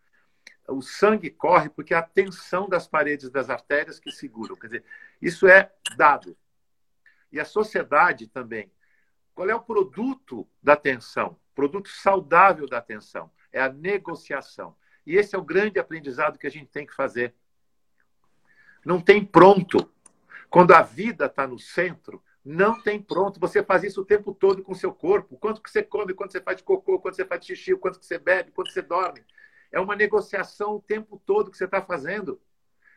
O 0.65 0.81
sangue 0.81 1.29
corre 1.29 1.67
porque 1.67 1.93
há 1.93 2.01
tensão 2.01 2.69
das 2.69 2.87
paredes 2.87 3.29
das 3.29 3.49
artérias 3.49 3.99
que 3.99 4.13
seguram. 4.13 4.55
Quer 4.55 4.67
dizer, 4.67 4.85
isso 5.21 5.45
é 5.45 5.73
dado. 5.97 6.37
E 7.33 7.37
a 7.37 7.43
sociedade 7.43 8.27
também. 8.27 8.71
Qual 9.33 9.49
é 9.49 9.55
o 9.55 9.59
produto 9.59 10.47
da 10.63 10.77
tensão? 10.77 11.37
produto 11.53 11.89
saudável 11.89 12.65
da 12.65 12.77
atenção. 12.77 13.29
É 13.51 13.61
a 13.61 13.71
negociação. 13.71 14.75
E 15.05 15.15
esse 15.15 15.35
é 15.35 15.37
o 15.37 15.43
grande 15.43 15.79
aprendizado 15.79 16.39
que 16.39 16.47
a 16.47 16.51
gente 16.51 16.67
tem 16.67 16.85
que 16.85 16.95
fazer. 16.95 17.33
Não 18.83 18.99
tem 19.01 19.23
pronto. 19.23 19.91
Quando 20.49 20.73
a 20.73 20.81
vida 20.81 21.25
está 21.25 21.47
no 21.47 21.59
centro, 21.59 22.23
não 22.43 22.81
tem 22.81 23.01
pronto. 23.01 23.39
Você 23.39 23.63
faz 23.63 23.83
isso 23.83 24.01
o 24.01 24.05
tempo 24.05 24.33
todo 24.33 24.63
com 24.63 24.71
o 24.71 24.75
seu 24.75 24.93
corpo. 24.93 25.37
Quanto 25.37 25.61
que 25.61 25.69
você 25.69 25.83
come, 25.83 26.13
quanto 26.13 26.31
você 26.31 26.41
faz 26.41 26.57
de 26.57 26.63
cocô, 26.63 26.99
quanto 26.99 27.15
você 27.15 27.25
faz 27.25 27.41
de 27.41 27.47
xixi, 27.47 27.75
quanto 27.75 27.99
que 27.99 28.05
você 28.05 28.19
bebe, 28.19 28.51
quanto 28.51 28.71
você 28.71 28.81
dorme. 28.81 29.23
É 29.71 29.79
uma 29.79 29.95
negociação 29.95 30.75
o 30.75 30.81
tempo 30.81 31.21
todo 31.25 31.49
que 31.49 31.57
você 31.57 31.65
está 31.65 31.81
fazendo. 31.81 32.39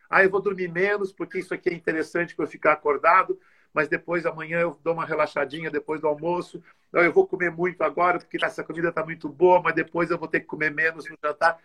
Ah, 0.09 0.23
eu 0.23 0.29
vou 0.29 0.41
dormir 0.41 0.67
menos 0.67 1.11
porque 1.11 1.39
isso 1.39 1.53
aqui 1.53 1.69
é 1.69 1.73
interessante 1.73 2.35
para 2.35 2.45
eu 2.45 2.49
ficar 2.49 2.73
acordado, 2.73 3.39
mas 3.73 3.87
depois 3.87 4.25
amanhã 4.25 4.59
eu 4.59 4.79
dou 4.83 4.93
uma 4.93 5.05
relaxadinha 5.05 5.69
depois 5.69 6.01
do 6.01 6.07
almoço. 6.07 6.61
Não, 6.91 7.01
eu 7.01 7.13
vou 7.13 7.27
comer 7.27 7.51
muito 7.51 7.81
agora 7.83 8.19
porque 8.19 8.43
essa 8.43 8.63
comida 8.63 8.89
está 8.89 9.03
muito 9.03 9.29
boa, 9.29 9.61
mas 9.61 9.75
depois 9.75 10.09
eu 10.09 10.17
vou 10.17 10.27
ter 10.27 10.39
que 10.41 10.47
comer 10.47 10.71
menos 10.71 11.07
no 11.09 11.17
jantar. 11.23 11.59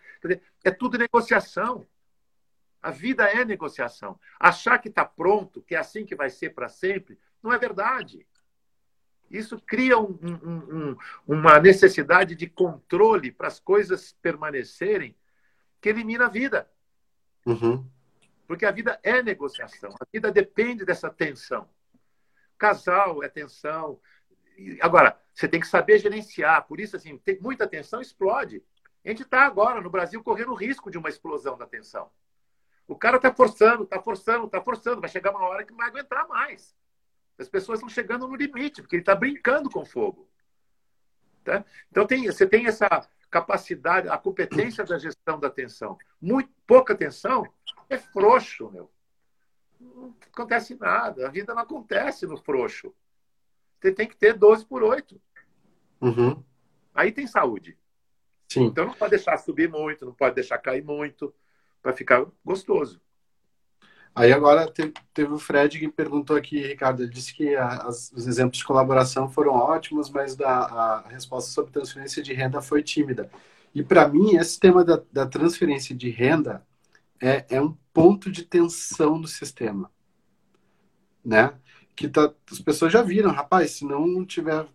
É 0.63 0.71
tudo 0.71 0.97
negociação. 0.97 1.85
A 2.81 2.91
vida 2.91 3.23
é 3.25 3.43
negociação. 3.43 4.19
Achar 4.39 4.77
que 4.77 4.89
está 4.89 5.03
pronto, 5.03 5.61
que 5.61 5.73
é 5.73 5.79
assim 5.79 6.05
que 6.05 6.15
vai 6.15 6.29
ser 6.29 6.51
para 6.51 6.69
sempre, 6.69 7.17
não 7.41 7.51
é 7.51 7.57
verdade. 7.57 8.25
Isso 9.29 9.59
cria 9.59 9.97
um, 9.97 10.17
um, 10.21 10.91
um, 10.91 10.97
uma 11.25 11.59
necessidade 11.59 12.35
de 12.35 12.47
controle 12.47 13.31
para 13.31 13.47
as 13.47 13.59
coisas 13.59 14.15
permanecerem, 14.21 15.15
que 15.81 15.89
elimina 15.89 16.25
a 16.27 16.29
vida. 16.29 16.69
Uhum. 17.45 17.83
Porque 18.47 18.65
a 18.65 18.71
vida 18.71 18.99
é 19.01 19.23
negociação. 19.23 19.89
A 19.99 20.05
vida 20.11 20.31
depende 20.31 20.85
dessa 20.85 21.09
tensão. 21.09 21.67
Casal 22.57 23.23
é 23.23 23.29
tensão. 23.29 23.99
Agora, 24.81 25.19
você 25.33 25.47
tem 25.47 25.59
que 25.59 25.67
saber 25.67 25.99
gerenciar. 25.99 26.65
Por 26.65 26.79
isso, 26.79 26.95
assim, 26.95 27.17
tem 27.17 27.39
muita 27.39 27.67
tensão, 27.67 28.01
explode. 28.01 28.63
A 29.03 29.09
gente 29.09 29.23
está 29.23 29.45
agora, 29.45 29.81
no 29.81 29.89
Brasil, 29.89 30.23
correndo 30.23 30.51
o 30.51 30.55
risco 30.55 30.89
de 30.89 30.97
uma 30.97 31.09
explosão 31.09 31.57
da 31.57 31.67
tensão. 31.67 32.09
O 32.87 32.95
cara 32.95 33.17
está 33.17 33.33
forçando, 33.33 33.83
está 33.83 34.01
forçando, 34.01 34.45
está 34.45 34.61
forçando. 34.61 35.01
Vai 35.01 35.09
chegar 35.09 35.31
uma 35.31 35.45
hora 35.45 35.63
que 35.63 35.71
não 35.71 35.77
vai 35.77 35.89
aguentar 35.89 36.27
mais. 36.27 36.75
As 37.37 37.49
pessoas 37.49 37.79
estão 37.79 37.89
chegando 37.89 38.27
no 38.27 38.35
limite, 38.35 38.81
porque 38.81 38.95
ele 38.95 39.01
está 39.01 39.13
brincando 39.13 39.69
com 39.69 39.85
fogo. 39.85 40.27
Tá? 41.43 41.63
Então, 41.91 42.07
tem, 42.07 42.25
você 42.25 42.47
tem 42.47 42.65
essa 42.65 42.87
capacidade, 43.29 44.07
a 44.07 44.17
competência 44.17 44.83
da 44.85 44.97
gestão 44.97 45.39
da 45.39 45.49
tensão. 45.49 45.97
Muito 46.21 46.49
pouca 46.65 46.95
tensão 46.95 47.45
é 47.89 47.97
frouxo, 47.97 48.71
meu. 48.71 48.89
Não 49.93 50.15
acontece 50.31 50.75
nada. 50.75 51.27
A 51.27 51.31
vida 51.31 51.53
não 51.53 51.61
acontece 51.61 52.25
no 52.25 52.37
frouxo. 52.37 52.93
Você 53.79 53.91
tem 53.91 54.07
que 54.07 54.15
ter 54.15 54.33
12 54.33 54.65
por 54.65 54.83
8. 54.83 55.19
Uhum. 56.01 56.43
Aí 56.93 57.11
tem 57.11 57.27
saúde. 57.27 57.77
Sim. 58.47 58.65
Então 58.65 58.85
não 58.85 58.93
pode 58.93 59.11
deixar 59.11 59.37
subir 59.37 59.69
muito, 59.69 60.05
não 60.05 60.13
pode 60.13 60.35
deixar 60.35 60.57
cair 60.57 60.83
muito, 60.83 61.33
para 61.81 61.93
ficar 61.93 62.25
gostoso. 62.43 63.01
Aí 64.15 64.31
agora 64.31 64.71
teve, 64.71 64.93
teve, 65.13 65.33
o 65.33 65.37
Fred 65.37 65.77
que 65.77 65.89
perguntou 65.89 66.37
aqui, 66.37 66.65
Ricardo, 66.65 67.03
ele 67.03 67.11
disse 67.11 67.33
que 67.33 67.53
a, 67.53 67.83
as, 67.83 68.11
os 68.13 68.25
exemplos 68.25 68.59
de 68.59 68.65
colaboração 68.65 69.29
foram 69.29 69.51
ótimos, 69.53 70.09
mas 70.09 70.37
da, 70.37 70.49
a 70.49 71.07
resposta 71.09 71.51
sobre 71.51 71.73
transferência 71.73 72.23
de 72.23 72.33
renda 72.33 72.61
foi 72.61 72.81
tímida. 72.81 73.29
E 73.73 73.83
para 73.83 74.07
mim, 74.07 74.37
esse 74.37 74.57
tema 74.57 74.85
da, 74.85 75.01
da 75.11 75.25
transferência 75.27 75.93
de 75.93 76.09
renda 76.09 76.65
é, 77.27 77.45
é, 77.49 77.61
um 77.61 77.75
ponto 77.93 78.31
de 78.31 78.43
tensão 78.43 79.17
no 79.17 79.27
sistema, 79.27 79.91
né? 81.23 81.53
Que 81.95 82.07
tá, 82.07 82.33
as 82.51 82.59
pessoas 82.59 82.91
já 82.91 83.01
viram, 83.01 83.31
rapaz, 83.31 83.71
se 83.71 83.85
não 83.85 84.25
tiver 84.25 84.67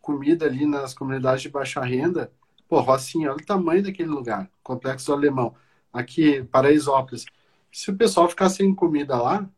comida 0.00 0.46
ali 0.46 0.66
nas 0.66 0.94
comunidades 0.94 1.42
de 1.42 1.48
baixa 1.48 1.80
renda, 1.82 2.32
pô, 2.68 2.80
Rocinha, 2.80 3.30
olha 3.30 3.42
o 3.42 3.46
tamanho 3.46 3.82
daquele 3.82 4.08
lugar, 4.08 4.50
Complexo 4.62 5.12
Alemão, 5.12 5.54
aqui, 5.92 6.42
Paraisópolis 6.44 7.26
se 7.72 7.90
o 7.90 7.96
pessoal 7.96 8.28
ficar 8.28 8.48
sem 8.48 8.74
comida 8.74 9.16
lá, 9.16 9.48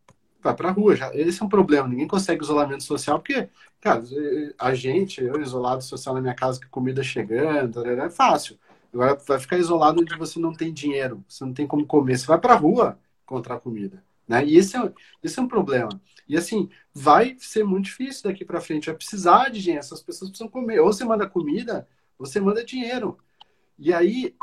vai 0.41 0.55
para 0.55 0.69
a 0.69 0.73
rua. 0.73 0.95
Já. 0.97 1.15
Esse 1.15 1.43
é 1.43 1.45
um 1.45 1.49
problema. 1.49 1.89
Ninguém 1.89 2.07
consegue 2.07 2.43
isolamento 2.43 2.83
social, 2.83 3.19
porque, 3.19 3.49
cara, 3.81 4.03
a 4.59 4.75
gente, 4.75 5.23
eu 5.23 5.41
isolado 5.41 5.83
social 5.83 6.15
na 6.15 6.21
minha 6.21 6.35
casa, 6.35 6.61
com 6.61 6.69
comida 6.69 7.03
chegando, 7.03 7.87
é 7.87 8.11
fácil. 8.11 8.59
Agora 8.93 9.19
vai 9.27 9.39
ficar 9.39 9.59
isolado 9.59 10.01
onde 10.01 10.17
você 10.17 10.39
não 10.39 10.53
tem 10.53 10.73
dinheiro, 10.73 11.25
você 11.27 11.45
não 11.45 11.55
tem 11.55 11.67
como 11.67 11.87
comer. 11.87 12.19
Você 12.19 12.27
vai 12.27 12.39
para 12.39 12.53
a 12.53 12.57
rua 12.57 12.99
encontrar 13.25 13.59
comida. 13.61 14.05
Né? 14.29 14.45
E 14.45 14.57
esse 14.57 14.77
é, 14.77 14.93
esse 15.23 15.39
é 15.39 15.43
um 15.43 15.49
problema. 15.49 15.89
E 16.29 16.37
assim, 16.37 16.69
vai 16.93 17.37
ser 17.39 17.65
muito 17.65 17.87
difícil 17.87 18.25
daqui 18.25 18.45
para 18.45 18.61
frente. 18.61 18.87
Vai 18.87 18.95
precisar 18.95 19.49
de 19.49 19.61
dinheiro. 19.61 19.81
Essas 19.81 20.03
pessoas 20.03 20.31
precisam 20.31 20.49
comer. 20.49 20.81
Ou 20.81 20.93
você 20.93 21.05
manda 21.05 21.27
comida, 21.27 21.89
ou 22.19 22.27
você 22.27 22.39
manda 22.39 22.65
dinheiro. 22.65 23.19
E 23.79 23.93
aí, 23.93 24.35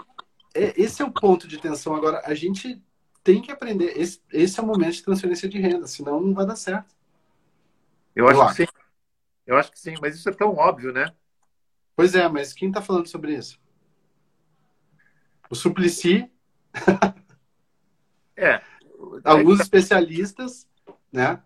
é, 0.54 0.74
esse 0.82 1.02
é 1.02 1.06
o 1.06 1.12
ponto 1.12 1.48
de 1.48 1.60
tensão. 1.60 1.96
Agora, 1.96 2.22
a 2.26 2.34
gente 2.34 2.82
tem 3.24 3.42
que 3.42 3.52
aprender. 3.52 3.94
Esse, 3.98 4.20
esse 4.34 4.60
é 4.60 4.64
o 4.64 4.66
momento 4.66 4.94
de 4.94 5.04
transferência 5.04 5.48
de 5.48 5.60
renda, 5.60 5.86
senão 5.86 6.20
não 6.20 6.34
vai 6.34 6.46
dar 6.46 6.56
certo. 6.56 6.96
Eu 8.16 8.28
acho, 8.28 8.38
Eu 8.38 8.44
acho. 8.44 8.56
que 8.56 8.64
sim. 8.64 8.72
Eu 9.46 9.58
acho 9.58 9.72
que 9.72 9.80
sim, 9.80 9.94
mas 10.02 10.16
isso 10.16 10.30
é 10.30 10.32
tão 10.32 10.56
óbvio, 10.56 10.92
né? 10.92 11.12
Pois 11.96 12.14
é, 12.14 12.28
mas 12.28 12.54
quem 12.54 12.68
está 12.70 12.82
falando 12.82 13.08
sobre 13.08 13.34
isso? 13.36 13.60
O 15.50 15.56
Suplicy. 15.56 16.30
é. 18.36 18.62
Alguns 19.24 19.60
especialistas, 19.60 20.68
né? 21.12 21.42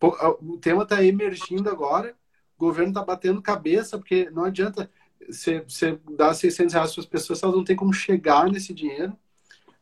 O 0.00 0.56
tema 0.58 0.84
está 0.84 1.02
emergindo 1.02 1.68
agora. 1.68 2.14
O 2.56 2.60
governo 2.60 2.90
está 2.90 3.04
batendo 3.04 3.42
cabeça, 3.42 3.98
porque 3.98 4.30
não 4.30 4.44
adianta 4.44 4.90
você, 5.28 5.60
você 5.60 5.98
dar 6.16 6.34
600 6.34 6.74
reais 6.74 6.92
para 6.92 7.00
as 7.00 7.06
pessoas, 7.06 7.42
elas 7.42 7.56
não 7.56 7.64
têm 7.64 7.76
como 7.76 7.92
chegar 7.92 8.48
nesse 8.48 8.72
dinheiro 8.72 9.16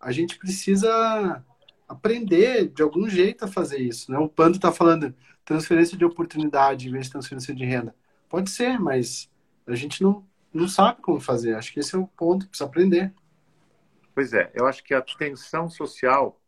a 0.01 0.13
gente 0.13 0.39
precisa 0.39 1.45
aprender 1.89 2.69
de 2.69 2.83
algum 2.83 3.09
jeito 3.09 3.45
a 3.45 3.49
fazer 3.49 3.79
isso. 3.79 4.11
Né? 4.11 4.19
O 4.19 4.29
Pando 4.29 4.57
está 4.57 4.73
falando 4.73 5.15
transferência 5.45 5.97
de 5.97 6.05
oportunidade 6.05 6.89
em 6.89 6.93
vez 6.93 7.07
de 7.07 7.13
transferência 7.13 7.55
de 7.55 7.65
renda. 7.65 7.95
Pode 8.29 8.51
ser, 8.51 8.79
mas 8.79 9.31
a 9.67 9.75
gente 9.75 10.03
não, 10.03 10.25
não 10.53 10.69
sabe 10.69 11.01
como 11.01 11.21
fazer. 11.21 11.55
Acho 11.55 11.73
que 11.73 11.81
esse 11.81 11.95
é 11.95 11.99
o 11.99 12.07
ponto, 12.07 12.49
precisa 12.49 12.69
aprender. 12.69 13.13
Pois 14.17 14.33
é, 14.33 14.51
eu 14.55 14.67
acho 14.67 14.83
que 14.83 14.95
a 14.95 15.03
tensão 15.03 15.69
social, 15.69 16.43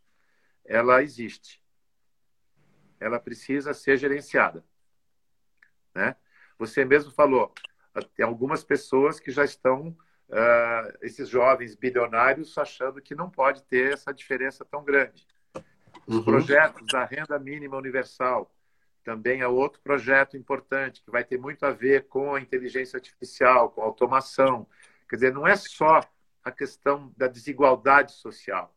ela 0.64 1.02
existe. 1.02 1.62
Ela 2.98 3.20
precisa 3.20 3.74
ser 3.74 3.98
gerenciada. 3.98 4.64
Né? 5.94 6.16
Você 6.58 6.82
mesmo 6.82 7.12
falou, 7.12 7.52
tem 8.16 8.24
algumas 8.24 8.64
pessoas 8.64 9.20
que 9.20 9.30
já 9.30 9.44
estão 9.44 9.88
uh, 10.30 10.98
esses 11.02 11.28
jovens 11.28 11.74
bilionários 11.74 12.56
achando 12.56 13.02
que 13.02 13.14
não 13.14 13.28
pode 13.28 13.62
ter 13.64 13.92
essa 13.92 14.14
diferença 14.14 14.64
tão 14.64 14.82
grande. 14.82 15.26
Os 16.06 16.16
uhum. 16.16 16.24
projetos 16.24 16.86
da 16.86 17.04
renda 17.04 17.38
mínima 17.38 17.76
universal 17.76 18.50
também 19.04 19.42
é 19.42 19.46
outro 19.46 19.82
projeto 19.82 20.38
importante 20.38 21.02
que 21.02 21.10
vai 21.10 21.22
ter 21.22 21.38
muito 21.38 21.66
a 21.66 21.70
ver 21.70 22.08
com 22.08 22.34
a 22.34 22.40
inteligência 22.40 22.96
artificial, 22.96 23.68
com 23.68 23.82
a 23.82 23.84
automação. 23.84 24.66
Quer 25.06 25.16
dizer, 25.16 25.34
não 25.34 25.46
é 25.46 25.54
só 25.54 26.00
a 26.48 26.52
questão 26.52 27.12
da 27.16 27.28
desigualdade 27.28 28.12
social. 28.12 28.74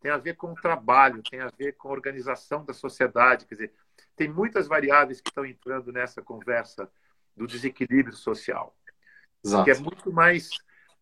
Tem 0.00 0.10
a 0.10 0.18
ver 0.18 0.36
com 0.36 0.52
o 0.52 0.54
trabalho, 0.54 1.22
tem 1.22 1.40
a 1.40 1.48
ver 1.48 1.72
com 1.72 1.88
a 1.88 1.92
organização 1.92 2.64
da 2.64 2.74
sociedade. 2.74 3.46
Quer 3.46 3.54
dizer, 3.54 3.72
tem 4.14 4.28
muitas 4.28 4.66
variáveis 4.66 5.20
que 5.20 5.30
estão 5.30 5.46
entrando 5.46 5.92
nessa 5.92 6.20
conversa 6.20 6.90
do 7.36 7.46
desequilíbrio 7.46 8.14
social, 8.14 8.76
Exato. 9.44 9.64
que 9.64 9.70
é 9.70 9.78
muito 9.78 10.12
mais 10.12 10.50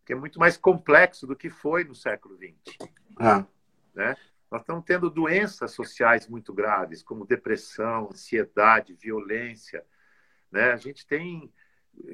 que 0.05 0.13
é 0.13 0.17
muito 0.17 0.41
mais 0.41 0.57
complexo 0.57 1.29
do 1.29 1.37
que 1.37 1.49
foi 1.49 1.85
no 1.85 1.95
século 1.95 2.37
XX. 2.37 2.77
Ah. 3.17 3.47
Né? 3.95 4.17
Nós 4.51 4.63
estamos 4.63 4.85
tendo 4.85 5.09
doenças 5.09 5.71
sociais 5.71 6.27
muito 6.27 6.53
graves, 6.53 7.05
como 7.05 7.25
depressão, 7.25 8.09
ansiedade, 8.11 8.95
violência. 8.95 9.85
Né? 10.51 10.73
A 10.73 10.77
gente 10.77 11.07
tem 11.07 11.53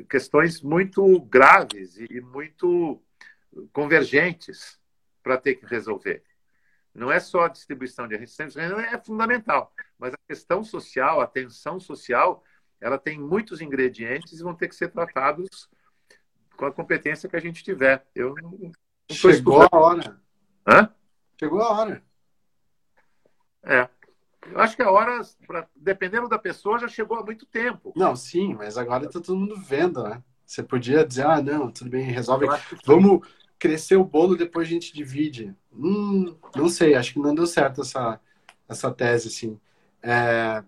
questões 0.09 0.61
muito 0.61 1.19
graves 1.21 1.97
e 1.97 2.21
muito 2.21 3.03
convergentes 3.73 4.79
para 5.23 5.37
ter 5.37 5.57
que 5.57 5.67
resolver. 5.67 6.23
Não 6.95 7.13
é 7.13 7.21
só 7.21 7.45
a 7.45 7.49
distribuição 7.49 8.09
de 8.09 8.17
renda, 8.17 8.83
é 8.83 8.99
fundamental, 8.99 9.73
mas 9.99 10.15
a 10.15 10.19
questão 10.27 10.65
social, 10.65 11.21
a 11.21 11.27
tensão 11.27 11.79
social, 11.79 12.43
ela 12.81 12.99
tem 12.99 13.19
muitos 13.19 13.61
ingredientes 13.61 14.41
e 14.41 14.43
vão 14.43 14.55
ter 14.55 14.69
que 14.69 14.75
ser 14.75 14.89
tratados 14.89 15.69
com 16.57 16.67
a 16.67 16.73
competência 16.73 17.29
que 17.29 17.37
a 17.37 17.41
gente 17.41 17.63
tiver. 17.63 18.07
Eu 18.15 18.35
não, 18.43 18.51
não 18.51 18.73
Chegou 19.11 19.63
a 19.63 19.69
hora. 19.73 20.21
Hã? 20.67 20.93
Chegou 21.39 21.63
a 21.63 21.71
hora. 21.71 22.03
É. 23.63 23.89
Eu 24.51 24.61
acho 24.61 24.77
que 24.77 24.83
a 24.83 24.91
hora, 24.91 25.21
pra, 25.47 25.69
dependendo 25.75 26.29
da 26.29 26.39
pessoa, 26.39 26.79
já 26.79 26.89
chegou 26.89 27.19
há 27.19 27.25
muito 27.25 27.47
tempo. 27.47 27.93
Não, 27.97 28.17
sim, 28.17 28.55
mas 28.55 28.79
agora 28.79 29.07
está 29.07 29.21
todo 29.21 29.39
mundo 29.39 29.57
vendo, 29.57 30.03
né? 30.03 30.23
Você 30.47 30.63
podia 30.63 31.05
dizer, 31.05 31.27
ah, 31.27 31.43
não, 31.43 31.71
tudo 31.71 31.91
bem, 31.91 32.05
resolve. 32.05 32.47
Vamos 32.87 33.27
crescer 33.59 33.97
o 33.97 34.05
bolo, 34.05 34.37
depois 34.37 34.69
a 34.69 34.71
gente 34.71 34.95
divide. 34.95 35.55
Hum, 35.73 36.37
não 36.55 36.69
sei, 36.69 36.95
acho 36.95 37.15
que 37.15 37.19
não 37.21 37.35
deu 37.35 37.47
certo 37.47 37.83
essa, 37.83 38.21
essa 38.69 38.91
tese, 38.91 39.29
assim. 39.29 39.61
É, 40.03 40.63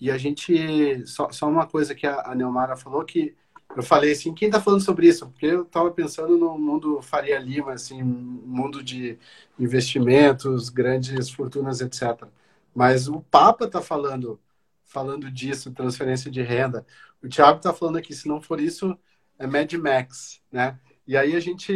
e 0.00 0.10
a 0.10 0.18
gente, 0.18 1.06
só, 1.06 1.30
só 1.30 1.48
uma 1.48 1.66
coisa 1.66 1.94
que 1.94 2.06
a, 2.06 2.22
a 2.30 2.34
Neomara 2.34 2.76
falou, 2.76 3.04
que 3.04 3.34
eu 3.76 3.82
falei 3.82 4.12
assim, 4.12 4.34
quem 4.34 4.48
está 4.48 4.60
falando 4.60 4.82
sobre 4.82 5.08
isso? 5.08 5.28
Porque 5.28 5.46
eu 5.46 5.62
estava 5.62 5.90
pensando 5.90 6.38
no 6.38 6.58
mundo 6.58 7.02
Faria 7.02 7.38
Lima, 7.38 7.72
assim, 7.72 8.02
mundo 8.02 8.82
de 8.82 9.18
investimentos, 9.58 10.68
grandes 10.68 11.30
fortunas, 11.30 11.80
etc. 11.80 12.28
Mas 12.74 13.08
o 13.08 13.20
Papa 13.20 13.64
está 13.66 13.80
falando, 13.80 14.40
falando 14.84 15.30
disso, 15.30 15.72
transferência 15.72 16.30
de 16.30 16.42
renda. 16.42 16.86
O 17.22 17.28
Thiago 17.28 17.58
está 17.58 17.72
falando 17.72 17.96
aqui, 17.96 18.14
se 18.14 18.28
não 18.28 18.40
for 18.40 18.60
isso, 18.60 18.96
é 19.38 19.46
Mad 19.46 19.72
Max, 19.74 20.40
né? 20.52 20.78
E 21.06 21.16
aí 21.16 21.36
a 21.36 21.40
gente 21.40 21.72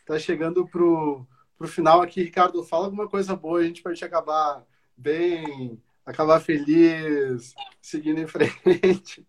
está 0.00 0.18
chegando 0.18 0.66
pro 0.66 1.26
pro 1.62 1.68
final 1.68 2.02
aqui, 2.02 2.20
Ricardo, 2.20 2.64
fala 2.64 2.86
alguma 2.86 3.08
coisa 3.08 3.36
boa, 3.36 3.60
a 3.60 3.62
gente 3.62 3.82
pode 3.82 4.04
acabar 4.04 4.66
bem, 4.96 5.80
acabar 6.04 6.40
feliz, 6.40 7.54
seguindo 7.80 8.18
em 8.18 8.26
frente. 8.26 9.24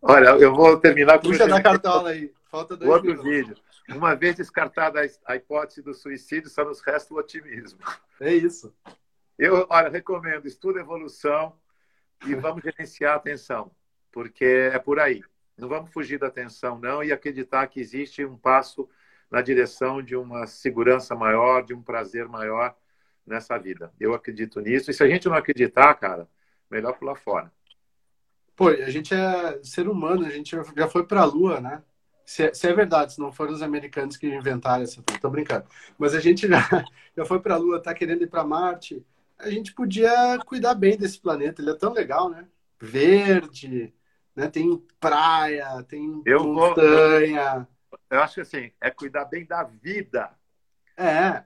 Olha, 0.00 0.28
eu 0.38 0.54
vou 0.54 0.78
terminar 0.78 1.18
com 1.18 1.28
Puxa 1.28 1.48
da 1.48 1.60
cartola 1.60 2.10
aí. 2.10 2.32
Falta 2.44 2.76
dois 2.76 2.88
Outro 2.88 3.08
minutos. 3.08 3.28
vídeo. 3.28 3.56
Uma 3.88 4.14
vez 4.14 4.36
descartada 4.36 5.00
a 5.26 5.34
hipótese 5.34 5.82
do 5.82 5.92
suicídio, 5.92 6.48
só 6.48 6.64
nos 6.64 6.80
resta 6.80 7.12
o 7.12 7.16
otimismo. 7.16 7.80
É 8.20 8.32
isso. 8.32 8.72
Eu, 9.36 9.66
olha, 9.68 9.88
recomendo, 9.88 10.46
estuda 10.46 10.78
evolução 10.78 11.56
e 12.24 12.34
vamos 12.36 12.62
gerenciar 12.62 13.14
a 13.14 13.16
atenção, 13.16 13.72
porque 14.12 14.44
é 14.44 14.78
por 14.78 15.00
aí. 15.00 15.22
Não 15.56 15.68
vamos 15.68 15.92
fugir 15.92 16.18
da 16.18 16.26
atenção, 16.26 16.78
não, 16.78 17.02
e 17.02 17.12
acreditar 17.12 17.66
que 17.68 17.80
existe 17.80 18.24
um 18.24 18.36
passo 18.36 18.88
na 19.30 19.40
direção 19.40 20.02
de 20.02 20.16
uma 20.16 20.46
segurança 20.46 21.14
maior, 21.14 21.62
de 21.62 21.74
um 21.74 21.82
prazer 21.82 22.28
maior 22.28 22.76
nessa 23.26 23.56
vida. 23.58 23.92
Eu 23.98 24.14
acredito 24.14 24.60
nisso. 24.60 24.90
E 24.90 24.94
se 24.94 25.02
a 25.02 25.08
gente 25.08 25.28
não 25.28 25.34
acreditar, 25.34 25.94
cara, 25.94 26.28
melhor 26.70 26.98
pular 26.98 27.14
fora. 27.14 27.52
Pô, 28.56 28.68
a 28.68 28.90
gente 28.90 29.12
é 29.14 29.60
ser 29.62 29.88
humano, 29.88 30.26
a 30.26 30.30
gente 30.30 30.56
já 30.76 30.88
foi 30.88 31.04
para 31.04 31.22
a 31.22 31.24
Lua, 31.24 31.60
né? 31.60 31.82
Se 32.24 32.44
é, 32.44 32.54
se 32.54 32.66
é, 32.66 32.72
verdade, 32.72 33.14
se 33.14 33.20
não 33.20 33.32
foram 33.32 33.52
os 33.52 33.62
americanos 33.62 34.16
que 34.16 34.26
inventaram 34.26 34.82
essa. 34.82 35.02
Tô 35.20 35.28
brincando. 35.28 35.66
Mas 35.98 36.14
a 36.14 36.20
gente 36.20 36.48
já, 36.48 36.58
já 37.16 37.24
foi 37.24 37.40
para 37.40 37.54
a 37.54 37.58
Lua, 37.58 37.82
tá 37.82 37.92
querendo 37.92 38.22
ir 38.22 38.28
para 38.28 38.44
Marte. 38.44 39.04
A 39.38 39.50
gente 39.50 39.74
podia 39.74 40.38
cuidar 40.46 40.74
bem 40.74 40.96
desse 40.96 41.20
planeta. 41.20 41.60
Ele 41.60 41.70
é 41.70 41.74
tão 41.74 41.92
legal, 41.92 42.30
né? 42.30 42.46
Verde, 42.80 43.92
né? 44.34 44.48
Tem 44.48 44.76
praia, 44.98 45.82
tem 45.84 46.22
eu 46.24 46.44
montanha. 46.44 47.66
Vou, 47.90 47.98
eu, 48.10 48.18
eu 48.18 48.22
acho 48.22 48.34
que 48.34 48.40
assim, 48.40 48.72
é 48.80 48.90
cuidar 48.90 49.24
bem 49.26 49.44
da 49.44 49.62
vida. 49.64 50.30
É. 50.96 51.44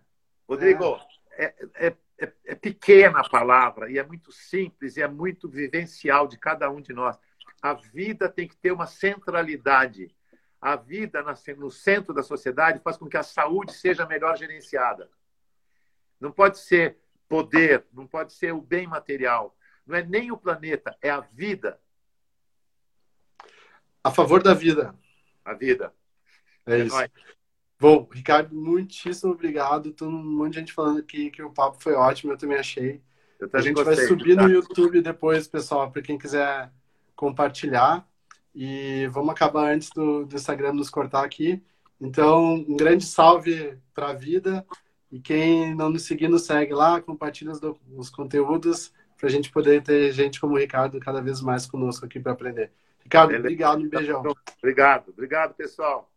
Rodrigo, 0.48 0.98
é, 1.32 1.54
é, 1.74 1.86
é 1.88 1.96
é, 2.18 2.32
é 2.46 2.54
pequena 2.54 3.20
a 3.20 3.28
palavra 3.28 3.90
e 3.90 3.96
é 3.96 4.04
muito 4.04 4.32
simples 4.32 4.96
e 4.96 5.02
é 5.02 5.08
muito 5.08 5.48
vivencial 5.48 6.26
de 6.26 6.36
cada 6.36 6.68
um 6.68 6.80
de 6.80 6.92
nós. 6.92 7.16
A 7.62 7.72
vida 7.74 8.28
tem 8.28 8.48
que 8.48 8.56
ter 8.56 8.72
uma 8.72 8.86
centralidade. 8.86 10.14
A 10.60 10.74
vida 10.74 11.24
no 11.56 11.70
centro 11.70 12.12
da 12.12 12.22
sociedade 12.22 12.80
faz 12.80 12.96
com 12.96 13.08
que 13.08 13.16
a 13.16 13.22
saúde 13.22 13.72
seja 13.72 14.04
melhor 14.06 14.36
gerenciada. 14.36 15.08
Não 16.20 16.32
pode 16.32 16.58
ser 16.58 16.98
poder, 17.28 17.86
não 17.92 18.06
pode 18.06 18.32
ser 18.32 18.52
o 18.52 18.60
bem 18.60 18.86
material. 18.86 19.56
Não 19.86 19.96
é 19.96 20.02
nem 20.02 20.32
o 20.32 20.36
planeta, 20.36 20.96
é 21.00 21.10
a 21.10 21.20
vida. 21.20 21.80
A 24.02 24.10
favor 24.10 24.42
da 24.42 24.54
vida. 24.54 24.94
A 25.44 25.54
vida. 25.54 25.92
É, 26.66 26.80
é 26.80 26.84
isso. 26.84 26.94
Nóis. 26.94 27.10
Bom, 27.80 28.08
Ricardo, 28.12 28.54
muitíssimo 28.54 29.32
obrigado. 29.32 29.92
Tem 29.92 30.06
um 30.06 30.10
monte 30.10 30.54
de 30.54 30.60
gente 30.60 30.72
falando 30.72 30.98
aqui 30.98 31.30
que 31.30 31.42
o 31.42 31.50
papo 31.50 31.80
foi 31.80 31.94
ótimo, 31.94 32.32
eu 32.32 32.38
também 32.38 32.58
achei. 32.58 33.00
Eu 33.38 33.48
a 33.52 33.60
gente 33.60 33.82
vai 33.82 33.94
subir 33.94 34.34
tá? 34.34 34.42
no 34.42 34.50
YouTube 34.50 35.00
depois, 35.00 35.46
pessoal, 35.46 35.90
para 35.90 36.02
quem 36.02 36.18
quiser 36.18 36.72
compartilhar. 37.14 38.06
E 38.52 39.06
vamos 39.12 39.30
acabar 39.30 39.72
antes 39.72 39.90
do, 39.90 40.24
do 40.26 40.34
Instagram 40.34 40.72
nos 40.72 40.90
cortar 40.90 41.24
aqui. 41.24 41.62
Então, 42.00 42.54
um 42.54 42.76
grande 42.76 43.04
salve 43.04 43.78
para 43.94 44.10
a 44.10 44.14
vida. 44.14 44.66
E 45.10 45.20
quem 45.20 45.74
não 45.74 45.88
nos 45.88 46.02
seguir, 46.02 46.28
nos 46.28 46.44
segue 46.44 46.74
lá, 46.74 47.00
compartilha 47.00 47.52
os, 47.52 47.60
os 47.96 48.10
conteúdos 48.10 48.92
para 49.16 49.28
a 49.28 49.30
gente 49.30 49.50
poder 49.50 49.82
ter 49.82 50.12
gente 50.12 50.40
como 50.40 50.54
o 50.54 50.58
Ricardo 50.58 50.98
cada 51.00 51.20
vez 51.20 51.40
mais 51.40 51.66
conosco 51.66 52.04
aqui 52.04 52.20
para 52.20 52.32
aprender. 52.32 52.72
Ricardo, 53.08 53.34
obrigado, 53.36 53.80
um 53.80 53.88
beijão. 53.88 54.22
Obrigado, 54.58 55.08
obrigado, 55.08 55.54
pessoal. 55.54 56.10